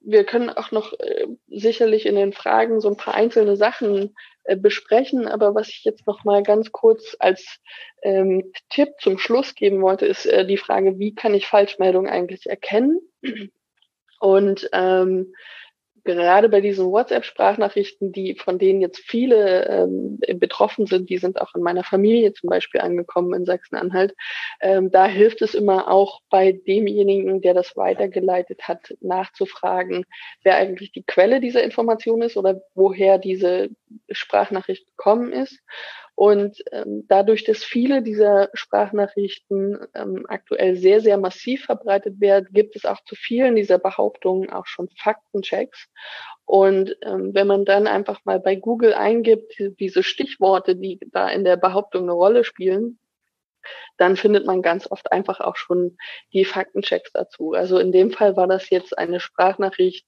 [0.00, 4.14] wir können auch noch äh, sicherlich in den Fragen so ein paar einzelne Sachen
[4.44, 5.28] äh, besprechen.
[5.28, 7.60] Aber was ich jetzt noch mal ganz kurz als
[8.02, 12.46] ähm, Tipp zum Schluss geben wollte, ist äh, die Frage, wie kann ich Falschmeldungen eigentlich
[12.46, 13.00] erkennen?
[14.20, 15.34] Und ähm,
[16.04, 21.54] gerade bei diesen WhatsApp-Sprachnachrichten, die von denen jetzt viele ähm, betroffen sind, die sind auch
[21.54, 24.14] in meiner Familie zum Beispiel angekommen in Sachsen-Anhalt.
[24.60, 30.04] Ähm, da hilft es immer auch bei demjenigen, der das weitergeleitet hat, nachzufragen,
[30.42, 33.70] wer eigentlich die Quelle dieser Information ist oder woher diese
[34.10, 35.58] Sprachnachricht gekommen ist.
[36.16, 42.76] Und ähm, dadurch, dass viele dieser Sprachnachrichten ähm, aktuell sehr, sehr massiv verbreitet werden, gibt
[42.76, 45.88] es auch zu vielen dieser Behauptungen auch schon Faktenchecks.
[46.44, 51.44] Und ähm, wenn man dann einfach mal bei Google eingibt, diese Stichworte, die da in
[51.44, 52.98] der Behauptung eine Rolle spielen,
[53.96, 55.96] dann findet man ganz oft einfach auch schon
[56.32, 57.52] die Faktenchecks dazu.
[57.52, 60.06] Also in dem Fall war das jetzt eine Sprachnachricht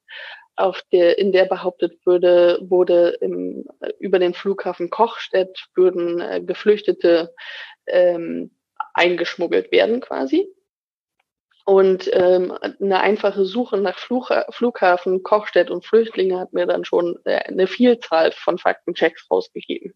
[0.57, 3.69] auf der, in der behauptet würde, wurde im,
[3.99, 7.35] über den Flughafen Kochstedt würden äh, Geflüchtete
[7.87, 8.51] ähm,
[8.95, 10.49] eingeschmuggelt werden quasi.
[11.65, 17.19] Und ähm, eine einfache Suche nach Flug, Flughafen, Kochstedt und Flüchtlinge hat mir dann schon
[17.24, 19.93] äh, eine Vielzahl von Faktenchecks rausgegeben.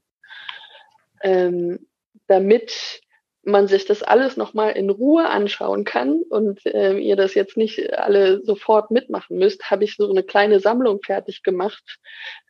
[1.23, 1.87] Ähm,
[2.27, 3.03] damit
[3.42, 7.94] man sich das alles nochmal in Ruhe anschauen kann und äh, ihr das jetzt nicht
[7.94, 11.98] alle sofort mitmachen müsst, habe ich so eine kleine Sammlung fertig gemacht,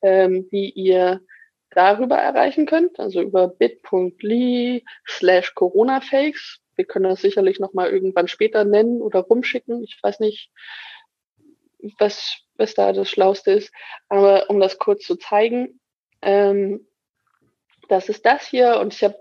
[0.02, 1.20] ähm, die ihr
[1.70, 6.58] darüber erreichen könnt, also über bit.ly slash Corona-Fakes.
[6.74, 9.84] Wir können das sicherlich nochmal irgendwann später nennen oder rumschicken.
[9.84, 10.50] Ich weiß nicht,
[11.98, 13.72] was, was da das Schlauste ist.
[14.08, 15.80] Aber um das kurz zu zeigen,
[16.22, 16.86] ähm,
[17.90, 19.16] das ist das hier und ich habe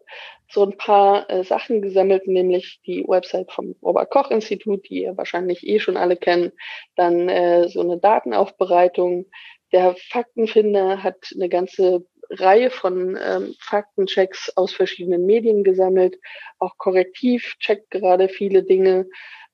[0.52, 5.18] so ein paar äh, Sachen gesammelt, nämlich die Website vom Robert Koch Institut, die ihr
[5.18, 6.52] wahrscheinlich eh schon alle kennen,
[6.96, 9.28] dann äh, so eine Datenaufbereitung.
[9.72, 16.18] Der Faktenfinder hat eine ganze Reihe von ähm, Faktenchecks aus verschiedenen Medien gesammelt.
[16.58, 19.08] Auch Korrektiv checkt gerade viele Dinge.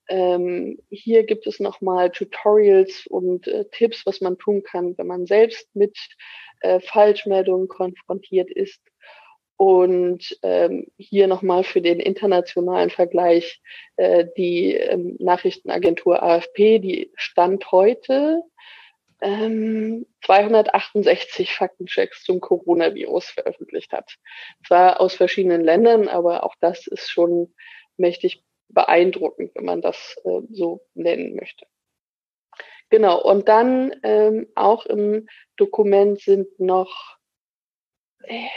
[0.08, 5.26] Ähm, hier gibt es nochmal Tutorials und äh, Tipps, was man tun kann, wenn man
[5.26, 5.98] selbst mit
[6.62, 8.82] äh, Falschmeldungen konfrontiert ist.
[9.58, 13.62] Und ähm, hier nochmal für den internationalen Vergleich
[13.96, 18.42] äh, die ähm, Nachrichtenagentur AFP, die Stand heute
[19.22, 24.16] ähm, 268 Faktenchecks zum Coronavirus veröffentlicht hat.
[24.68, 27.54] Zwar aus verschiedenen Ländern, aber auch das ist schon
[27.98, 31.66] mächtig beeindruckend, wenn man das äh, so nennen möchte.
[32.90, 35.28] Genau, und dann ähm, auch im
[35.58, 37.18] Dokument sind noch,
[38.24, 38.48] äh,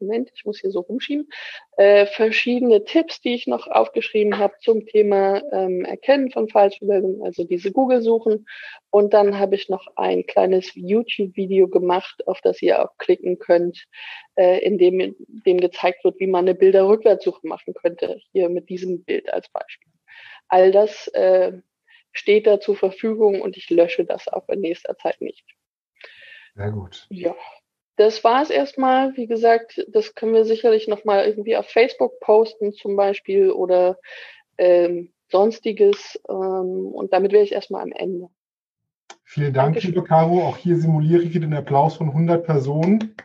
[0.00, 1.28] Moment, ich muss hier so rumschieben,
[1.76, 7.44] äh, verschiedene Tipps, die ich noch aufgeschrieben habe zum Thema ähm, Erkennen von Falschmeldungen, also
[7.44, 8.46] diese Google-Suchen.
[8.90, 13.86] Und dann habe ich noch ein kleines YouTube-Video gemacht, auf das ihr auch klicken könnt,
[14.36, 19.04] äh, in dem, dem gezeigt wird, wie man eine Bilderrückwärtssuche machen könnte, hier mit diesem
[19.04, 19.92] Bild als Beispiel.
[20.48, 21.52] All das äh,
[22.12, 25.44] steht da zur Verfügung und ich lösche das auch in nächster Zeit nicht.
[26.54, 27.06] Sehr gut.
[27.10, 27.36] Ja
[27.98, 29.16] das war es erstmal.
[29.16, 33.98] Wie gesagt, das können wir sicherlich nochmal irgendwie auf Facebook posten zum Beispiel oder
[34.56, 36.18] ähm, sonstiges.
[36.28, 38.28] Ähm, und damit wäre ich erstmal am Ende.
[39.24, 39.90] Vielen Dank, Dankeschön.
[39.90, 40.46] liebe Caro.
[40.46, 43.16] Auch hier simuliere ich den Applaus von 100 Personen.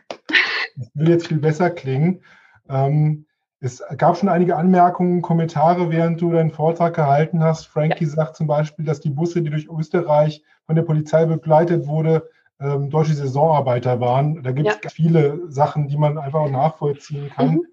[0.76, 2.24] Das will jetzt viel besser klingen.
[2.68, 3.26] Ähm,
[3.60, 7.66] es gab schon einige Anmerkungen, Kommentare, während du deinen Vortrag gehalten hast.
[7.66, 8.10] Frankie ja.
[8.10, 12.28] sagt zum Beispiel, dass die Busse, die durch Österreich von der Polizei begleitet wurde,
[12.60, 14.42] ähm, deutsche Saisonarbeiter waren.
[14.42, 14.90] Da gibt es ja.
[14.90, 17.54] viele Sachen, die man einfach nachvollziehen kann.
[17.54, 17.66] Mhm.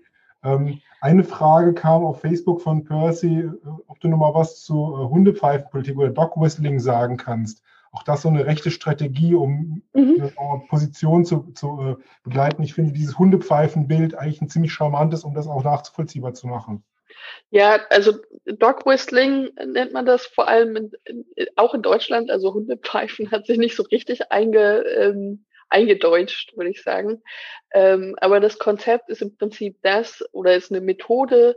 [0.43, 3.51] Ähm, eine Frage kam auf Facebook von Percy, äh,
[3.87, 7.63] ob du nochmal was zu äh, Hundepfeifenpolitik oder Dog Whistling sagen kannst.
[7.91, 10.31] Auch das so eine rechte Strategie, um mhm.
[10.37, 12.63] eine Position zu, zu äh, begleiten.
[12.63, 16.83] Ich finde dieses Hundepfeifenbild eigentlich ein ziemlich charmantes, um das auch nachvollziehbar zu machen.
[17.49, 18.13] Ja, also
[18.45, 21.25] Dog Whistling nennt man das vor allem in, in,
[21.55, 22.31] auch in Deutschland.
[22.31, 27.21] Also Hundepfeifen hat sich nicht so richtig einge, ähm, eingedeutscht, würde ich sagen.
[27.73, 31.55] Ähm, aber das Konzept ist im Prinzip das oder ist eine Methode,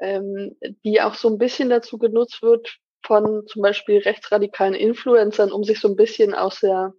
[0.00, 5.62] ähm, die auch so ein bisschen dazu genutzt wird von zum Beispiel rechtsradikalen Influencern, um
[5.64, 6.94] sich so ein bisschen aus der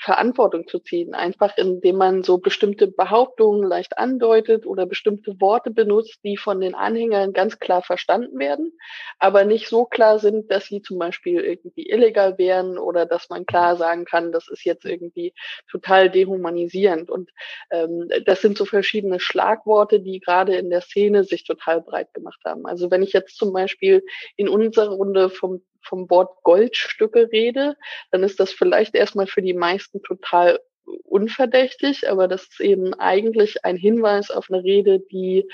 [0.00, 6.20] Verantwortung zu ziehen, einfach indem man so bestimmte Behauptungen leicht andeutet oder bestimmte Worte benutzt,
[6.24, 8.72] die von den Anhängern ganz klar verstanden werden,
[9.18, 13.44] aber nicht so klar sind, dass sie zum Beispiel irgendwie illegal wären oder dass man
[13.44, 15.34] klar sagen kann, das ist jetzt irgendwie
[15.68, 17.10] total dehumanisierend.
[17.10, 17.30] Und
[17.70, 22.40] ähm, das sind so verschiedene Schlagworte, die gerade in der Szene sich total breit gemacht
[22.44, 22.66] haben.
[22.66, 24.04] Also wenn ich jetzt zum Beispiel
[24.36, 27.76] in unserer Runde vom vom Wort Goldstücke rede,
[28.10, 30.60] dann ist das vielleicht erstmal für die meisten total
[31.04, 35.48] unverdächtig, aber das ist eben eigentlich ein Hinweis auf eine Rede, die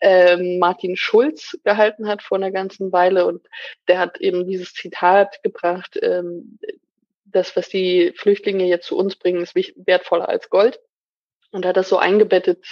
[0.00, 3.26] ähm, Martin Schulz gehalten hat vor einer ganzen Weile.
[3.26, 3.46] Und
[3.88, 6.58] der hat eben dieses Zitat gebracht, ähm,
[7.24, 10.80] das, was die Flüchtlinge jetzt zu uns bringen, ist wertvoller als Gold.
[11.52, 12.66] Und hat das so eingebettet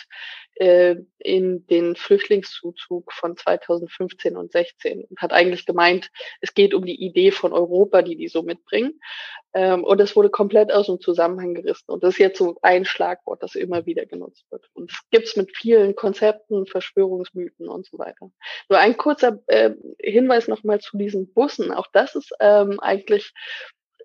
[0.57, 6.11] äh, in den Flüchtlingszuzug von 2015 und 16 und hat eigentlich gemeint,
[6.41, 9.01] es geht um die Idee von Europa, die die so mitbringen.
[9.55, 11.91] Ähm, und es wurde komplett aus dem Zusammenhang gerissen.
[11.91, 14.69] Und das ist jetzt so ein Schlagwort, das immer wieder genutzt wird.
[14.75, 18.31] Und es gibt's mit vielen Konzepten, Verschwörungsmythen und so weiter.
[18.69, 19.71] Nur ein kurzer äh,
[20.01, 21.73] Hinweis nochmal zu diesen Bussen.
[21.73, 23.33] Auch das ist ähm, eigentlich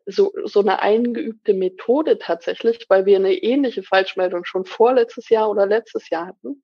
[0.10, 5.66] so, so eine eingeübte Methode tatsächlich, weil wir eine ähnliche Falschmeldung schon vorletztes Jahr oder
[5.66, 6.62] letztes Jahr hatten.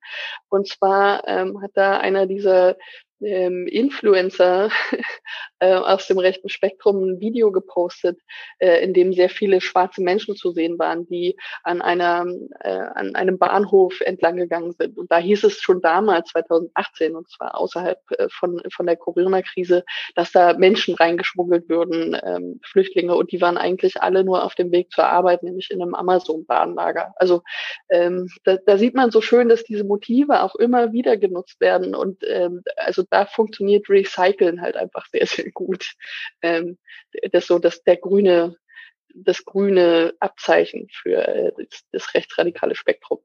[0.48, 2.76] Und zwar ähm, hat da einer dieser
[3.20, 4.70] ähm, Influencer
[5.60, 8.20] äh, aus dem rechten Spektrum ein Video gepostet,
[8.58, 12.26] äh, in dem sehr viele schwarze Menschen zu sehen waren, die an einer
[12.60, 14.98] äh, an einem Bahnhof entlang gegangen sind.
[14.98, 19.84] Und da hieß es schon damals, 2018, und zwar außerhalb äh, von von der Corona-Krise,
[20.14, 24.72] dass da Menschen reingeschmuggelt würden, ähm, Flüchtlinge, und die waren eigentlich alle nur auf dem
[24.72, 27.14] Weg zur Arbeit, nämlich in einem Amazon-Bahnlager.
[27.16, 27.42] Also
[27.88, 31.94] ähm, da, da sieht man so schön, dass diese Motive auch immer wieder genutzt werden
[31.94, 35.94] und ähm, also da funktioniert Recyceln halt einfach sehr, sehr gut.
[36.42, 36.78] Ähm,
[37.32, 38.56] das so, dass der grüne,
[39.14, 43.20] das grüne Abzeichen für äh, das, das rechtsradikale Spektrum.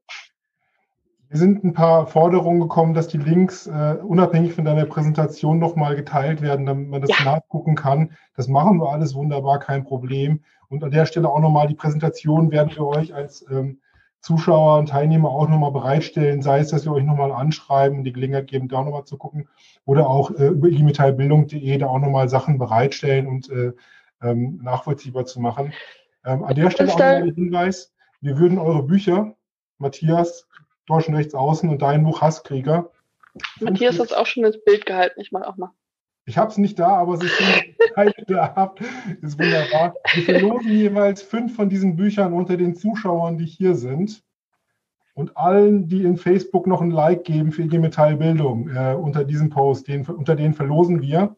[1.28, 5.96] Hier sind ein paar Forderungen gekommen, dass die Links äh, unabhängig von deiner Präsentation nochmal
[5.96, 7.24] geteilt werden, damit man das ja.
[7.24, 8.14] nachgucken kann.
[8.36, 10.44] Das machen wir alles wunderbar, kein Problem.
[10.68, 13.80] Und an der Stelle auch nochmal, die Präsentation werden wir euch als ähm,
[14.22, 18.46] Zuschauer und Teilnehmer auch nochmal bereitstellen, sei es, dass wir euch nochmal anschreiben, die Gelegenheit
[18.46, 19.48] geben, da nochmal zu gucken,
[19.84, 23.72] oder auch äh, über imetallbildung.de da auch nochmal Sachen bereitstellen und äh,
[24.22, 25.72] ähm, nachvollziehbar zu machen.
[26.24, 29.34] Ähm, an der Stelle auch nochmal ein Hinweis, wir würden eure Bücher,
[29.78, 30.48] Matthias,
[30.86, 32.90] Deutschen Rechts Außen und dein Buch Hasskrieger.
[33.58, 35.72] Matthias hat auch schon ins Bild gehalten, ich mache auch mal.
[36.24, 37.40] Ich habe es nicht da, aber es ist
[38.28, 38.74] da.
[39.22, 39.94] ist wunderbar.
[40.14, 44.22] Wir verlosen jeweils fünf von diesen Büchern unter den Zuschauern, die hier sind.
[45.14, 49.24] Und allen, die in Facebook noch ein Like geben für IG Metall Bildung äh, unter
[49.24, 51.36] diesem Post, den, unter denen verlosen wir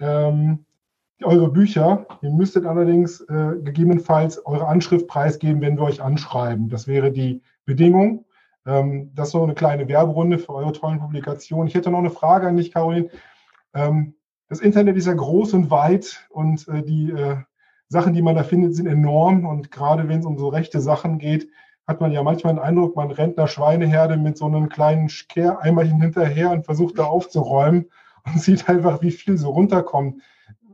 [0.00, 0.66] ähm,
[1.22, 2.06] eure Bücher.
[2.20, 6.68] Ihr müsstet allerdings äh, gegebenenfalls eure Anschrift preisgeben, wenn wir euch anschreiben.
[6.68, 8.26] Das wäre die Bedingung.
[8.66, 11.68] Ähm, das ist so eine kleine Werberunde für eure tollen Publikationen.
[11.68, 13.08] Ich hätte noch eine Frage an dich, Caroline.
[13.76, 14.14] Ähm,
[14.48, 17.36] das Internet ist ja groß und weit und äh, die äh,
[17.88, 19.44] Sachen, die man da findet, sind enorm.
[19.44, 21.48] Und gerade wenn es um so rechte Sachen geht,
[21.86, 26.00] hat man ja manchmal den Eindruck, man rennt einer Schweineherde mit so einem kleinen Kehr-Eimerchen
[26.00, 27.90] hinterher und versucht da aufzuräumen
[28.24, 30.22] und sieht einfach, wie viel so runterkommt.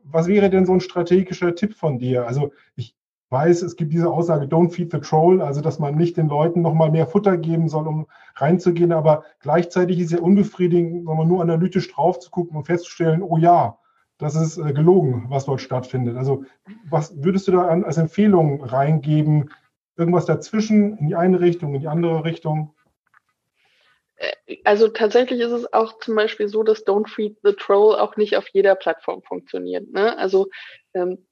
[0.05, 2.27] Was wäre denn so ein strategischer Tipp von dir?
[2.27, 2.97] Also ich
[3.33, 6.61] weiß, es gibt diese Aussage, don't feed the troll, also dass man nicht den Leuten
[6.61, 8.07] nochmal mehr Futter geben soll, um
[8.37, 13.39] reinzugehen, aber gleichzeitig ist ja unbefriedigend, sondern nur analytisch drauf zu gucken und festzustellen, oh
[13.39, 13.79] ja,
[14.19, 16.17] das ist äh, gelogen, was dort stattfindet.
[16.17, 16.45] Also
[16.89, 19.51] was würdest du da als Empfehlung reingeben?
[19.97, 22.75] Irgendwas dazwischen, in die eine Richtung, in die andere Richtung?
[24.17, 28.17] Äh, also tatsächlich ist es auch zum Beispiel so, dass Don't Feed the Troll auch
[28.17, 29.91] nicht auf jeder Plattform funktioniert.
[29.91, 30.17] Ne?
[30.17, 30.49] Also
[30.95, 31.27] ähm,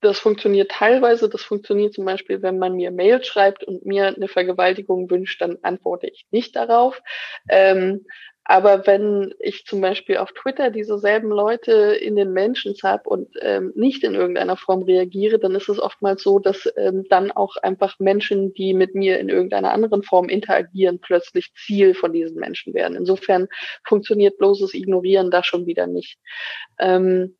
[0.00, 1.28] das funktioniert teilweise.
[1.28, 5.58] Das funktioniert zum Beispiel, wenn man mir Mail schreibt und mir eine Vergewaltigung wünscht, dann
[5.62, 7.00] antworte ich nicht darauf.
[7.48, 8.04] Ähm,
[8.46, 13.34] aber wenn ich zum Beispiel auf Twitter diese selben Leute in den Menschen habe und
[13.40, 17.56] ähm, nicht in irgendeiner Form reagiere, dann ist es oftmals so, dass ähm, dann auch
[17.56, 22.74] einfach Menschen, die mit mir in irgendeiner anderen Form interagieren, plötzlich Ziel von diesen Menschen
[22.74, 22.98] werden.
[22.98, 23.48] Insofern
[23.82, 26.18] funktioniert bloßes Ignorieren da schon wieder nicht.
[26.78, 27.38] Ähm,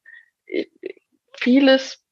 [1.34, 2.03] vieles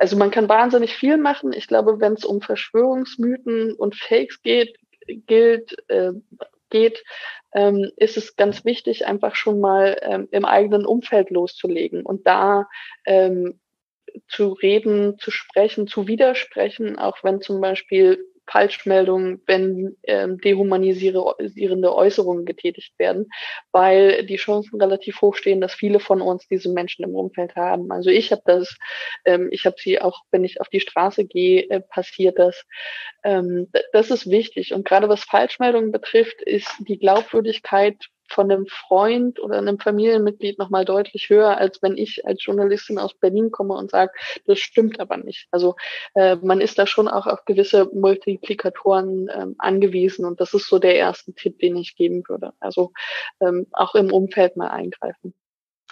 [0.00, 1.52] also man kann wahnsinnig viel machen.
[1.52, 6.12] Ich glaube, wenn es um Verschwörungsmythen und Fakes geht, gilt, äh,
[6.70, 7.04] geht,
[7.52, 12.66] ähm, ist es ganz wichtig, einfach schon mal ähm, im eigenen Umfeld loszulegen und da
[13.04, 13.60] ähm,
[14.26, 22.44] zu reden, zu sprechen, zu widersprechen, auch wenn zum Beispiel Falschmeldungen, wenn ähm, dehumanisierende Äußerungen
[22.44, 23.30] getätigt werden,
[23.72, 27.90] weil die Chancen relativ hoch stehen, dass viele von uns diese Menschen im Umfeld haben.
[27.92, 28.76] Also ich habe das,
[29.24, 32.64] ähm, ich habe sie auch, wenn ich auf die Straße gehe, äh, passiert das.
[33.22, 34.74] Ähm, das ist wichtig.
[34.74, 37.96] Und gerade was Falschmeldungen betrifft, ist die Glaubwürdigkeit
[38.32, 43.14] von einem Freund oder einem Familienmitglied nochmal deutlich höher, als wenn ich als Journalistin aus
[43.14, 44.12] Berlin komme und sage,
[44.46, 45.48] das stimmt aber nicht.
[45.50, 45.76] Also
[46.14, 50.78] äh, man ist da schon auch auf gewisse Multiplikatoren ähm, angewiesen und das ist so
[50.78, 52.52] der erste Tipp, den ich geben würde.
[52.60, 52.92] Also
[53.40, 55.34] ähm, auch im Umfeld mal eingreifen.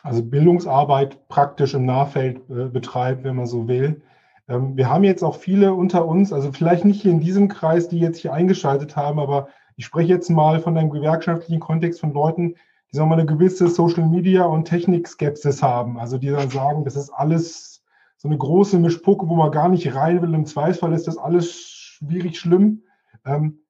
[0.02, 4.02] Also Bildungsarbeit praktisch im Nahfeld äh, betreiben, wenn man so will.
[4.48, 7.88] Ähm, wir haben jetzt auch viele unter uns, also vielleicht nicht hier in diesem Kreis,
[7.88, 9.48] die jetzt hier eingeschaltet haben, aber
[9.78, 12.56] ich spreche jetzt mal von einem gewerkschaftlichen Kontext von Leuten,
[12.90, 16.00] die sagen wir eine gewisse Social Media und Technikskepsis haben.
[16.00, 17.84] Also die dann sagen, das ist alles
[18.16, 20.34] so eine große Mischpucke, wo man gar nicht rein will.
[20.34, 22.82] Im Zweifelsfall ist das alles schwierig, schlimm.
[23.24, 23.60] Ähm,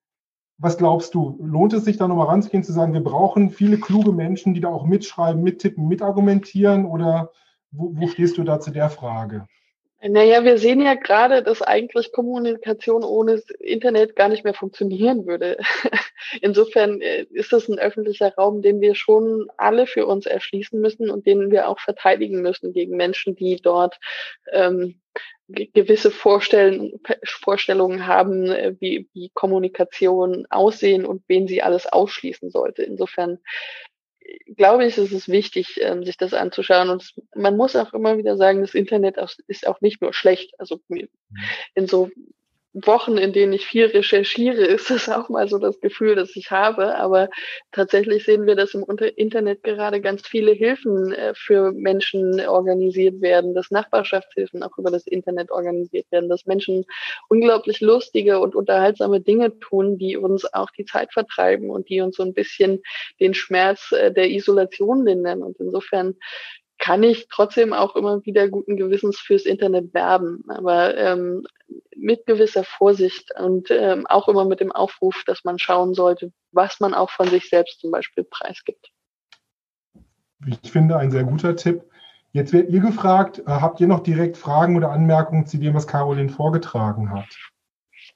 [0.57, 1.39] was glaubst du?
[1.43, 4.69] Lohnt es sich da nochmal ranzugehen, zu sagen, wir brauchen viele kluge Menschen, die da
[4.69, 6.87] auch mitschreiben, mittippen, mitargumentieren?
[6.87, 7.33] Oder
[7.71, 9.47] wo, wo stehst du da zu der Frage?
[10.01, 15.59] Naja, wir sehen ja gerade, dass eigentlich Kommunikation ohne Internet gar nicht mehr funktionieren würde.
[16.41, 21.11] Insofern äh, ist das ein öffentlicher Raum, den wir schon alle für uns erschließen müssen
[21.11, 23.99] und den wir auch verteidigen müssen gegen Menschen, die dort
[24.53, 25.01] ähm,
[25.49, 26.93] gewisse Vorstellen,
[27.25, 32.85] Vorstellungen haben, äh, wie, wie Kommunikation aussehen und wen sie alles ausschließen sollte.
[32.85, 33.39] Insofern
[34.57, 36.91] glaube ich, ist es wichtig, ähm, sich das anzuschauen.
[36.91, 40.55] Und man muss auch immer wieder sagen, das Internet ist auch nicht nur schlecht.
[40.59, 41.09] Also mhm.
[41.75, 42.11] in so
[42.87, 46.51] Wochen, in denen ich viel recherchiere, ist das auch mal so das Gefühl, das ich
[46.51, 46.97] habe.
[46.97, 47.29] Aber
[47.73, 48.85] tatsächlich sehen wir, dass im
[49.17, 55.07] Internet gerade ganz viele Hilfen äh, für Menschen organisiert werden, dass Nachbarschaftshilfen auch über das
[55.07, 56.85] Internet organisiert werden, dass Menschen
[57.29, 62.17] unglaublich lustige und unterhaltsame Dinge tun, die uns auch die Zeit vertreiben und die uns
[62.17, 62.83] so ein bisschen
[63.21, 65.43] den Schmerz äh, der Isolation lindern.
[65.43, 66.17] Und insofern
[66.79, 71.45] kann ich trotzdem auch immer wieder guten Gewissens fürs Internet werben, aber ähm,
[71.97, 76.81] mit gewisser Vorsicht und ähm, auch immer mit dem Aufruf, dass man schauen sollte, was
[76.81, 78.91] man auch von sich selbst zum Beispiel preisgibt.
[80.47, 81.83] Ich finde ein sehr guter Tipp.
[82.33, 85.87] Jetzt werdet ihr gefragt, äh, habt ihr noch direkt Fragen oder Anmerkungen zu dem, was
[85.87, 87.27] Caroline vorgetragen hat?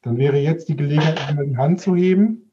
[0.02, 2.51] Dann wäre jetzt die Gelegenheit, einmal die Hand zu heben.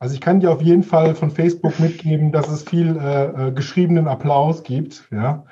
[0.00, 3.52] Also ich kann dir auf jeden Fall von Facebook mitgeben, dass es viel äh, äh,
[3.52, 5.06] geschriebenen Applaus gibt.
[5.12, 5.44] Ja?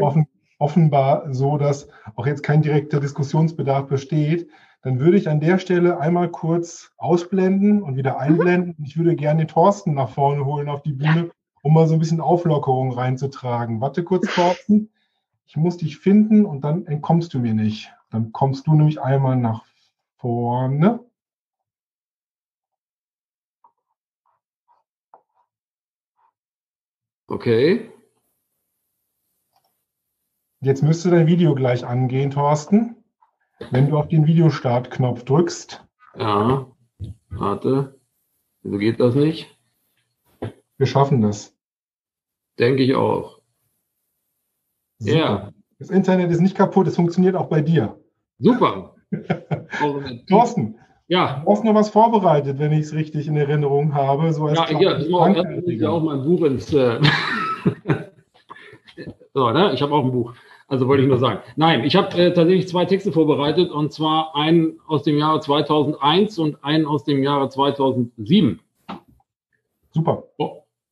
[0.00, 0.26] Offen,
[0.58, 4.48] offenbar so, dass auch jetzt kein direkter Diskussionsbedarf besteht.
[4.82, 8.74] Dann würde ich an der Stelle einmal kurz ausblenden und wieder einblenden.
[8.84, 11.30] Ich würde gerne den Thorsten nach vorne holen auf die Bühne,
[11.62, 13.80] um mal so ein bisschen Auflockerung reinzutragen.
[13.80, 14.90] Warte kurz, Thorsten.
[15.46, 17.94] Ich muss dich finden und dann entkommst du mir nicht.
[18.10, 19.62] Dann kommst du nämlich einmal nach
[20.16, 20.98] vorne.
[27.32, 27.90] Okay.
[30.60, 33.02] Jetzt müsste dein Video gleich angehen, Thorsten.
[33.70, 35.82] Wenn du auf den Videostart-Knopf drückst.
[36.18, 36.70] Ja,
[37.30, 37.98] warte.
[38.60, 39.58] Wieso geht das nicht?
[40.76, 41.56] Wir schaffen das.
[42.58, 43.40] Denke ich auch.
[44.98, 45.54] Ja.
[45.78, 47.98] Das Internet ist nicht kaputt, es funktioniert auch bei dir.
[48.40, 48.94] Super.
[50.28, 50.78] Thorsten,
[51.12, 51.42] ja.
[51.44, 54.32] Du hast noch was vorbereitet, wenn ich es richtig in Erinnerung habe.
[54.32, 56.72] So als ja, ja, ich mache ja auch mein Buch ins.
[56.72, 57.00] Äh
[59.34, 59.72] so, ne?
[59.74, 60.32] Ich habe auch ein Buch.
[60.68, 61.40] Also wollte ich nur sagen.
[61.56, 66.38] Nein, ich habe äh, tatsächlich zwei Texte vorbereitet und zwar einen aus dem Jahre 2001
[66.38, 68.60] und einen aus dem Jahre 2007.
[69.90, 70.22] Super.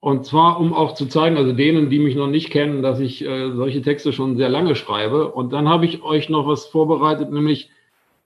[0.00, 3.24] Und zwar, um auch zu zeigen, also denen, die mich noch nicht kennen, dass ich
[3.24, 5.32] äh, solche Texte schon sehr lange schreibe.
[5.32, 7.70] Und dann habe ich euch noch was vorbereitet, nämlich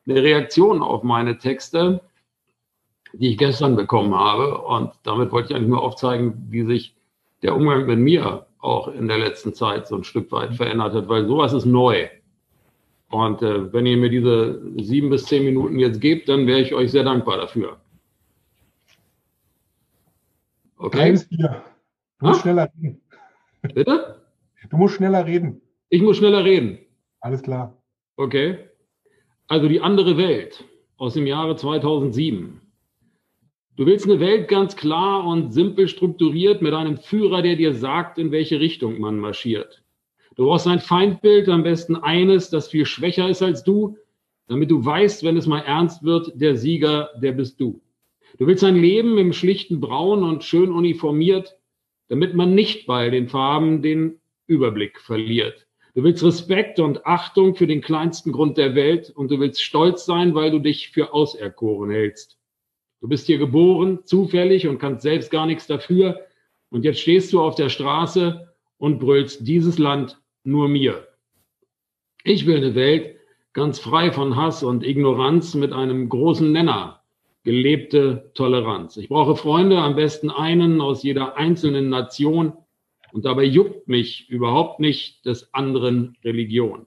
[0.06, 2.01] eine Reaktion auf meine Texte,
[3.12, 4.59] die ich gestern bekommen habe.
[4.59, 6.94] Und damit wollte ich eigentlich nur aufzeigen, wie sich
[7.43, 11.09] der Umgang mit mir auch in der letzten Zeit so ein Stück weit verändert hat,
[11.09, 12.09] weil sowas ist neu.
[13.10, 16.74] Und äh, wenn ihr mir diese sieben bis zehn Minuten jetzt gebt, dann wäre ich
[16.74, 17.76] euch sehr dankbar dafür.
[20.78, 21.18] Okay.
[22.18, 23.01] Du musst schneller reden.
[23.62, 24.22] Bitte?
[24.70, 25.60] Du musst schneller reden.
[25.90, 26.78] Ich muss schneller reden.
[27.20, 27.76] Alles klar.
[28.16, 28.59] Okay.
[29.46, 30.64] Also die andere Welt
[30.96, 32.60] aus dem Jahre 2007.
[33.76, 38.18] Du willst eine Welt ganz klar und simpel strukturiert mit einem Führer, der dir sagt,
[38.18, 39.82] in welche Richtung man marschiert.
[40.36, 43.98] Du brauchst ein Feindbild, am besten eines, das viel schwächer ist als du,
[44.48, 47.82] damit du weißt, wenn es mal ernst wird, der Sieger, der bist du.
[48.38, 51.56] Du willst ein Leben im schlichten Braun und schön uniformiert,
[52.08, 55.64] damit man nicht bei den Farben den Überblick verliert.
[55.94, 60.04] Du willst Respekt und Achtung für den kleinsten Grund der Welt und du willst stolz
[60.04, 62.36] sein, weil du dich für auserkoren hältst.
[63.00, 66.26] Du bist hier geboren, zufällig und kannst selbst gar nichts dafür.
[66.70, 71.06] Und jetzt stehst du auf der Straße und brüllst dieses Land nur mir.
[72.24, 73.14] Ich will eine Welt
[73.52, 77.02] ganz frei von Hass und Ignoranz mit einem großen Nenner,
[77.44, 78.96] gelebte Toleranz.
[78.96, 82.54] Ich brauche Freunde, am besten einen aus jeder einzelnen Nation,
[83.15, 86.85] und dabei juckt mich überhaupt nicht des anderen Religion.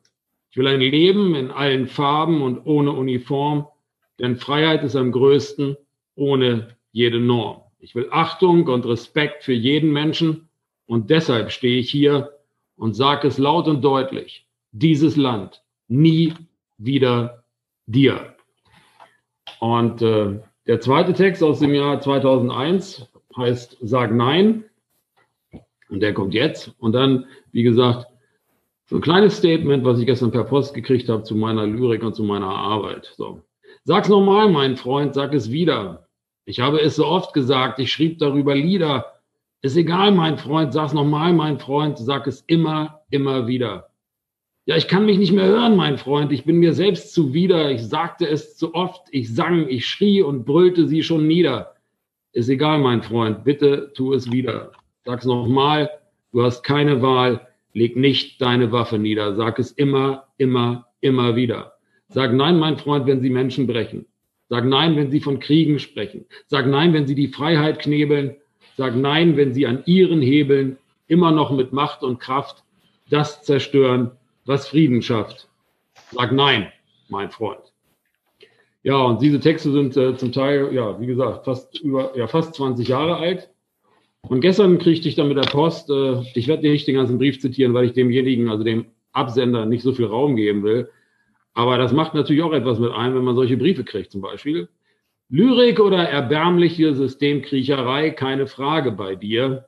[0.51, 3.65] Ich will ein Leben in allen Farben und ohne Uniform,
[4.19, 5.77] denn Freiheit ist am größten
[6.15, 7.61] ohne jede Norm.
[7.79, 10.49] Ich will Achtung und Respekt für jeden Menschen
[10.85, 12.33] und deshalb stehe ich hier
[12.75, 14.45] und sage es laut und deutlich.
[14.73, 16.33] Dieses Land nie
[16.77, 17.45] wieder
[17.85, 18.35] dir.
[19.61, 24.65] Und äh, der zweite Text aus dem Jahr 2001 heißt Sag Nein.
[25.89, 26.73] Und der kommt jetzt.
[26.79, 28.07] Und dann, wie gesagt,
[28.85, 32.15] so ein kleines Statement, was ich gestern per Post gekriegt habe zu meiner Lyrik und
[32.15, 33.13] zu meiner Arbeit.
[33.17, 33.41] So.
[33.83, 36.07] Sag's nochmal, mein Freund, sag es wieder.
[36.45, 39.05] Ich habe es so oft gesagt, ich schrieb darüber Lieder.
[39.61, 43.89] Ist egal, mein Freund, sag's nochmal, mein Freund, sag es immer, immer wieder.
[44.65, 46.31] Ja, ich kann mich nicht mehr hören, mein Freund.
[46.31, 47.71] Ich bin mir selbst zuwider.
[47.71, 49.07] Ich sagte es zu oft.
[49.11, 51.75] Ich sang, ich schrie und brüllte sie schon nieder.
[52.33, 53.45] Ist egal, mein Freund.
[53.45, 54.71] Bitte tu es wieder.
[55.07, 55.89] Sag's nochmal,
[56.33, 59.37] du hast keine Wahl, leg nicht deine Waffe nieder.
[59.37, 61.75] Sag es immer, immer, immer wieder.
[62.09, 64.05] Sag nein, mein Freund, wenn sie Menschen brechen.
[64.49, 66.25] Sag Nein, wenn sie von Kriegen sprechen.
[66.47, 68.35] Sag Nein, wenn sie die Freiheit knebeln.
[68.75, 70.77] Sag Nein, wenn sie an ihren Hebeln
[71.07, 72.65] immer noch mit Macht und Kraft
[73.09, 74.11] das zerstören,
[74.45, 75.47] was Frieden schafft.
[76.11, 76.69] Sag Nein,
[77.07, 77.61] mein Freund.
[78.83, 82.55] Ja, und diese Texte sind äh, zum Teil, ja, wie gesagt, fast über, ja, fast
[82.55, 83.49] 20 Jahre alt.
[84.29, 87.17] Und gestern kriegte ich dann mit der Post, äh, ich werde dir nicht den ganzen
[87.17, 90.89] Brief zitieren, weil ich demjenigen, also dem Absender, nicht so viel Raum geben will.
[91.53, 94.67] Aber das macht natürlich auch etwas mit ein, wenn man solche Briefe kriegt, zum Beispiel.
[95.29, 99.65] Lyrik oder erbärmliche Systemkriecherei, keine Frage bei dir.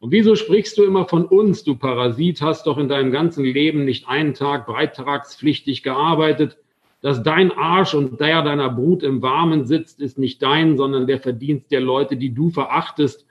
[0.00, 3.84] Und wieso sprichst du immer von uns, du Parasit, hast doch in deinem ganzen Leben
[3.84, 6.58] nicht einen Tag beitragspflichtig gearbeitet.
[7.00, 11.20] Dass dein Arsch und der deiner Brut im Warmen sitzt, ist nicht dein, sondern der
[11.20, 13.27] Verdienst der Leute, die du verachtest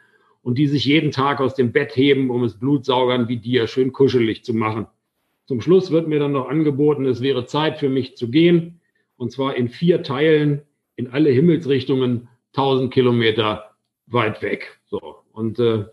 [0.48, 3.92] und die sich jeden Tag aus dem Bett heben, um es Blutsaugern wie dir schön
[3.92, 4.88] kuschelig zu machen.
[5.46, 8.80] Zum Schluss wird mir dann noch angeboten, es wäre Zeit für mich zu gehen,
[9.18, 10.62] und zwar in vier Teilen
[10.96, 13.72] in alle Himmelsrichtungen, 1000 Kilometer
[14.06, 14.80] weit weg.
[14.86, 15.84] So und äh,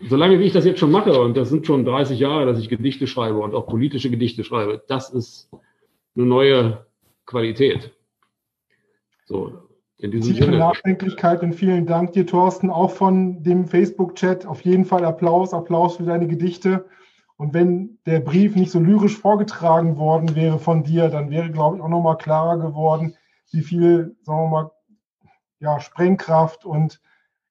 [0.00, 2.70] solange wie ich das jetzt schon mache, und das sind schon 30 Jahre, dass ich
[2.70, 5.50] Gedichte schreibe und auch politische Gedichte schreibe, das ist
[6.16, 6.86] eine neue
[7.26, 7.92] Qualität.
[9.26, 9.65] So,
[9.98, 10.58] in diesem Tiefe Sinne.
[10.58, 14.46] Nachdenklichkeit und vielen Dank dir, Thorsten, auch von dem Facebook-Chat.
[14.46, 16.86] Auf jeden Fall Applaus, Applaus für deine Gedichte.
[17.36, 21.76] Und wenn der Brief nicht so lyrisch vorgetragen worden wäre von dir, dann wäre, glaube
[21.76, 23.14] ich, auch nochmal klarer geworden,
[23.50, 24.70] wie viel, sagen wir mal,
[25.60, 27.00] ja, Sprengkraft und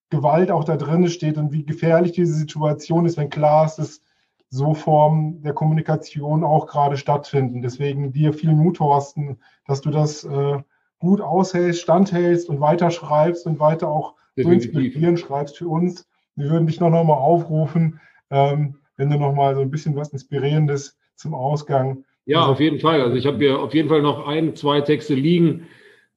[0.09, 4.01] Gewalt auch da drin steht und wie gefährlich diese Situation ist, wenn klar ist, dass
[4.49, 7.61] so Formen der Kommunikation auch gerade stattfinden.
[7.61, 10.59] Deswegen dir viel Mut, Thorsten, dass du das äh,
[11.05, 16.07] gut aushältst, standhältst und weiter schreibst und weiter auch so inspirieren schreibst für uns.
[16.35, 17.99] Wir würden dich noch, noch mal aufrufen,
[18.29, 22.03] ähm, wenn du noch mal so ein bisschen was Inspirierendes zum Ausgang.
[22.25, 23.01] Ja, also, auf jeden Fall.
[23.01, 25.67] Also ich habe hier auf jeden Fall noch ein, zwei Texte liegen,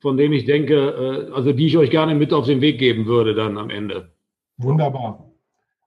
[0.01, 3.07] von denen ich denke, äh, also die ich euch gerne mit auf den Weg geben
[3.07, 4.11] würde dann am Ende.
[4.57, 5.31] Wunderbar.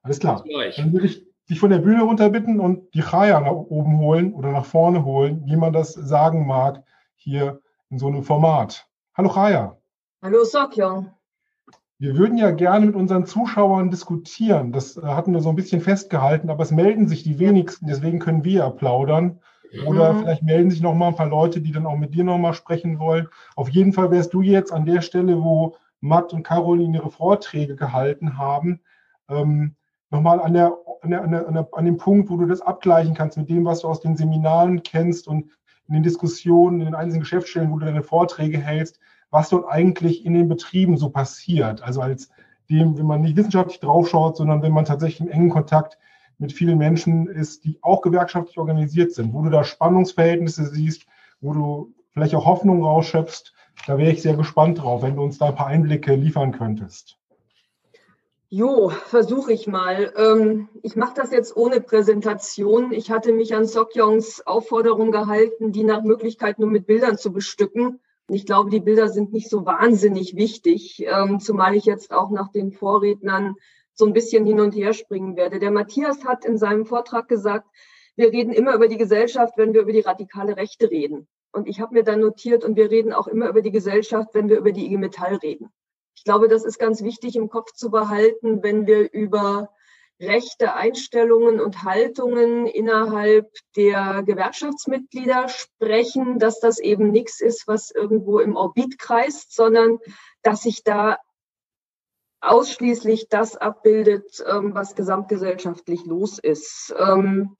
[0.02, 0.44] Alles klar.
[0.76, 4.52] Dann würde ich dich von der Bühne runterbitten und die Chaya nach oben holen oder
[4.52, 6.82] nach vorne holen, wie man das sagen mag,
[7.16, 7.60] hier
[7.90, 8.88] in so einem Format.
[9.14, 9.76] Hallo Chaya.
[10.22, 11.10] Hallo Sokyon.
[11.98, 14.72] Wir würden ja gerne mit unseren Zuschauern diskutieren.
[14.72, 18.20] Das äh, hatten wir so ein bisschen festgehalten, aber es melden sich die wenigsten, deswegen
[18.20, 19.40] können wir ja plaudern.
[19.86, 20.20] Oder mhm.
[20.20, 22.54] vielleicht melden sich noch mal ein paar Leute, die dann auch mit dir noch mal
[22.54, 23.28] sprechen wollen.
[23.54, 27.76] Auf jeden Fall wärst du jetzt an der Stelle, wo Matt und Caroline ihre Vorträge
[27.76, 28.80] gehalten haben,
[29.28, 29.76] ähm,
[30.08, 33.36] nochmal an, der, an, der, an, der, an dem Punkt, wo du das abgleichen kannst
[33.36, 35.50] mit dem, was du aus den Seminaren kennst und
[35.92, 38.98] in den Diskussionen, in den einzelnen Geschäftsstellen, wo du deine Vorträge hältst,
[39.30, 41.82] was dort eigentlich in den Betrieben so passiert.
[41.82, 42.30] Also als
[42.70, 45.98] dem, wenn man nicht wissenschaftlich draufschaut, sondern wenn man tatsächlich im engen Kontakt
[46.38, 51.04] mit vielen Menschen ist, die auch gewerkschaftlich organisiert sind, wo du da Spannungsverhältnisse siehst,
[51.42, 53.52] wo du vielleicht auch Hoffnung rausschöpfst.
[53.86, 57.18] Da wäre ich sehr gespannt drauf, wenn du uns da ein paar Einblicke liefern könntest.
[58.54, 60.12] Jo, versuche ich mal.
[60.14, 62.92] Ähm, ich mache das jetzt ohne Präsentation.
[62.92, 67.98] Ich hatte mich an Sokyongs Aufforderung gehalten, die nach Möglichkeit nur mit Bildern zu bestücken.
[68.28, 72.30] Und ich glaube, die Bilder sind nicht so wahnsinnig wichtig, ähm, zumal ich jetzt auch
[72.30, 73.54] nach den Vorrednern
[73.94, 75.58] so ein bisschen hin und her springen werde.
[75.58, 77.66] Der Matthias hat in seinem Vortrag gesagt,
[78.16, 81.26] wir reden immer über die Gesellschaft, wenn wir über die radikale Rechte reden.
[81.52, 84.50] Und ich habe mir dann notiert, und wir reden auch immer über die Gesellschaft, wenn
[84.50, 85.72] wir über die IG Metall reden.
[86.22, 89.70] Ich glaube, das ist ganz wichtig im Kopf zu behalten, wenn wir über
[90.20, 98.38] rechte Einstellungen und Haltungen innerhalb der Gewerkschaftsmitglieder sprechen, dass das eben nichts ist, was irgendwo
[98.38, 99.98] im Orbit kreist, sondern
[100.42, 101.18] dass sich da
[102.40, 106.94] ausschließlich das abbildet, ähm, was gesamtgesellschaftlich los ist.
[106.96, 107.56] Ähm,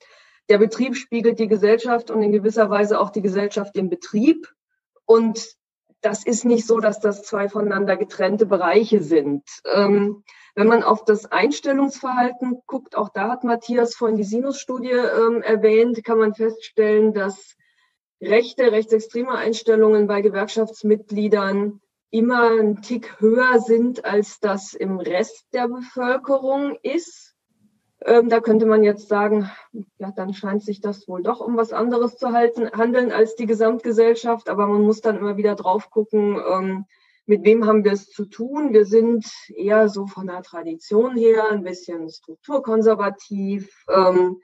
[0.49, 4.47] der Betrieb spiegelt die Gesellschaft und in gewisser Weise auch die Gesellschaft im Betrieb.
[5.05, 5.57] Und
[6.03, 9.45] das ist nicht so, dass das zwei voneinander getrennte Bereiche sind.
[9.73, 10.25] Ähm,
[10.55, 16.05] wenn man auf das Einstellungsverhalten guckt, auch da hat Matthias vorhin die Sinus-Studie ähm, erwähnt,
[16.05, 17.57] kann man feststellen, dass
[18.21, 21.81] rechte, rechtsextreme Einstellungen bei Gewerkschaftsmitgliedern
[22.11, 27.32] immer ein Tick höher sind, als das im Rest der Bevölkerung ist.
[28.05, 29.51] Ähm, da könnte man jetzt sagen,
[29.99, 33.47] ja, dann scheint sich das wohl doch um was anderes zu halten, handeln als die
[33.47, 34.49] Gesamtgesellschaft.
[34.49, 36.85] Aber man muss dann immer wieder drauf gucken, ähm,
[37.27, 38.73] mit wem haben wir es zu tun.
[38.73, 43.85] Wir sind eher so von der Tradition her ein bisschen strukturkonservativ.
[43.89, 44.41] Ähm,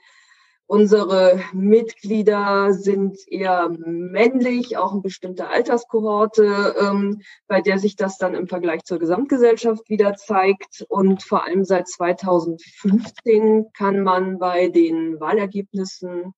[0.70, 8.35] Unsere Mitglieder sind eher männlich, auch eine bestimmte Alterskohorte, ähm, bei der sich das dann
[8.35, 10.85] im Vergleich zur Gesamtgesellschaft wieder zeigt.
[10.90, 16.35] Und vor allem seit 2015 kann man bei den Wahlergebnissen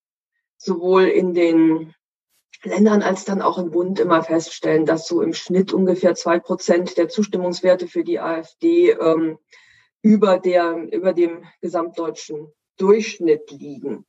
[0.59, 1.93] sowohl in den
[2.63, 6.97] Ländern als dann auch im Bund immer feststellen, dass so im Schnitt ungefähr zwei Prozent
[6.99, 9.39] der Zustimmungswerte für die AfD ähm,
[10.03, 14.07] über, der, über dem gesamtdeutschen Durchschnitt liegen.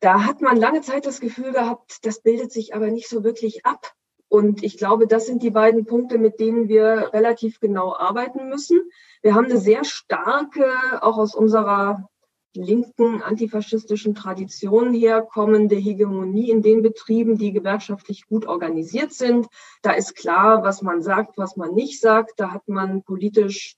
[0.00, 3.66] Da hat man lange Zeit das Gefühl gehabt, das bildet sich aber nicht so wirklich
[3.66, 3.92] ab.
[4.28, 8.80] Und ich glaube, das sind die beiden Punkte, mit denen wir relativ genau arbeiten müssen.
[9.22, 10.64] Wir haben eine sehr starke,
[11.02, 12.08] auch aus unserer
[12.54, 19.48] linken antifaschistischen Tradition herkommende Hegemonie in den Betrieben, die gewerkschaftlich gut organisiert sind.
[19.82, 22.32] Da ist klar, was man sagt, was man nicht sagt.
[22.38, 23.76] Da hat man politisch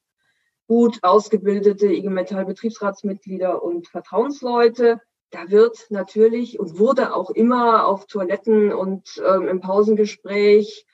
[0.68, 5.00] gut ausgebildete IG Metall Betriebsratsmitglieder und Vertrauensleute.
[5.32, 10.86] Da wird natürlich und wurde auch immer auf Toiletten und ähm, im Pausengespräch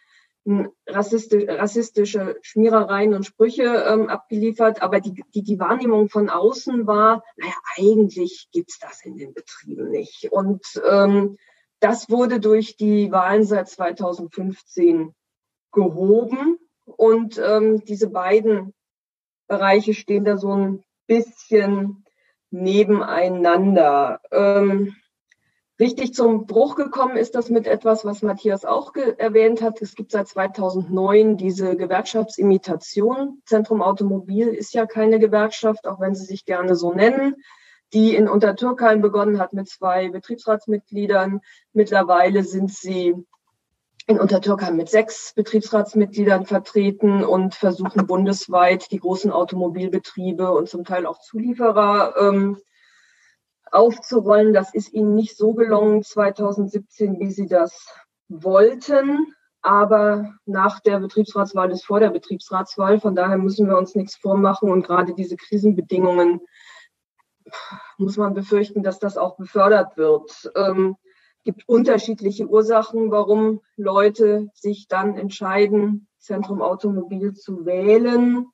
[0.86, 7.22] rassistisch, rassistische Schmierereien und Sprüche ähm, abgeliefert, aber die, die, die Wahrnehmung von außen war,
[7.36, 10.28] naja, eigentlich gibt's das in den Betrieben nicht.
[10.30, 11.36] Und ähm,
[11.80, 15.14] das wurde durch die Wahlen seit 2015
[15.72, 16.58] gehoben.
[16.84, 18.72] Und ähm, diese beiden
[19.48, 22.04] Bereiche stehen da so ein bisschen
[22.50, 24.20] nebeneinander.
[24.30, 24.94] Ähm,
[25.80, 29.80] Richtig zum Bruch gekommen ist das mit etwas, was Matthias auch erwähnt hat.
[29.80, 33.42] Es gibt seit 2009 diese Gewerkschaftsimitation.
[33.44, 37.36] Zentrum Automobil ist ja keine Gewerkschaft, auch wenn sie sich gerne so nennen,
[37.92, 41.42] die in Untertürkheim begonnen hat mit zwei Betriebsratsmitgliedern.
[41.72, 43.14] Mittlerweile sind sie
[44.08, 51.04] in Untertürkheim mit sechs Betriebsratsmitgliedern vertreten und versuchen bundesweit die großen Automobilbetriebe und zum Teil
[51.04, 52.56] auch Zulieferer ähm,
[53.70, 54.54] aufzurollen.
[54.54, 57.86] Das ist ihnen nicht so gelungen 2017, wie sie das
[58.28, 59.34] wollten.
[59.60, 63.00] Aber nach der Betriebsratswahl ist vor der Betriebsratswahl.
[63.00, 64.70] Von daher müssen wir uns nichts vormachen.
[64.70, 66.40] Und gerade diese Krisenbedingungen
[67.98, 70.50] muss man befürchten, dass das auch befördert wird.
[70.56, 70.96] Ähm,
[71.48, 78.46] gibt unterschiedliche Ursachen, warum Leute sich dann entscheiden, Zentrum Automobil zu wählen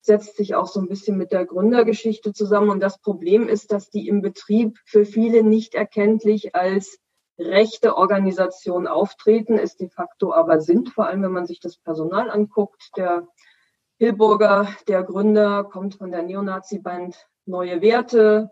[0.00, 2.70] setzt sich auch so ein bisschen mit der Gründergeschichte zusammen.
[2.70, 6.98] Und das Problem ist, dass die im Betrieb für viele nicht erkenntlich als
[7.38, 12.30] rechte Organisation auftreten, es de facto aber sind, vor allem wenn man sich das Personal
[12.30, 12.90] anguckt.
[12.96, 13.28] Der
[13.96, 17.16] Hilburger, der Gründer, kommt von der Neonazi-Band
[17.46, 18.50] Neue Werte,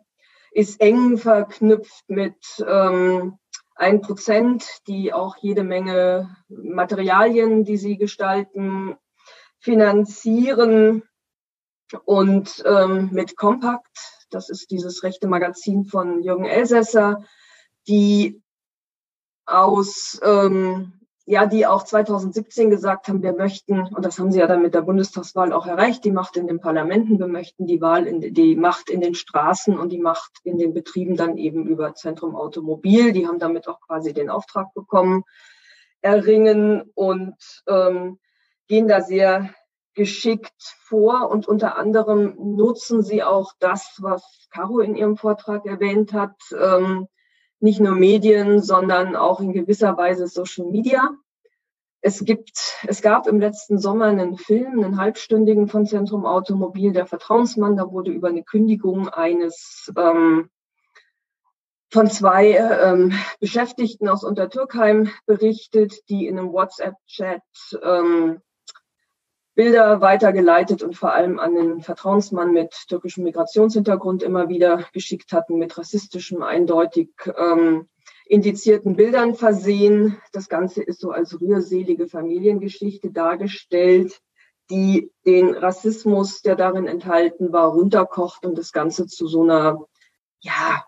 [0.53, 2.37] ist eng verknüpft mit
[2.67, 3.39] ähm,
[3.83, 8.97] ein Prozent, die auch jede Menge Materialien, die sie gestalten,
[9.59, 11.03] finanzieren.
[12.05, 17.25] Und ähm, mit Compact, das ist dieses rechte Magazin von Jürgen Elsässer,
[17.89, 18.41] die
[19.47, 24.47] aus, ähm, ja, die auch 2017 gesagt haben, wir möchten, und das haben sie ja
[24.47, 28.07] dann mit der Bundestagswahl auch erreicht, die Macht in den Parlamenten, wir möchten die Wahl
[28.07, 31.95] in, die Macht in den Straßen und die Macht in den Betrieben dann eben über
[31.95, 33.13] Zentrum Automobil.
[33.13, 35.23] Die haben damit auch quasi den Auftrag bekommen,
[36.01, 37.37] erringen und
[37.69, 38.19] ähm,
[38.67, 39.51] gehen da sehr
[39.95, 46.13] geschickt vor und unter anderem nutzen sie auch das, was Caro in ihrem Vortrag erwähnt
[46.13, 47.09] hat, ähm,
[47.63, 51.11] nicht nur Medien, sondern auch in gewisser Weise Social Media.
[52.01, 57.07] Es gibt, es gab im letzten Sommer einen Film, einen halbstündigen von Zentrum Automobil, der
[57.07, 57.77] Vertrauensmann.
[57.77, 60.51] Da wurde über eine Kündigung eines ähm,
[61.93, 67.43] von zwei ähm, Beschäftigten aus Untertürkheim berichtet, die in einem WhatsApp-Chat
[67.83, 68.41] ähm,
[69.55, 75.59] Bilder weitergeleitet und vor allem an den Vertrauensmann mit türkischem Migrationshintergrund immer wieder geschickt hatten,
[75.59, 77.89] mit rassistischem, eindeutig ähm,
[78.27, 80.19] indizierten Bildern versehen.
[80.33, 84.21] Das Ganze ist so als rührselige Familiengeschichte dargestellt,
[84.71, 89.85] die den Rassismus, der darin enthalten war, runterkocht und das Ganze zu so einer,
[90.41, 90.83] ja,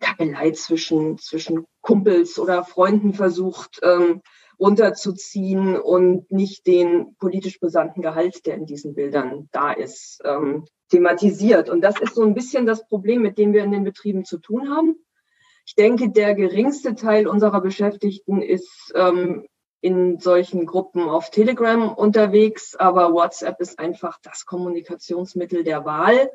[0.00, 4.22] Kappelei zwischen, zwischen Kumpels oder Freunden versucht, ähm,
[4.60, 11.70] runterzuziehen und nicht den politisch brisanten Gehalt, der in diesen Bildern da ist, ähm, thematisiert.
[11.70, 14.38] Und das ist so ein bisschen das Problem, mit dem wir in den Betrieben zu
[14.38, 14.96] tun haben.
[15.64, 19.46] Ich denke, der geringste Teil unserer Beschäftigten ist ähm,
[19.80, 26.30] in solchen Gruppen auf Telegram unterwegs, aber WhatsApp ist einfach das Kommunikationsmittel der Wahl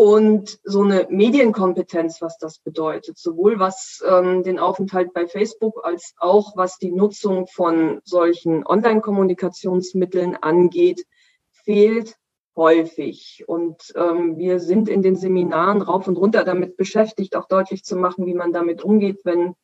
[0.00, 6.14] und so eine Medienkompetenz, was das bedeutet, sowohl was ähm, den Aufenthalt bei Facebook als
[6.16, 11.04] auch was die Nutzung von solchen Online-Kommunikationsmitteln angeht,
[11.52, 12.16] fehlt
[12.56, 13.44] häufig.
[13.46, 17.94] Und ähm, wir sind in den Seminaren rauf und runter damit beschäftigt, auch deutlich zu
[17.94, 19.54] machen, wie man damit umgeht, wenn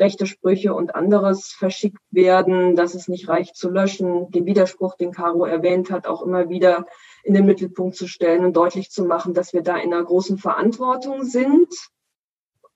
[0.00, 5.12] rechte Sprüche und anderes verschickt werden, dass es nicht reicht zu löschen, den Widerspruch, den
[5.12, 6.86] Caro erwähnt hat, auch immer wieder
[7.26, 10.38] in den Mittelpunkt zu stellen und deutlich zu machen, dass wir da in einer großen
[10.38, 11.68] Verantwortung sind.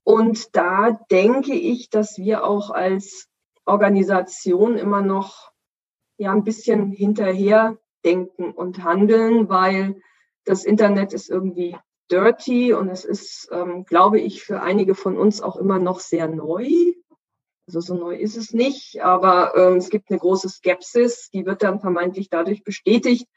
[0.03, 3.29] Und da denke ich, dass wir auch als
[3.65, 5.53] Organisation immer noch
[6.17, 10.03] ja ein bisschen hinterher denken und handeln, weil
[10.45, 11.77] das Internet ist irgendwie
[12.11, 16.27] dirty und es ist, ähm, glaube ich, für einige von uns auch immer noch sehr
[16.27, 16.69] neu.
[17.69, 21.63] Also so neu ist es nicht, aber ähm, es gibt eine große Skepsis, die wird
[21.63, 23.29] dann vermeintlich dadurch bestätigt,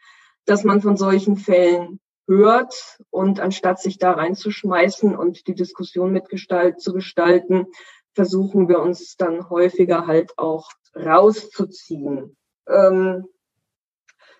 [0.45, 6.82] dass man von solchen Fällen hört und anstatt sich da reinzuschmeißen und die Diskussion mitgestalt
[6.82, 7.68] zu gestalten,
[8.14, 12.38] versuchen wir uns dann häufiger halt auch rauszuziehen.
[12.68, 13.26] Ähm,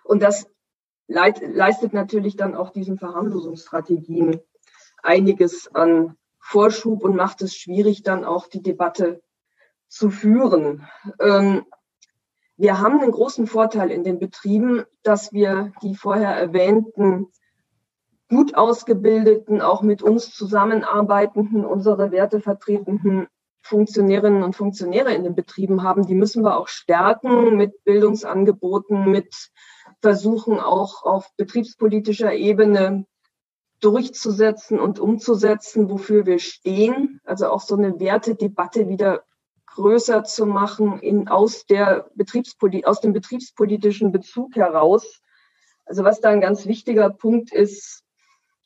[0.04, 0.48] und das
[1.08, 4.40] leistet natürlich dann auch diesen Verharmlosungsstrategien
[5.02, 9.22] einiges an Vorschub und macht es schwierig, dann auch die Debatte
[9.88, 10.88] zu führen.
[12.56, 17.28] Wir haben einen großen Vorteil in den Betrieben, dass wir die vorher erwähnten
[18.30, 23.28] gut ausgebildeten, auch mit uns zusammenarbeitenden, unsere Werte vertretenden
[23.62, 26.06] Funktionärinnen und Funktionäre in den Betrieben haben.
[26.06, 29.52] Die müssen wir auch stärken mit Bildungsangeboten, mit
[30.02, 33.06] Versuchen auch auf betriebspolitischer Ebene
[33.80, 37.22] durchzusetzen und umzusetzen, wofür wir stehen.
[37.24, 39.24] Also auch so eine Wertedebatte wieder
[39.76, 45.22] größer zu machen in, aus, der Betriebspoli aus dem betriebspolitischen Bezug heraus.
[45.86, 48.04] Also was da ein ganz wichtiger Punkt ist,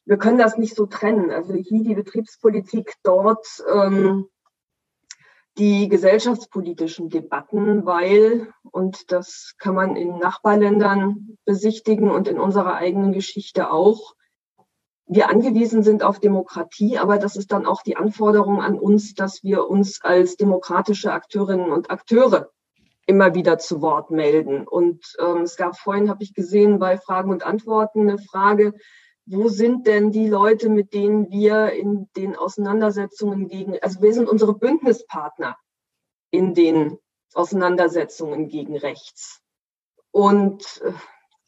[0.06, 1.32] wir können das nicht so trennen.
[1.32, 4.30] Also hier die Betriebspolitik, dort ähm,
[5.58, 13.12] die gesellschaftspolitischen Debatten, weil, und das kann man in Nachbarländern besichtigen und in unserer eigenen
[13.12, 14.16] Geschichte auch,
[15.08, 19.44] wir angewiesen sind auf Demokratie, aber das ist dann auch die Anforderung an uns, dass
[19.44, 22.50] wir uns als demokratische Akteurinnen und Akteure
[23.06, 24.68] immer wieder zu Wort melden.
[24.68, 28.74] Und ähm, es gab vorhin, habe ich gesehen, bei Fragen und Antworten eine Frage,
[29.26, 34.28] wo sind denn die Leute, mit denen wir in den Auseinandersetzungen gegen, also wir sind
[34.28, 35.58] unsere Bündnispartner
[36.32, 36.98] in den
[37.34, 39.42] Auseinandersetzungen gegen rechts.
[40.12, 40.92] Und äh,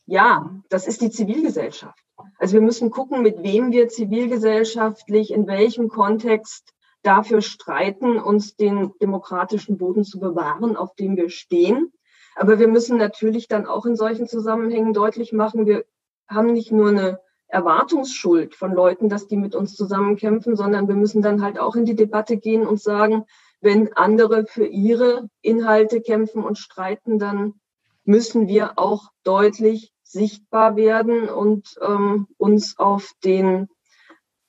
[0.05, 1.99] ja, das ist die Zivilgesellschaft.
[2.37, 8.91] Also wir müssen gucken, mit wem wir zivilgesellschaftlich, in welchem Kontext dafür streiten, uns den
[9.01, 11.91] demokratischen Boden zu bewahren, auf dem wir stehen.
[12.35, 15.85] Aber wir müssen natürlich dann auch in solchen Zusammenhängen deutlich machen, wir
[16.27, 21.21] haben nicht nur eine Erwartungsschuld von Leuten, dass die mit uns zusammenkämpfen, sondern wir müssen
[21.21, 23.25] dann halt auch in die Debatte gehen und sagen,
[23.59, 27.55] wenn andere für ihre Inhalte kämpfen und streiten, dann
[28.03, 33.69] müssen wir auch deutlich sichtbar werden und ähm, uns auf den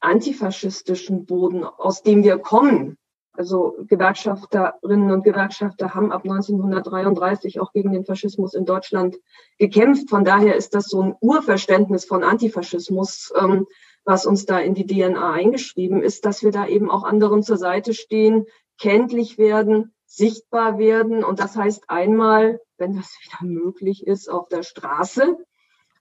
[0.01, 2.97] antifaschistischen Boden, aus dem wir kommen,
[3.32, 9.19] also Gewerkschafterinnen und Gewerkschafter haben ab 1933 auch gegen den Faschismus in Deutschland
[9.59, 10.11] gekämpft.
[10.11, 13.66] Von daher ist das so ein Urverständnis von Antifaschismus, ähm,
[14.05, 17.57] was uns da in die DNA eingeschrieben ist, dass wir da eben auch anderen zur
[17.57, 18.47] Seite stehen,
[18.78, 21.23] kenntlich werden, sichtbar werden.
[21.23, 25.37] Und das heißt einmal, wenn das wieder möglich ist, auf der Straße,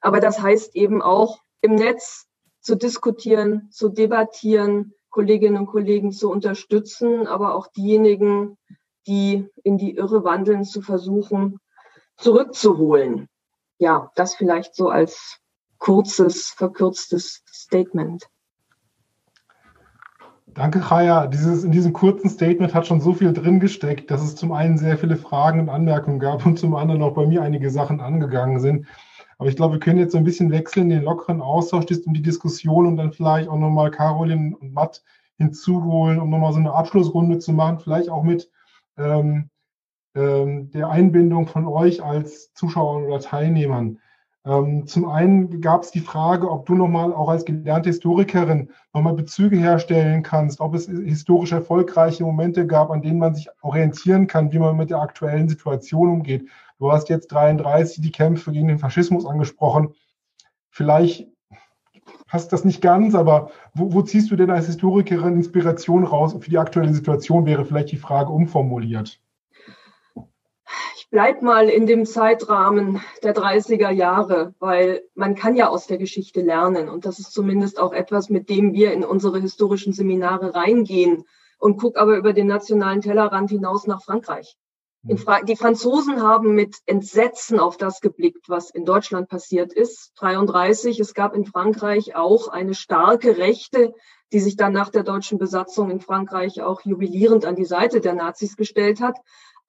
[0.01, 2.27] aber das heißt eben auch im Netz
[2.61, 8.57] zu diskutieren, zu debattieren, Kolleginnen und Kollegen zu unterstützen, aber auch diejenigen,
[9.07, 11.59] die in die Irre wandeln, zu versuchen,
[12.17, 13.27] zurückzuholen.
[13.79, 15.39] Ja, das vielleicht so als
[15.79, 18.27] kurzes, verkürztes Statement.
[20.47, 21.27] Danke, Chaya.
[21.27, 24.77] Dieses, in diesem kurzen Statement hat schon so viel drin gesteckt, dass es zum einen
[24.77, 28.59] sehr viele Fragen und Anmerkungen gab und zum anderen auch bei mir einige Sachen angegangen
[28.59, 28.85] sind.
[29.39, 32.21] Aber ich glaube, wir können jetzt so ein bisschen wechseln, den lockeren Austausch um die
[32.21, 35.01] Diskussion und dann vielleicht auch nochmal Caroline und Matt
[35.37, 38.51] hinzuholen, um nochmal so eine Abschlussrunde zu machen, vielleicht auch mit
[38.97, 39.49] ähm,
[40.13, 43.99] ähm, der Einbindung von euch als Zuschauern oder Teilnehmern.
[44.45, 49.13] Ähm, zum einen gab es die Frage, ob du nochmal auch als gelernte Historikerin nochmal
[49.13, 54.51] Bezüge herstellen kannst, ob es historisch erfolgreiche Momente gab, an denen man sich orientieren kann,
[54.53, 56.47] wie man mit der aktuellen Situation umgeht.
[56.79, 59.93] Du hast jetzt 33 die Kämpfe gegen den Faschismus angesprochen.
[60.69, 61.27] Vielleicht
[62.27, 66.49] passt das nicht ganz, aber wo, wo ziehst du denn als Historikerin Inspiration raus für
[66.49, 69.19] die aktuelle Situation, wäre vielleicht die Frage umformuliert.
[71.11, 75.97] Ich bleibe mal in dem Zeitrahmen der 30er Jahre, weil man kann ja aus der
[75.97, 76.87] Geschichte lernen.
[76.87, 81.23] Und das ist zumindest auch etwas, mit dem wir in unsere historischen Seminare reingehen
[81.57, 84.55] und guck aber über den nationalen Tellerrand hinaus nach Frankreich.
[85.15, 90.11] Fra die Franzosen haben mit Entsetzen auf das geblickt, was in Deutschland passiert ist.
[90.17, 90.99] 33.
[90.99, 93.95] Es gab in Frankreich auch eine starke Rechte,
[94.31, 98.13] die sich dann nach der deutschen Besatzung in Frankreich auch jubilierend an die Seite der
[98.13, 99.17] Nazis gestellt hat.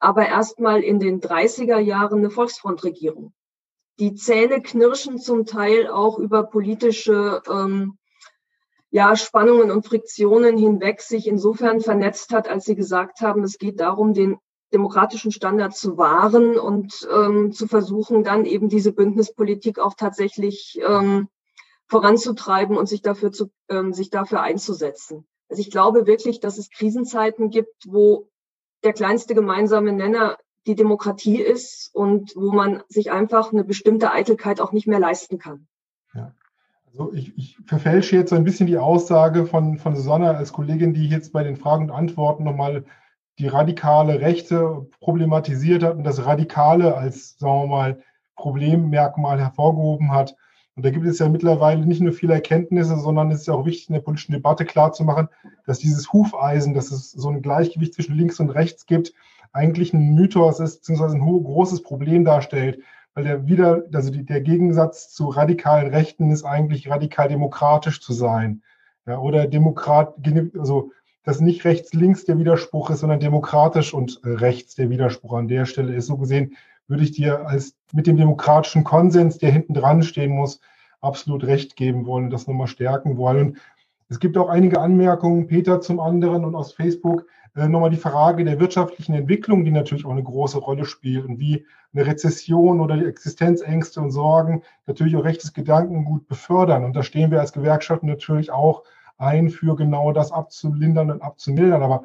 [0.01, 3.33] Aber erstmal in den 30er Jahren eine Volksfrontregierung.
[4.01, 7.99] Die Zähne knirschen zum Teil auch über politische ähm,
[8.91, 13.79] ja, Spannungen und Friktionen hinweg sich insofern vernetzt hat, als sie gesagt haben, es geht
[13.79, 14.39] darum, den
[14.73, 21.29] demokratischen Standard zu wahren und ähm, zu versuchen, dann eben diese Bündnispolitik auch tatsächlich ähm,
[21.89, 25.27] voranzutreiben und sich dafür, zu, ähm, sich dafür einzusetzen.
[25.49, 28.30] Also ich glaube wirklich, dass es Krisenzeiten gibt, wo
[28.85, 30.37] der kleinste gemeinsame Nenner
[30.67, 35.39] die Demokratie ist und wo man sich einfach eine bestimmte Eitelkeit auch nicht mehr leisten
[35.39, 35.67] kann.
[36.15, 36.35] Ja.
[36.87, 41.09] Also ich, ich verfälsche jetzt ein bisschen die Aussage von, von Susanne als Kollegin, die
[41.09, 42.85] jetzt bei den Fragen und Antworten nochmal
[43.39, 48.03] die radikale Rechte problematisiert hat und das Radikale als, sagen wir mal,
[48.35, 50.37] Problemmerkmal hervorgehoben hat.
[50.77, 53.67] Und da gibt es ja mittlerweile nicht nur viele Erkenntnisse, sondern es ist ja auch
[53.67, 55.29] wichtig, in der politischen Debatte klarzumachen,
[55.67, 59.13] dass dieses Hufeisen, dass es so ein Gleichgewicht zwischen links und rechts gibt,
[59.53, 62.83] eigentlich ein Mythos ist, beziehungsweise ein großes Problem darstellt.
[63.15, 68.13] Weil der wieder, also die, der Gegensatz zu radikalen Rechten ist eigentlich radikal demokratisch zu
[68.13, 68.63] sein.
[69.07, 70.15] Ja, oder Demokrat,
[70.57, 70.93] also
[71.25, 75.67] dass nicht rechts-links der Widerspruch ist, sondern demokratisch und äh, rechts der Widerspruch an der
[75.67, 76.07] Stelle ist.
[76.07, 76.57] So gesehen
[76.91, 80.61] würde ich dir als mit dem demokratischen Konsens, der hinten dran stehen muss,
[81.01, 83.57] absolut recht geben wollen und das nochmal stärken wollen.
[84.09, 88.45] Es gibt auch einige Anmerkungen, Peter zum anderen und aus Facebook, äh, nochmal die Frage
[88.45, 91.65] der wirtschaftlichen Entwicklung, die natürlich auch eine große Rolle spielt und wie
[91.95, 96.85] eine Rezession oder die Existenzängste und Sorgen natürlich auch rechtes Gedankengut befördern.
[96.85, 98.83] Und da stehen wir als Gewerkschaften natürlich auch
[99.17, 101.83] ein, für genau das abzulindern und abzumildern.
[101.83, 102.05] Aber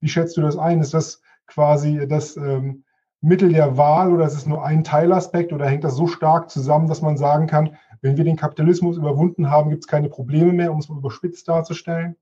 [0.00, 0.80] wie schätzt du das ein?
[0.80, 2.84] Ist das quasi das ähm,
[3.26, 6.86] Mittel der Wahl oder ist es nur ein Teilaspekt oder hängt das so stark zusammen,
[6.86, 10.72] dass man sagen kann, wenn wir den Kapitalismus überwunden haben, gibt es keine Probleme mehr,
[10.72, 12.16] um es mal überspitzt darzustellen?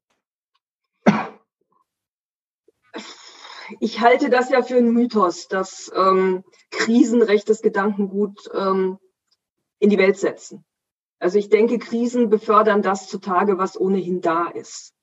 [3.80, 8.98] Ich halte das ja für einen Mythos, dass ähm, Krisen rechtes Gedankengut ähm,
[9.80, 10.64] in die Welt setzen.
[11.18, 14.94] Also ich denke, Krisen befördern das zutage, was ohnehin da ist.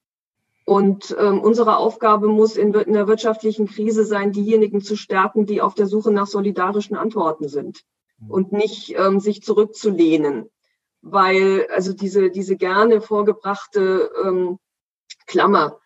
[0.71, 5.61] Und ähm, unsere Aufgabe muss in, in der wirtschaftlichen Krise sein, diejenigen zu stärken, die
[5.61, 7.81] auf der Suche nach solidarischen Antworten sind
[8.29, 10.49] und nicht ähm, sich zurückzulehnen.
[11.01, 14.59] Weil also diese, diese gerne vorgebrachte ähm,
[15.27, 15.77] Klammer,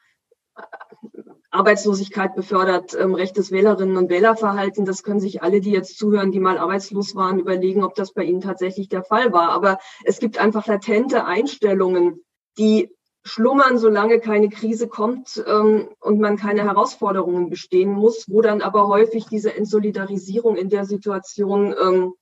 [1.49, 4.85] Arbeitslosigkeit befördert ähm, rechtes Wählerinnen und Wählerverhalten.
[4.85, 8.23] Das können sich alle, die jetzt zuhören, die mal arbeitslos waren, überlegen, ob das bei
[8.23, 9.49] ihnen tatsächlich der Fall war.
[9.49, 12.23] Aber es gibt einfach latente Einstellungen,
[12.59, 12.94] die
[13.25, 18.87] schlummern, solange keine Krise kommt ähm, und man keine Herausforderungen bestehen muss, wo dann aber
[18.87, 22.13] häufig diese Entsolidarisierung in der Situation ähm,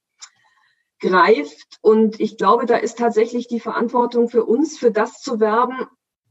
[1.02, 1.78] greift.
[1.82, 5.86] Und ich glaube, da ist tatsächlich die Verantwortung für uns, für das zu werben,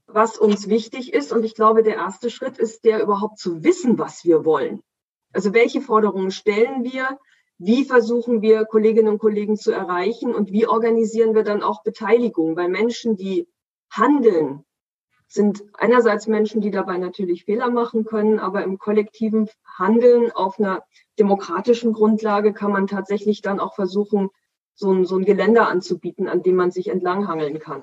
[0.06, 1.32] was uns wichtig ist.
[1.32, 4.82] Und ich glaube, der erste Schritt ist der überhaupt zu wissen, was wir wollen.
[5.34, 7.18] Also welche Forderungen stellen wir?
[7.58, 10.34] Wie versuchen wir, Kolleginnen und Kollegen zu erreichen?
[10.34, 12.56] Und wie organisieren wir dann auch Beteiligung?
[12.56, 13.46] Weil Menschen, die
[13.92, 14.64] handeln,
[15.28, 19.48] sind einerseits Menschen, die dabei natürlich Fehler machen können, aber im kollektiven
[19.78, 20.84] Handeln auf einer
[21.18, 24.28] demokratischen Grundlage kann man tatsächlich dann auch versuchen,
[24.74, 27.82] so ein, so ein Geländer anzubieten, an dem man sich entlanghangeln kann.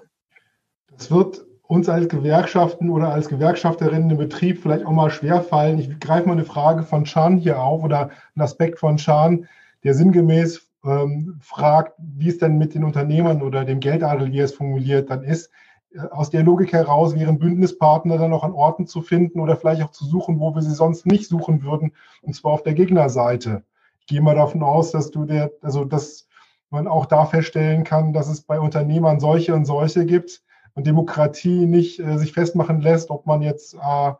[0.91, 5.77] Das wird uns als Gewerkschaften oder als Gewerkschafterinnen im Betrieb vielleicht auch mal schwerfallen.
[5.77, 9.47] Ich greife mal eine Frage von Schan hier auf oder einen Aspekt von Schan,
[9.83, 14.53] der sinngemäß ähm, fragt, wie es denn mit den Unternehmern oder dem Geldadel, wie es
[14.53, 15.51] formuliert, dann ist.
[15.93, 19.83] Äh, aus der Logik heraus wären Bündnispartner dann auch an Orten zu finden oder vielleicht
[19.83, 23.63] auch zu suchen, wo wir sie sonst nicht suchen würden, und zwar auf der Gegnerseite.
[23.99, 26.27] Ich gehe mal davon aus, dass du der, also dass
[26.69, 30.43] man auch da feststellen kann, dass es bei Unternehmern solche und solche gibt
[30.75, 34.13] und Demokratie nicht äh, sich festmachen lässt, ob man jetzt äh,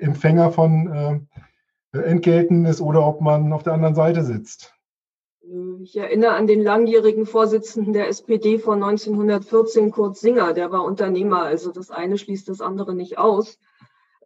[0.00, 1.26] Empfänger von
[1.94, 4.74] äh, Entgelten ist oder ob man auf der anderen Seite sitzt.
[5.82, 11.42] Ich erinnere an den langjährigen Vorsitzenden der SPD von 1914, Kurt Singer, der war Unternehmer.
[11.42, 13.58] Also das eine schließt das andere nicht aus.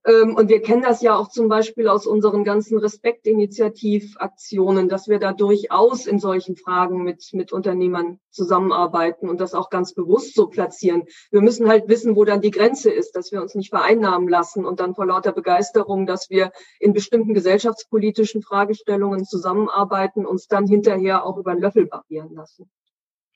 [0.07, 5.19] Ähm, und wir kennen das ja auch zum Beispiel aus unseren ganzen Respektinitiativaktionen, dass wir
[5.19, 10.47] da durchaus in solchen Fragen mit, mit Unternehmern zusammenarbeiten und das auch ganz bewusst so
[10.47, 11.03] platzieren.
[11.33, 14.65] Wir müssen halt wissen, wo dann die Grenze ist, dass wir uns nicht vereinnahmen lassen
[14.65, 21.27] und dann vor lauter Begeisterung, dass wir in bestimmten gesellschaftspolitischen Fragestellungen zusammenarbeiten, uns dann hinterher
[21.27, 22.71] auch über den Löffel barrieren lassen.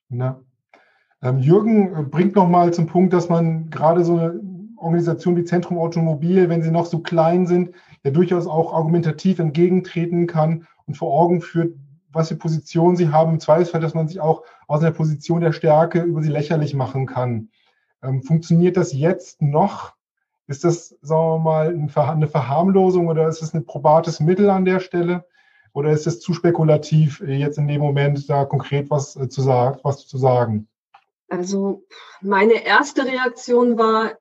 [0.09, 0.41] Na.
[1.23, 5.79] Ähm, Jürgen bringt noch mal zum Punkt, dass man gerade so eine Organisationen wie Zentrum
[5.79, 7.71] Automobil, wenn sie noch so klein sind,
[8.03, 11.75] ja durchaus auch argumentativ entgegentreten kann und vor Augen führt,
[12.13, 15.53] was für Positionen sie haben, im Zweifelsfall, dass man sich auch aus einer Position der
[15.53, 17.51] Stärke über sie lächerlich machen kann.
[18.03, 19.95] Ähm, funktioniert das jetzt noch?
[20.47, 24.81] Ist das, sagen wir mal, eine Verharmlosung oder ist es ein probates Mittel an der
[24.81, 25.25] Stelle?
[25.73, 29.79] Oder ist es zu spekulativ, jetzt in dem Moment da konkret was äh, zu sagen,
[29.85, 30.67] was zu sagen?
[31.29, 31.85] Also
[32.21, 34.15] meine erste Reaktion war,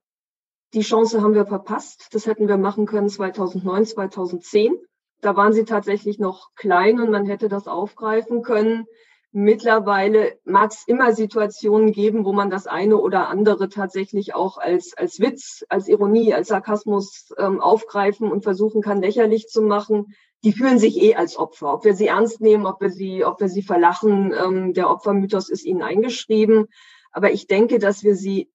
[0.73, 2.09] die Chance haben wir verpasst.
[2.11, 4.77] Das hätten wir machen können 2009, 2010.
[5.21, 8.85] Da waren sie tatsächlich noch klein und man hätte das aufgreifen können.
[9.31, 14.97] Mittlerweile mag es immer Situationen geben, wo man das eine oder andere tatsächlich auch als,
[14.97, 20.15] als Witz, als Ironie, als Sarkasmus ähm, aufgreifen und versuchen kann, lächerlich zu machen.
[20.43, 21.73] Die fühlen sich eh als Opfer.
[21.73, 25.49] Ob wir sie ernst nehmen, ob wir sie, ob wir sie verlachen, ähm, der Opfermythos
[25.49, 26.65] ist ihnen eingeschrieben.
[27.11, 28.49] Aber ich denke, dass wir sie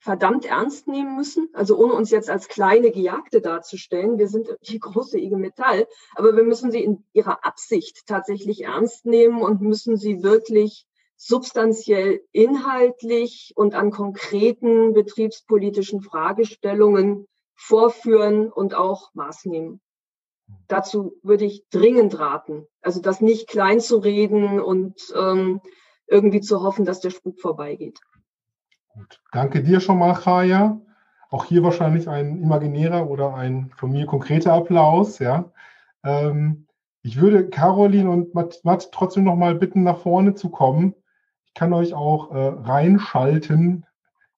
[0.00, 1.48] verdammt ernst nehmen müssen.
[1.52, 4.18] Also ohne uns jetzt als kleine Gejagte darzustellen.
[4.18, 9.06] Wir sind die große IG Metall, aber wir müssen sie in ihrer Absicht tatsächlich ernst
[9.06, 17.26] nehmen und müssen sie wirklich substanziell inhaltlich und an konkreten betriebspolitischen Fragestellungen
[17.56, 19.80] vorführen und auch Maß nehmen.
[20.68, 22.66] Dazu würde ich dringend raten.
[22.80, 25.60] Also das nicht klein zu reden und ähm,
[26.06, 27.98] irgendwie zu hoffen, dass der Spuk vorbeigeht.
[28.98, 29.20] Gut.
[29.30, 30.80] Danke dir schon mal, Chaya.
[31.30, 35.20] Auch hier wahrscheinlich ein imaginärer oder ein von mir konkreter Applaus.
[35.20, 35.52] Ja.
[36.02, 36.66] Ähm,
[37.02, 40.94] ich würde Caroline und Matt, Matt trotzdem noch mal bitten, nach vorne zu kommen.
[41.46, 43.86] Ich kann euch auch äh, reinschalten,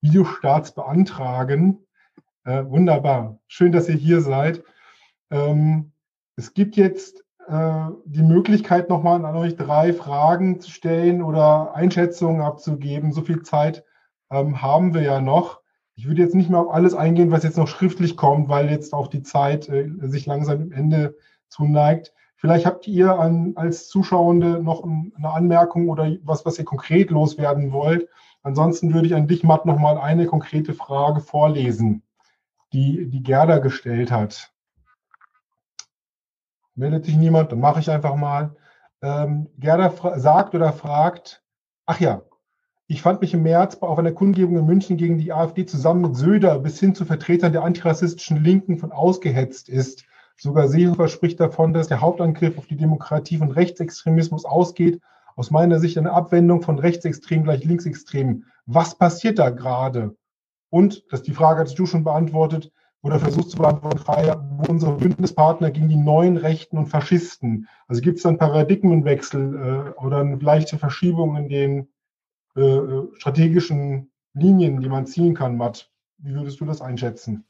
[0.03, 1.78] Videostarts beantragen.
[2.45, 3.39] Äh, wunderbar.
[3.47, 4.62] Schön, dass ihr hier seid.
[5.31, 5.93] Ähm,
[6.37, 12.43] es gibt jetzt äh, die Möglichkeit, nochmal an euch drei Fragen zu stellen oder Einschätzungen
[12.43, 13.12] abzugeben.
[13.12, 13.85] So viel Zeit
[14.31, 15.61] ähm, haben wir ja noch.
[15.94, 18.94] Ich würde jetzt nicht mehr auf alles eingehen, was jetzt noch schriftlich kommt, weil jetzt
[18.94, 21.16] auch die Zeit äh, sich langsam im Ende
[21.48, 22.15] zuneigt.
[22.36, 27.70] Vielleicht habt ihr an, als Zuschauende noch eine Anmerkung oder was, was ihr konkret loswerden
[27.70, 28.09] wollt.
[28.43, 32.02] Ansonsten würde ich an dich, Matt, nochmal eine konkrete Frage vorlesen,
[32.73, 34.55] die, die Gerda gestellt hat.
[36.74, 38.57] Meldet sich niemand, dann mache ich einfach mal.
[39.02, 41.43] Ähm, Gerda sagt oder fragt,
[41.85, 42.23] ach ja,
[42.90, 46.16] ich fand mich im März auf einer Kundgebung in München gegen die AfD zusammen mit
[46.16, 50.02] Söder bis hin zu Vertretern der antirassistischen Linken von ausgehetzt ist.
[50.36, 55.00] Sogar Seehofer spricht davon, dass der Hauptangriff auf die Demokratie von Rechtsextremismus ausgeht.
[55.36, 58.46] Aus meiner Sicht eine Abwendung von Rechtsextrem gleich Linksextrem.
[58.66, 60.16] Was passiert da gerade?
[60.68, 62.72] Und, das die Frage hattest du schon beantwortet,
[63.02, 67.68] oder versucht zu beantworten, wo unsere Bündnispartner gegen die neuen Rechten und Faschisten.
[67.86, 71.88] Also gibt es einen Paradigmenwechsel äh, oder eine leichte Verschiebung in den
[72.56, 75.90] äh, äh, strategischen Linien, die man ziehen kann, Matt.
[76.18, 77.44] Wie würdest du das einschätzen?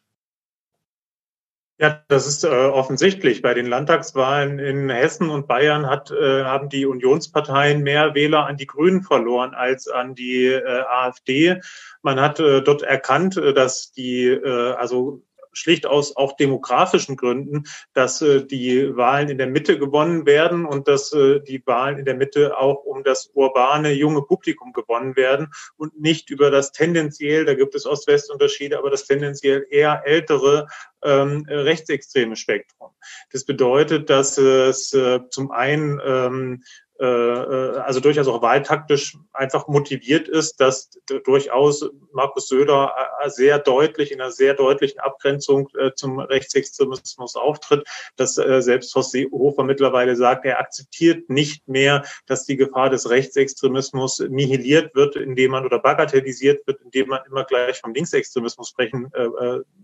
[1.81, 3.41] Ja, das ist äh, offensichtlich.
[3.41, 8.59] Bei den Landtagswahlen in Hessen und Bayern hat, äh, haben die Unionsparteien mehr Wähler an
[8.59, 11.63] die Grünen verloren als an die äh, AfD.
[12.03, 15.23] Man hat äh, dort erkannt, äh, dass die, äh, also
[15.53, 20.89] schlicht aus auch demografischen Gründen, dass äh, die Wahlen in der Mitte gewonnen werden und
[20.89, 25.49] dass äh, die Wahlen in der Mitte auch um das urbane junge Publikum gewonnen werden
[25.77, 30.69] und nicht über das tendenziell, da gibt es Ost-West-Unterschiede, aber das tendenziell eher ältere
[31.03, 32.91] ähm, rechtsextreme Spektrum.
[33.33, 36.63] Das bedeutet, dass es äh, zum einen ähm,
[37.01, 40.91] äh, äh, also durchaus auch wahltaktisch einfach motiviert ist, dass
[41.25, 47.87] durchaus Markus Söder äh, sehr deutlich in einer sehr deutlichen Abgrenzung zum Rechtsextremismus auftritt,
[48.17, 54.21] dass selbst Horst Seehofer mittlerweile sagt, er akzeptiert nicht mehr, dass die Gefahr des Rechtsextremismus
[54.29, 59.11] nihiliert wird, indem man oder bagatellisiert wird, indem man immer gleich vom Linksextremismus sprechen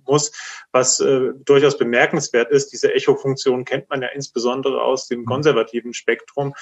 [0.07, 0.33] muss,
[0.73, 0.99] was
[1.45, 2.73] durchaus bemerkenswert ist.
[2.73, 6.55] Diese Echo-Funktion kennt man ja insbesondere aus dem konservativen Spektrum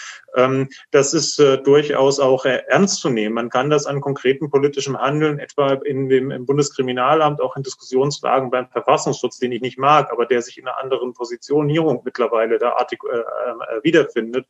[0.45, 3.35] ähm, das ist äh, durchaus auch äh, ernst zu nehmen.
[3.35, 8.51] Man kann das an konkreten politischem Handeln, etwa in dem im Bundeskriminalamt, auch in Diskussionsfragen
[8.51, 12.77] beim Verfassungsschutz, den ich nicht mag, aber der sich in einer anderen Positionierung mittlerweile da
[12.79, 14.47] äh, äh, wiederfindet,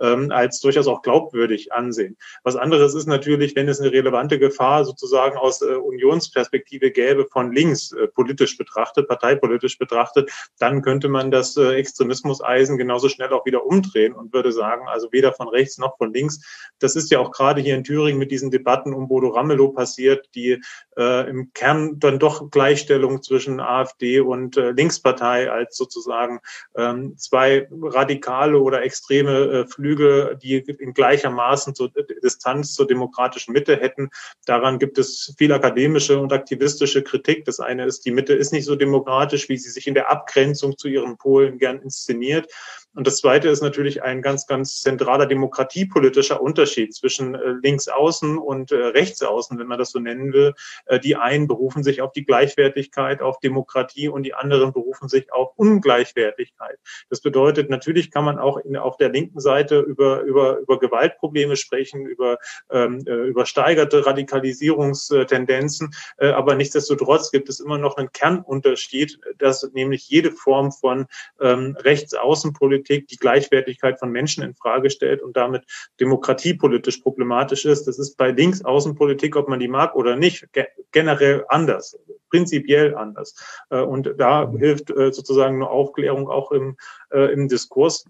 [0.00, 2.16] ähm, als durchaus auch glaubwürdig ansehen.
[2.42, 7.52] Was anderes ist natürlich, wenn es eine relevante Gefahr sozusagen aus äh, Unionsperspektive gäbe von
[7.52, 13.46] links äh, politisch betrachtet, parteipolitisch betrachtet, dann könnte man das äh, Extremismuseisen genauso schnell auch
[13.46, 16.40] wieder umdrehen und würde sagen, also weder von rechts noch von links.
[16.78, 20.28] Das ist ja auch gerade hier in Thüringen mit diesen Debatten um Bodo Ramelow passiert,
[20.34, 20.60] die
[20.98, 26.40] äh, im Kern dann doch Gleichstellung zwischen AfD und äh, Linkspartei als sozusagen
[26.76, 31.90] ähm, zwei radikale oder extreme äh, Flüge, die in gleichermaßen zur
[32.22, 34.10] Distanz zur demokratischen Mitte hätten.
[34.44, 37.44] Daran gibt es viel akademische und aktivistische Kritik.
[37.44, 40.76] Das eine ist, die Mitte ist nicht so demokratisch, wie sie sich in der Abgrenzung
[40.76, 42.52] zu ihren Polen gern inszeniert.
[42.98, 48.36] Und das Zweite ist natürlich ein ganz, ganz zentraler demokratiepolitischer Unterschied zwischen äh, links außen
[48.38, 50.52] und äh, rechts außen, wenn man das so nennen will.
[50.86, 55.32] Äh, die einen berufen sich auf die Gleichwertigkeit, auf Demokratie und die anderen berufen sich
[55.32, 56.76] auf Ungleichwertigkeit.
[57.08, 61.54] Das bedeutet, natürlich kann man auch in, auf der linken Seite über, über, über Gewaltprobleme
[61.54, 62.38] sprechen, über
[62.68, 70.32] ähm, äh, übersteigerte Radikalisierungstendenzen, aber nichtsdestotrotz gibt es immer noch einen Kernunterschied, dass nämlich jede
[70.32, 71.06] Form von
[71.40, 75.64] ähm, Rechtsaußenpolitik die Gleichwertigkeit von Menschen in Frage stellt und damit
[76.00, 77.86] demokratiepolitisch problematisch ist.
[77.86, 81.98] Das ist bei Linksaußenpolitik, ob man die mag oder nicht, ge generell anders,
[82.30, 83.34] prinzipiell anders.
[83.70, 86.76] Äh, und da hilft äh, sozusagen eine Aufklärung auch im,
[87.10, 88.04] äh, im Diskurs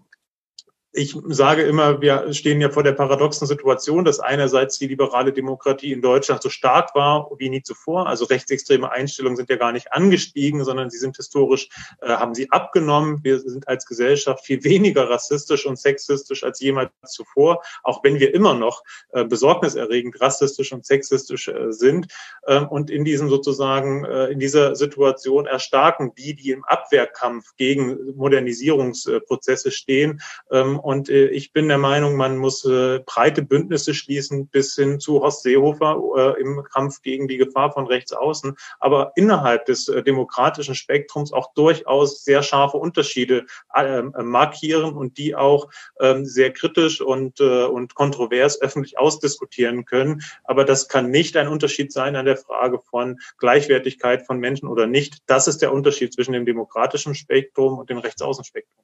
[0.91, 5.91] ich sage immer, wir stehen ja vor der paradoxen Situation, dass einerseits die liberale Demokratie
[5.91, 8.07] in Deutschland so stark war wie nie zuvor.
[8.07, 11.69] Also rechtsextreme Einstellungen sind ja gar nicht angestiegen, sondern sie sind historisch,
[12.01, 13.23] äh, haben sie abgenommen.
[13.23, 18.33] Wir sind als Gesellschaft viel weniger rassistisch und sexistisch als jemals zuvor, auch wenn wir
[18.33, 22.07] immer noch äh, besorgniserregend rassistisch und sexistisch äh, sind.
[22.47, 28.15] Ähm, und in diesem sozusagen, äh, in dieser Situation erstarken die, die im Abwehrkampf gegen
[28.15, 30.21] Modernisierungsprozesse stehen.
[30.51, 34.99] Ähm, und äh, ich bin der Meinung, man muss äh, breite Bündnisse schließen bis hin
[34.99, 39.87] zu Horst Seehofer äh, im Kampf gegen die Gefahr von rechts außen, aber innerhalb des
[39.87, 46.51] äh, demokratischen Spektrums auch durchaus sehr scharfe Unterschiede äh, markieren und die auch äh, sehr
[46.51, 50.21] kritisch und, äh, und kontrovers öffentlich ausdiskutieren können.
[50.43, 54.87] Aber das kann nicht ein Unterschied sein an der Frage von Gleichwertigkeit von Menschen oder
[54.87, 55.19] nicht.
[55.27, 58.83] Das ist der Unterschied zwischen dem demokratischen Spektrum und dem Rechtsaußenspektrum.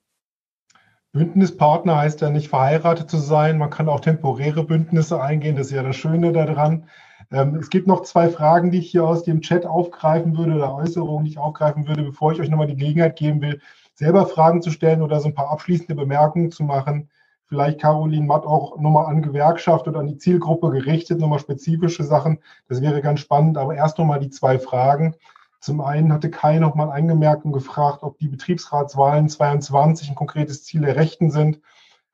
[1.16, 3.58] Bündnispartner heißt ja nicht verheiratet zu sein.
[3.58, 5.56] Man kann auch temporäre Bündnisse eingehen.
[5.56, 6.90] Das ist ja das Schöne daran.
[7.32, 10.76] Ähm, es gibt noch zwei Fragen, die ich hier aus dem Chat aufgreifen würde oder
[10.76, 13.62] Äußerungen, die ich aufgreifen würde, bevor ich euch nochmal die Gelegenheit geben will,
[13.94, 17.10] selber Fragen zu stellen oder so ein paar abschließende Bemerkungen zu machen.
[17.46, 22.40] Vielleicht Caroline Matt auch nochmal an Gewerkschaft oder an die Zielgruppe gerichtet, nochmal spezifische Sachen.
[22.68, 23.58] Das wäre ganz spannend.
[23.58, 25.16] Aber erst nochmal die zwei Fragen.
[25.60, 30.64] Zum einen hatte Kai noch mal eingemerkt und gefragt, ob die Betriebsratswahlen 22 ein konkretes
[30.64, 31.62] Ziel der Rechten sind.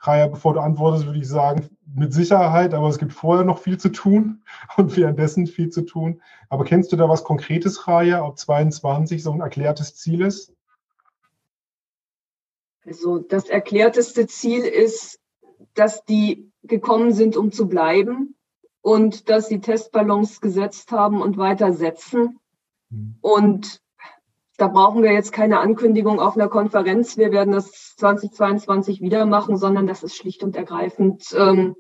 [0.04, 3.78] Raya, bevor du antwortest, würde ich sagen, mit Sicherheit, aber es gibt vorher noch viel
[3.78, 4.44] zu tun
[4.78, 6.22] und währenddessen viel zu tun.
[6.50, 10.54] Aber kennst du da was Konkretes, Raya, ob 22 so ein erklärtes Ziel ist?
[12.84, 15.20] Also das erklärteste Ziel ist,
[15.76, 18.36] dass die gekommen sind, um zu bleiben
[18.82, 22.40] und dass sie Testballons gesetzt haben und weiter setzen.
[23.22, 23.82] Und
[24.58, 29.58] da brauchen wir jetzt keine Ankündigung auf einer Konferenz, wir werden das 2022 wieder machen,
[29.58, 31.76] sondern das ist schlicht und ergreifend ähm,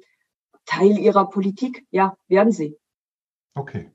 [0.65, 1.85] Teil ihrer Politik.
[1.91, 2.77] Ja, werden sie.
[3.53, 3.91] Okay.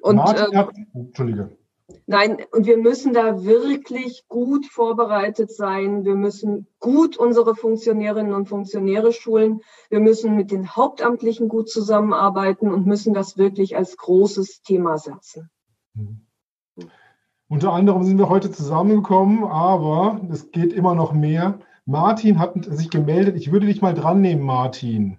[0.00, 1.58] Und Martin, äh, Entschuldige.
[2.06, 6.04] Nein, und wir müssen da wirklich gut vorbereitet sein.
[6.04, 9.60] Wir müssen gut unsere Funktionärinnen und Funktionäre schulen.
[9.88, 15.50] Wir müssen mit den Hauptamtlichen gut zusammenarbeiten und müssen das wirklich als großes Thema setzen.
[15.94, 16.27] Mhm.
[17.48, 21.58] Unter anderem sind wir heute zusammengekommen, aber es geht immer noch mehr.
[21.86, 23.36] Martin hat sich gemeldet.
[23.36, 25.18] Ich würde dich mal dran nehmen, Martin.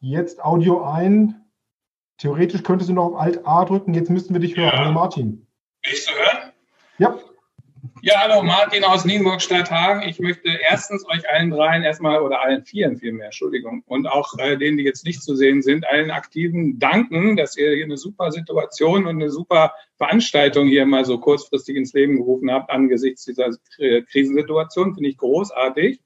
[0.00, 1.42] Jetzt Audio ein.
[2.18, 3.94] Theoretisch könntest du noch auf Alt A drücken.
[3.94, 4.72] Jetzt müssten wir dich hören.
[4.72, 4.78] Ja.
[4.78, 5.46] Hallo Martin.
[5.82, 6.52] Bist du hören?
[6.98, 7.18] Ja.
[8.02, 10.08] Ja, hallo, Martin aus Nienburg-Stadthagen.
[10.08, 14.56] Ich möchte erstens euch allen dreien erstmal oder allen vieren vielmehr, Entschuldigung, und auch äh,
[14.56, 18.32] denen, die jetzt nicht zu sehen sind, allen Aktiven danken, dass ihr hier eine super
[18.32, 23.50] Situation und eine super Veranstaltung hier mal so kurzfristig ins Leben gerufen habt angesichts dieser
[23.76, 24.94] äh, Krisensituation.
[24.94, 26.00] Finde ich großartig.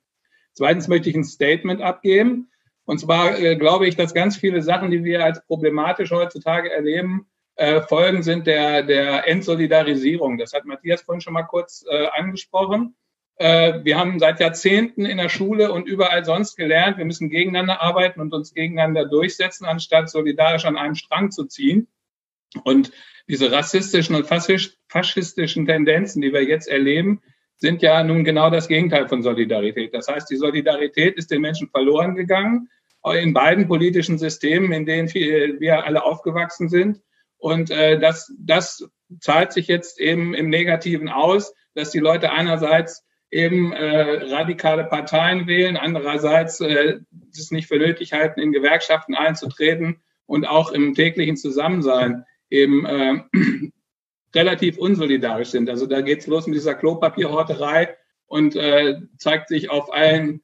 [0.53, 2.51] Zweitens möchte ich ein Statement abgeben.
[2.87, 7.29] Und zwar äh, glaube ich, dass ganz viele Sachen, die wir als problematisch heutzutage erleben,
[7.57, 10.39] äh, Folgen sind der, der Entsolidarisierung.
[10.39, 12.97] Das hat Matthias vorhin schon mal kurz äh, angesprochen.
[13.37, 17.83] Äh, wir haben seit Jahrzehnten in der Schule und überall sonst gelernt, wir müssen gegeneinander
[17.83, 21.89] arbeiten und uns gegeneinander durchsetzen, anstatt solidarisch an einem Strang zu ziehen.
[22.63, 22.93] Und
[23.29, 27.23] diese rassistischen und faschistischen Tendenzen, die wir jetzt erleben,
[27.57, 29.95] sind ja nun genau das Gegenteil von Solidarität.
[29.95, 32.69] Das heißt, die Solidarität ist den Menschen verloren gegangen,
[33.13, 37.01] in beiden politischen Systemen, in denen wir alle aufgewachsen sind.
[37.45, 38.89] Und äh, das, das
[39.21, 45.47] zahlt sich jetzt eben im Negativen aus, dass die Leute einerseits eben äh, radikale Parteien
[45.47, 47.01] wählen, andererseits äh,
[47.37, 53.21] es nicht für nötig halten, in Gewerkschaften einzutreten und auch im täglichen Zusammensein eben äh,
[54.35, 55.69] relativ unsolidarisch sind.
[55.69, 57.95] Also da geht's los mit dieser Klopapierhorterei
[58.25, 60.41] und äh, zeigt sich auf allen,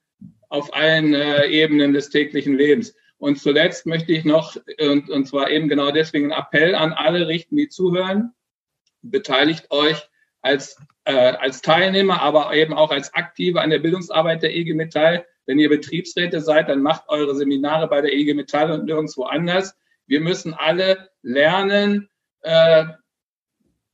[0.50, 2.94] auf allen äh, Ebenen des täglichen Lebens.
[3.20, 7.28] Und zuletzt möchte ich noch, und, und zwar eben genau deswegen einen Appell an alle
[7.28, 8.32] richten, die zuhören.
[9.02, 10.08] Beteiligt euch
[10.40, 15.26] als, äh, als Teilnehmer, aber eben auch als Aktive an der Bildungsarbeit der IG Metall.
[15.44, 19.76] Wenn ihr Betriebsräte seid, dann macht eure Seminare bei der IG Metall und nirgendwo anders.
[20.06, 22.08] Wir müssen alle lernen,
[22.40, 22.86] äh,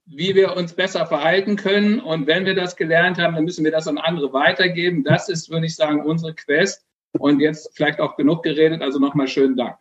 [0.04, 1.98] wie wir uns besser verhalten können.
[1.98, 5.02] Und wenn wir das gelernt haben, dann müssen wir das an andere weitergeben.
[5.02, 6.86] Das ist, würde ich sagen, unsere Quest.
[7.18, 8.82] Und jetzt vielleicht auch genug geredet.
[8.82, 9.76] Also nochmal schönen Dank.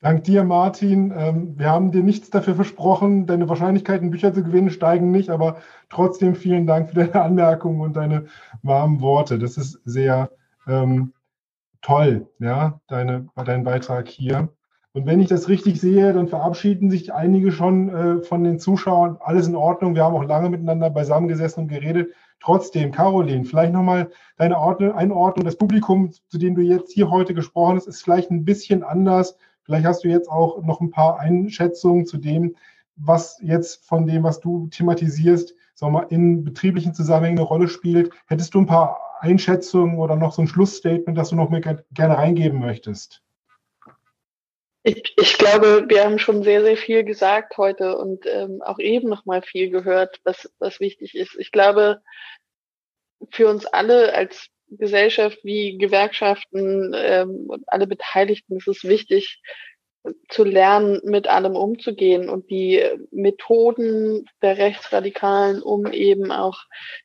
[0.00, 1.12] Dank dir, Martin.
[1.16, 3.26] Ähm, wir haben dir nichts dafür versprochen.
[3.26, 5.30] Deine Wahrscheinlichkeiten, Bücher zu gewinnen, steigen nicht.
[5.30, 5.58] Aber
[5.90, 8.26] trotzdem vielen Dank für deine Anmerkungen und deine
[8.62, 9.38] warmen Worte.
[9.38, 10.30] Das ist sehr
[10.66, 11.12] ähm,
[11.82, 14.48] toll, ja, deine, dein Beitrag hier.
[14.94, 19.16] Und wenn ich das richtig sehe, dann verabschieden sich einige schon äh, von den Zuschauern.
[19.20, 19.94] Alles in Ordnung.
[19.94, 22.12] Wir haben auch lange miteinander beisammengesessen und geredet.
[22.40, 25.46] Trotzdem, Caroline, vielleicht nochmal deine Ordnung, Einordnung.
[25.46, 29.38] Das Publikum, zu dem du jetzt hier heute gesprochen hast, ist vielleicht ein bisschen anders.
[29.62, 32.54] Vielleicht hast du jetzt auch noch ein paar Einschätzungen zu dem,
[32.96, 37.68] was jetzt von dem, was du thematisierst, sagen wir mal, in betrieblichen Zusammenhängen eine Rolle
[37.68, 38.10] spielt.
[38.26, 41.62] Hättest du ein paar Einschätzungen oder noch so ein Schlussstatement, das du noch mehr
[41.92, 43.22] gerne reingeben möchtest?
[44.84, 49.08] Ich, ich glaube, wir haben schon sehr, sehr viel gesagt heute und ähm, auch eben
[49.08, 51.36] noch mal viel gehört, was, was wichtig ist.
[51.38, 52.02] Ich glaube,
[53.30, 59.40] für uns alle als Gesellschaft wie Gewerkschaften ähm, und alle Beteiligten ist es wichtig,
[60.28, 62.82] zu lernen, mit allem umzugehen und die
[63.12, 66.58] Methoden der Rechtsradikalen, um eben auch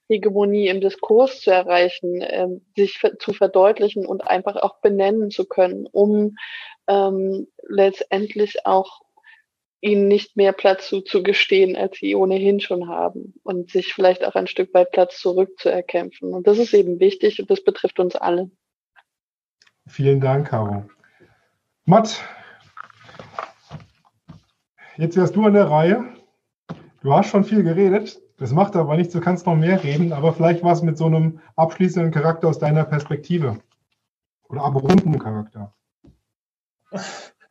[0.08, 5.86] Hegemonie im Diskurs zu erreichen, ähm, sich zu verdeutlichen und einfach auch benennen zu können,
[5.92, 6.36] um
[6.88, 9.02] ähm, letztendlich auch
[9.82, 14.48] ihnen nicht mehr Platz zuzugestehen, als sie ohnehin schon haben und sich vielleicht auch ein
[14.48, 16.34] Stück weit Platz zurückzuerkämpfen.
[16.34, 18.50] Und das ist eben wichtig und das betrifft uns alle.
[19.88, 20.86] Vielen Dank, Caro.
[21.86, 22.22] Matt,
[24.98, 26.04] jetzt wärst du an der Reihe.
[27.02, 28.20] Du hast schon viel geredet.
[28.38, 31.40] Das macht aber nichts, du kannst noch mehr reden, aber vielleicht was mit so einem
[31.56, 33.60] abschließenden Charakter aus deiner Perspektive.
[34.48, 35.74] Oder abrundenden Charakter.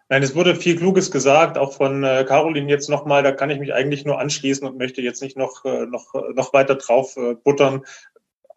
[0.08, 3.24] Nein, es wurde viel Kluges gesagt, auch von äh, Caroline jetzt nochmal.
[3.24, 6.52] Da kann ich mich eigentlich nur anschließen und möchte jetzt nicht noch, äh, noch, noch
[6.52, 7.84] weiter drauf äh, buttern.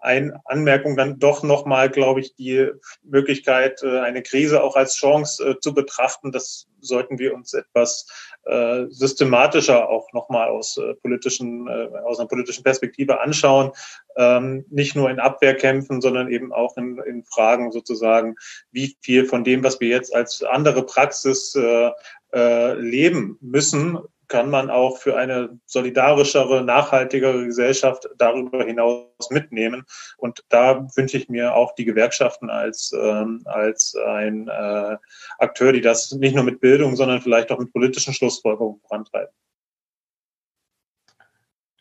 [0.01, 2.69] Eine Anmerkung dann doch nochmal, glaube ich, die
[3.03, 6.31] Möglichkeit, äh, eine Krise auch als Chance äh, zu betrachten.
[6.31, 8.07] Das sollten wir uns etwas
[8.45, 13.71] äh, systematischer auch nochmal aus politischen, aus einer politischen Perspektive anschauen,
[14.15, 18.35] ähm, nicht nur in Abwehrkämpfen, sondern eben auch in, in Fragen sozusagen,
[18.71, 21.57] wie viel von dem, was wir jetzt als andere Praxis
[22.31, 23.97] leben müssen,
[24.29, 29.83] kann man auch für eine solidarischere, nachhaltigere Gesellschaft darüber hinaus mitnehmen.
[30.17, 34.97] Und da wünsche ich mir auch die Gewerkschaften als, ähm, als ein äh,
[35.39, 39.33] Akteur, die das nicht nur mit Bildung, sondern vielleicht auch mit politischen Schlussfolgerungen vorantreiben.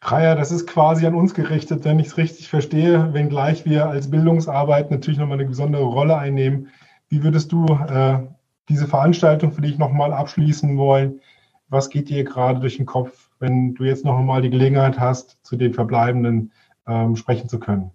[0.01, 4.11] Kaya, das ist quasi an uns gerichtet, wenn ich es richtig verstehe, wenngleich wir als
[4.11, 6.69] Bildungsarbeit natürlich nochmal eine besondere Rolle einnehmen.
[7.09, 8.21] Wie würdest du äh,
[8.69, 11.21] diese Veranstaltung für dich nochmal abschließen wollen?
[11.69, 15.39] Was geht dir gerade durch den Kopf, wenn du jetzt noch einmal die Gelegenheit hast,
[15.45, 16.53] zu den Verbleibenden
[16.87, 17.93] ähm, sprechen zu können?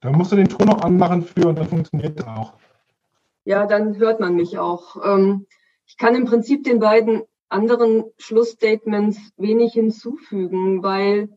[0.00, 2.52] Da musst du den Ton noch anmachen für und dann funktioniert das auch.
[3.44, 4.96] Ja, dann hört man mich auch.
[5.04, 5.46] Ähm,
[5.86, 11.28] ich kann im Prinzip den beiden anderen Schlussstatements wenig hinzufügen, weil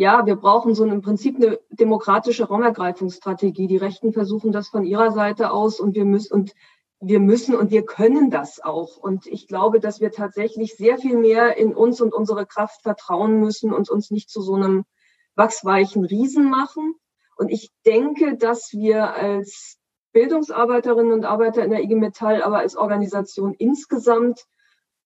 [0.00, 3.66] ja, wir brauchen so im Prinzip eine demokratische Raumergreifungsstrategie.
[3.66, 6.54] Die Rechten versuchen das von ihrer Seite aus und wir müssen und
[7.00, 8.96] wir müssen und wir können das auch.
[8.96, 13.40] Und ich glaube, dass wir tatsächlich sehr viel mehr in uns und unsere Kraft vertrauen
[13.40, 14.86] müssen und uns nicht zu so einem
[15.34, 16.94] wachsweichen Riesen machen.
[17.36, 19.76] Und ich denke, dass wir als
[20.14, 24.46] Bildungsarbeiterinnen und Arbeiter in der IG Metall, aber als Organisation insgesamt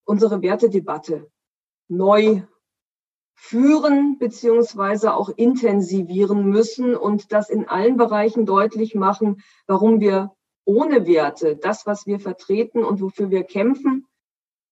[0.04, 1.26] unsere Wertedebatte
[1.88, 2.42] neu
[3.35, 10.32] führen beziehungsweise auch intensivieren müssen und das in allen Bereichen deutlich machen, warum wir
[10.65, 14.06] ohne Werte das, was wir vertreten und wofür wir kämpfen,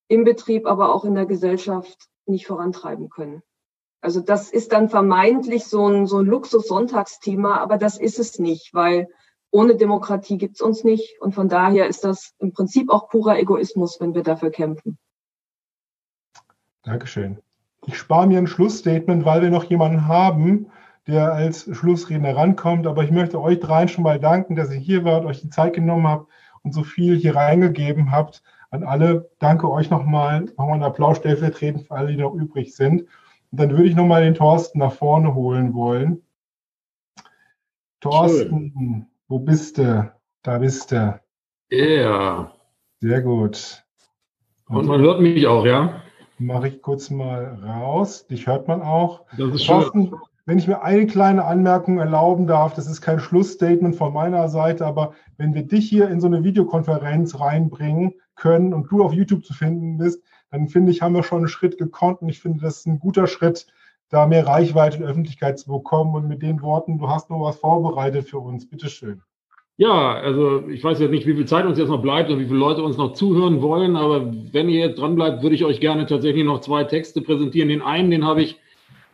[0.07, 3.43] im Betrieb, aber auch in der Gesellschaft nicht vorantreiben können.
[4.01, 8.73] Also das ist dann vermeintlich so ein, so ein Luxus-Sonntagsthema, aber das ist es nicht,
[8.73, 9.07] weil
[9.53, 11.21] ohne Demokratie gibt's uns nicht.
[11.21, 14.97] Und von daher ist das im Prinzip auch purer Egoismus, wenn wir dafür kämpfen.
[16.81, 17.42] Dankeschön.
[17.85, 20.67] Ich spare mir ein Schlussstatement, weil wir noch jemanden haben,
[21.07, 22.87] der als Schlussredner rankommt.
[22.87, 25.73] Aber ich möchte euch dreien schon mal danken, dass ihr hier wart, euch die Zeit
[25.73, 26.27] genommen habt
[26.63, 28.41] und so viel hier reingegeben habt.
[28.71, 30.45] An alle, danke euch nochmal.
[30.57, 33.01] Nochmal einen Applaus stellvertretend für alle, die noch übrig sind.
[33.51, 36.23] Und dann würde ich nochmal den Thorsten nach vorne holen wollen.
[37.99, 39.05] Thorsten, Schön.
[39.27, 40.11] wo bist du?
[40.41, 41.19] Da bist du.
[41.69, 42.51] Ja.
[42.99, 43.83] Sehr gut.
[44.67, 46.01] Und man hört mich auch, ja?
[46.39, 48.27] Mache ich kurz mal raus.
[48.27, 49.21] Dich hört man auch.
[49.37, 50.13] Das ist schön.
[50.45, 54.85] wenn ich mir eine kleine Anmerkung erlauben darf, das ist kein Schlussstatement von meiner Seite,
[54.85, 59.45] aber wenn wir dich hier in so eine Videokonferenz reinbringen können und du auf YouTube
[59.45, 62.59] zu finden bist, dann finde ich, haben wir schon einen Schritt gekonnt und ich finde,
[62.59, 63.67] das ist ein guter Schritt,
[64.09, 66.13] da mehr Reichweite und Öffentlichkeit zu bekommen.
[66.13, 68.69] Und mit den Worten, du hast noch was vorbereitet für uns.
[68.69, 69.23] Bitteschön.
[69.77, 72.45] Ja, also ich weiß jetzt nicht, wie viel Zeit uns jetzt noch bleibt und wie
[72.45, 75.79] viele Leute uns noch zuhören wollen, aber wenn ihr jetzt dran bleibt, würde ich euch
[75.79, 77.69] gerne tatsächlich noch zwei Texte präsentieren.
[77.69, 78.59] Den einen, den habe ich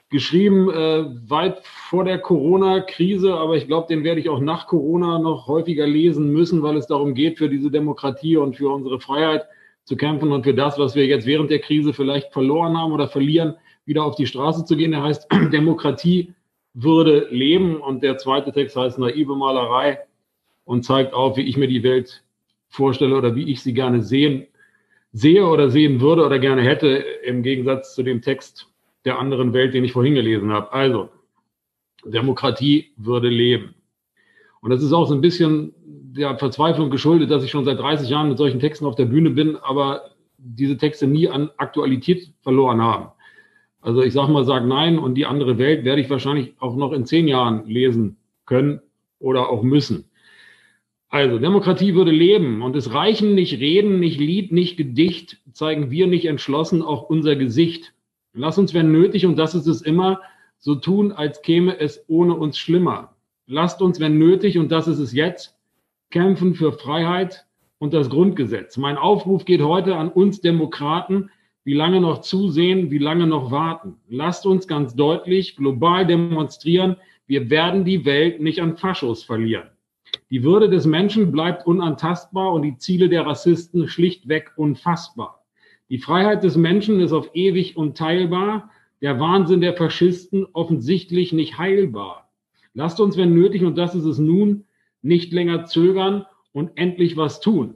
[0.10, 5.20] geschrieben äh, weit vor der Corona-Krise, aber ich glaube, den werde ich auch nach Corona
[5.20, 9.46] noch häufiger lesen müssen, weil es darum geht, für diese Demokratie und für unsere Freiheit
[9.86, 13.08] zu kämpfen und für das, was wir jetzt während der Krise vielleicht verloren haben oder
[13.08, 13.56] verlieren,
[13.86, 14.92] wieder auf die Straße zu gehen.
[14.92, 16.34] Der heißt Demokratie
[16.74, 20.00] würde leben und der zweite Text heißt naive Malerei
[20.70, 22.24] und zeigt auf, wie ich mir die Welt
[22.68, 24.46] vorstelle oder wie ich sie gerne sehen,
[25.12, 28.68] sehe oder sehen würde oder gerne hätte, im Gegensatz zu dem Text
[29.04, 30.72] der anderen Welt, den ich vorhin gelesen habe.
[30.72, 31.10] Also,
[32.06, 33.74] Demokratie würde leben.
[34.62, 38.08] Und das ist auch so ein bisschen der Verzweiflung geschuldet, dass ich schon seit 30
[38.08, 42.80] Jahren mit solchen Texten auf der Bühne bin, aber diese Texte nie an Aktualität verloren
[42.80, 43.08] haben.
[43.82, 46.92] Also ich sage mal, sag nein und die andere Welt werde ich wahrscheinlich auch noch
[46.92, 48.82] in zehn Jahren lesen können
[49.18, 50.09] oder auch müssen.
[51.12, 56.06] Also, Demokratie würde leben und es reichen nicht Reden, nicht Lied, nicht Gedicht, zeigen wir
[56.06, 57.94] nicht entschlossen auch unser Gesicht.
[58.34, 60.22] Lass uns, wenn nötig, und das ist es immer,
[60.60, 63.16] so tun, als käme es ohne uns schlimmer.
[63.48, 65.58] Lasst uns, wenn nötig, und das ist es jetzt,
[66.12, 67.48] kämpfen für Freiheit
[67.80, 68.78] und das Grundgesetz.
[68.78, 71.32] Mein Aufruf geht heute an uns Demokraten,
[71.64, 73.96] wie lange noch zusehen, wie lange noch warten.
[74.10, 79.70] Lasst uns ganz deutlich global demonstrieren, wir werden die Welt nicht an Faschos verlieren.
[80.30, 85.44] Die Würde des Menschen bleibt unantastbar und die Ziele der Rassisten schlichtweg unfassbar.
[85.90, 88.70] Die Freiheit des Menschen ist auf ewig unteilbar,
[89.02, 92.30] der Wahnsinn der Faschisten offensichtlich nicht heilbar.
[92.74, 94.66] Lasst uns, wenn nötig, und das ist es nun,
[95.02, 97.76] nicht länger zögern und endlich was tun.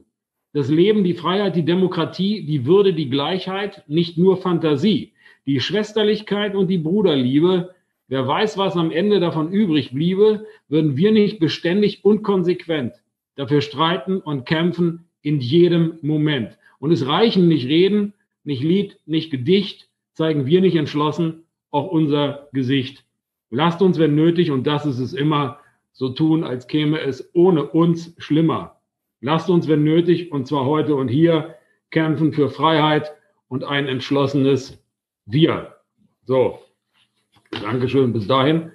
[0.54, 5.14] Das Leben, die Freiheit, die Demokratie, die Würde, die Gleichheit, nicht nur Fantasie,
[5.48, 7.74] die Schwesterlichkeit und die Bruderliebe,
[8.14, 12.94] Wer weiß, was am Ende davon übrig bliebe, würden wir nicht beständig und konsequent
[13.34, 16.60] dafür streiten und kämpfen in jedem Moment.
[16.78, 18.14] Und es reichen nicht Reden,
[18.44, 23.04] nicht Lied, nicht Gedicht, zeigen wir nicht entschlossen auch unser Gesicht.
[23.50, 25.58] Lasst uns, wenn nötig, und das ist es immer,
[25.92, 28.80] so tun, als käme es ohne uns schlimmer.
[29.22, 31.56] Lasst uns, wenn nötig, und zwar heute und hier,
[31.90, 33.12] kämpfen für Freiheit
[33.48, 34.80] und ein entschlossenes
[35.26, 35.78] Wir.
[36.26, 36.60] So,
[37.62, 38.72] Dankeschön bis dahin.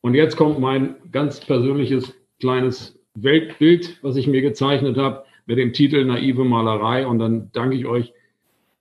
[0.00, 5.72] Und jetzt kommt mein ganz persönliches kleines Weltbild, was ich mir gezeichnet habe, mit dem
[5.72, 7.06] Titel Naive Malerei.
[7.06, 8.12] Und dann danke ich euch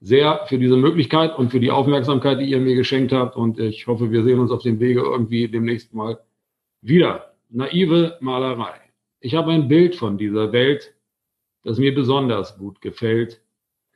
[0.01, 3.35] sehr für diese Möglichkeit und für die Aufmerksamkeit, die ihr mir geschenkt habt.
[3.35, 6.19] Und ich hoffe, wir sehen uns auf dem Wege irgendwie demnächst mal
[6.81, 7.33] wieder.
[7.49, 8.73] Naive Malerei.
[9.19, 10.93] Ich habe ein Bild von dieser Welt,
[11.63, 13.41] das mir besonders gut gefällt.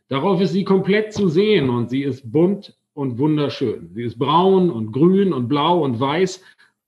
[0.07, 3.91] Darauf ist sie komplett zu sehen und sie ist bunt und wunderschön.
[3.93, 6.43] Sie ist braun und grün und blau und weiß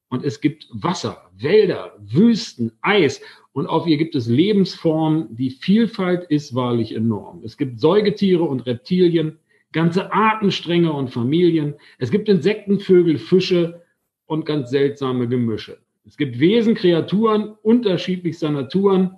[0.09, 3.21] und es gibt Wasser, Wälder, Wüsten, Eis
[3.51, 5.35] und auf ihr gibt es Lebensformen.
[5.35, 7.43] Die Vielfalt ist wahrlich enorm.
[7.45, 9.37] Es gibt Säugetiere und Reptilien,
[9.71, 11.75] ganze Artenstränge und Familien.
[11.99, 13.83] Es gibt Insekten, Vögel, Fische
[14.25, 15.77] und ganz seltsame Gemische.
[16.07, 19.17] Es gibt Wesen, Kreaturen unterschiedlichster Naturen.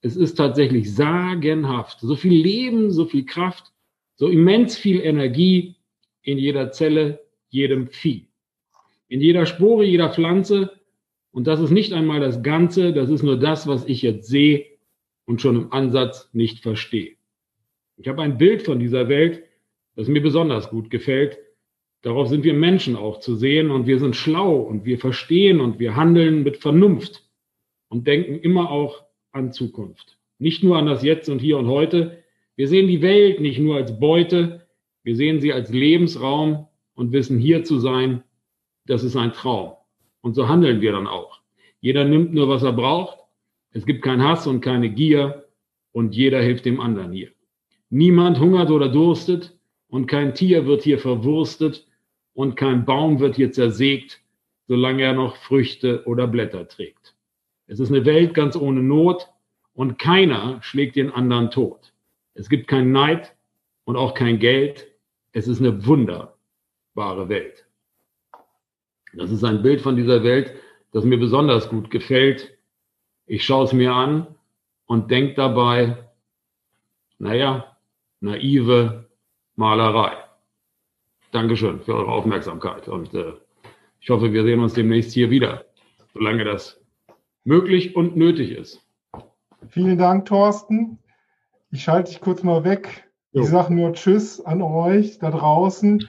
[0.00, 2.00] Es ist tatsächlich sagenhaft.
[2.00, 3.72] So viel Leben, so viel Kraft,
[4.16, 5.76] so immens viel Energie
[6.24, 8.26] in jeder Zelle, jedem Vieh,
[9.08, 10.72] in jeder Spore, jeder Pflanze.
[11.30, 14.66] Und das ist nicht einmal das Ganze, das ist nur das, was ich jetzt sehe
[15.26, 17.12] und schon im Ansatz nicht verstehe.
[17.96, 19.44] Ich habe ein Bild von dieser Welt,
[19.94, 21.38] das mir besonders gut gefällt.
[22.02, 25.78] Darauf sind wir Menschen auch zu sehen und wir sind schlau und wir verstehen und
[25.78, 27.28] wir handeln mit Vernunft
[27.88, 30.18] und denken immer auch an Zukunft.
[30.38, 32.22] Nicht nur an das Jetzt und Hier und Heute.
[32.56, 34.63] Wir sehen die Welt nicht nur als Beute,
[35.04, 38.24] wir sehen sie als Lebensraum und wissen, hier zu sein,
[38.86, 39.74] das ist ein Traum.
[40.22, 41.40] Und so handeln wir dann auch.
[41.80, 43.18] Jeder nimmt nur, was er braucht.
[43.72, 45.44] Es gibt keinen Hass und keine Gier
[45.92, 47.30] und jeder hilft dem anderen hier.
[47.90, 49.56] Niemand hungert oder durstet
[49.88, 51.86] und kein Tier wird hier verwurstet
[52.32, 54.22] und kein Baum wird hier zersägt,
[54.66, 57.14] solange er noch Früchte oder Blätter trägt.
[57.66, 59.28] Es ist eine Welt ganz ohne Not
[59.74, 61.92] und keiner schlägt den anderen tot.
[62.32, 63.34] Es gibt keinen Neid
[63.84, 64.93] und auch kein Geld,
[65.34, 67.66] es ist eine wunderbare Welt.
[69.12, 70.54] Das ist ein Bild von dieser Welt,
[70.92, 72.56] das mir besonders gut gefällt.
[73.26, 74.34] Ich schaue es mir an
[74.86, 76.08] und denke dabei,
[77.18, 77.76] naja,
[78.20, 79.08] naive
[79.56, 80.16] Malerei.
[81.32, 83.32] Dankeschön für eure Aufmerksamkeit und äh,
[84.00, 85.64] ich hoffe, wir sehen uns demnächst hier wieder,
[86.12, 86.80] solange das
[87.42, 88.86] möglich und nötig ist.
[89.68, 90.98] Vielen Dank, Thorsten.
[91.72, 93.08] Ich schalte dich kurz mal weg.
[93.36, 96.08] Ich sage nur Tschüss an euch da draußen.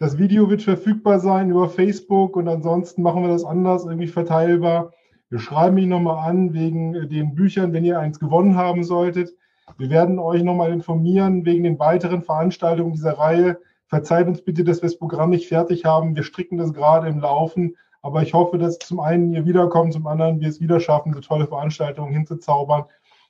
[0.00, 4.92] Das Video wird verfügbar sein über Facebook und ansonsten machen wir das anders, irgendwie verteilbar.
[5.30, 9.36] Wir schreiben ihn nochmal an wegen den Büchern, wenn ihr eins gewonnen haben solltet.
[9.78, 13.60] Wir werden euch nochmal informieren wegen den weiteren Veranstaltungen dieser Reihe.
[13.86, 16.16] Verzeiht uns bitte, dass wir das Programm nicht fertig haben.
[16.16, 17.76] Wir stricken das gerade im Laufen.
[18.02, 21.20] Aber ich hoffe, dass zum einen ihr wiederkommt, zum anderen wir es wieder schaffen, so
[21.20, 22.86] tolle Veranstaltungen hinzuzaubern.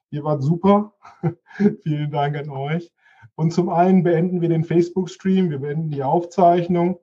[0.09, 0.95] Ihr wart super.
[1.83, 2.91] Vielen Dank an euch.
[3.37, 7.01] Und zum einen beenden wir den Facebook-Stream, wir beenden die Aufzeichnung.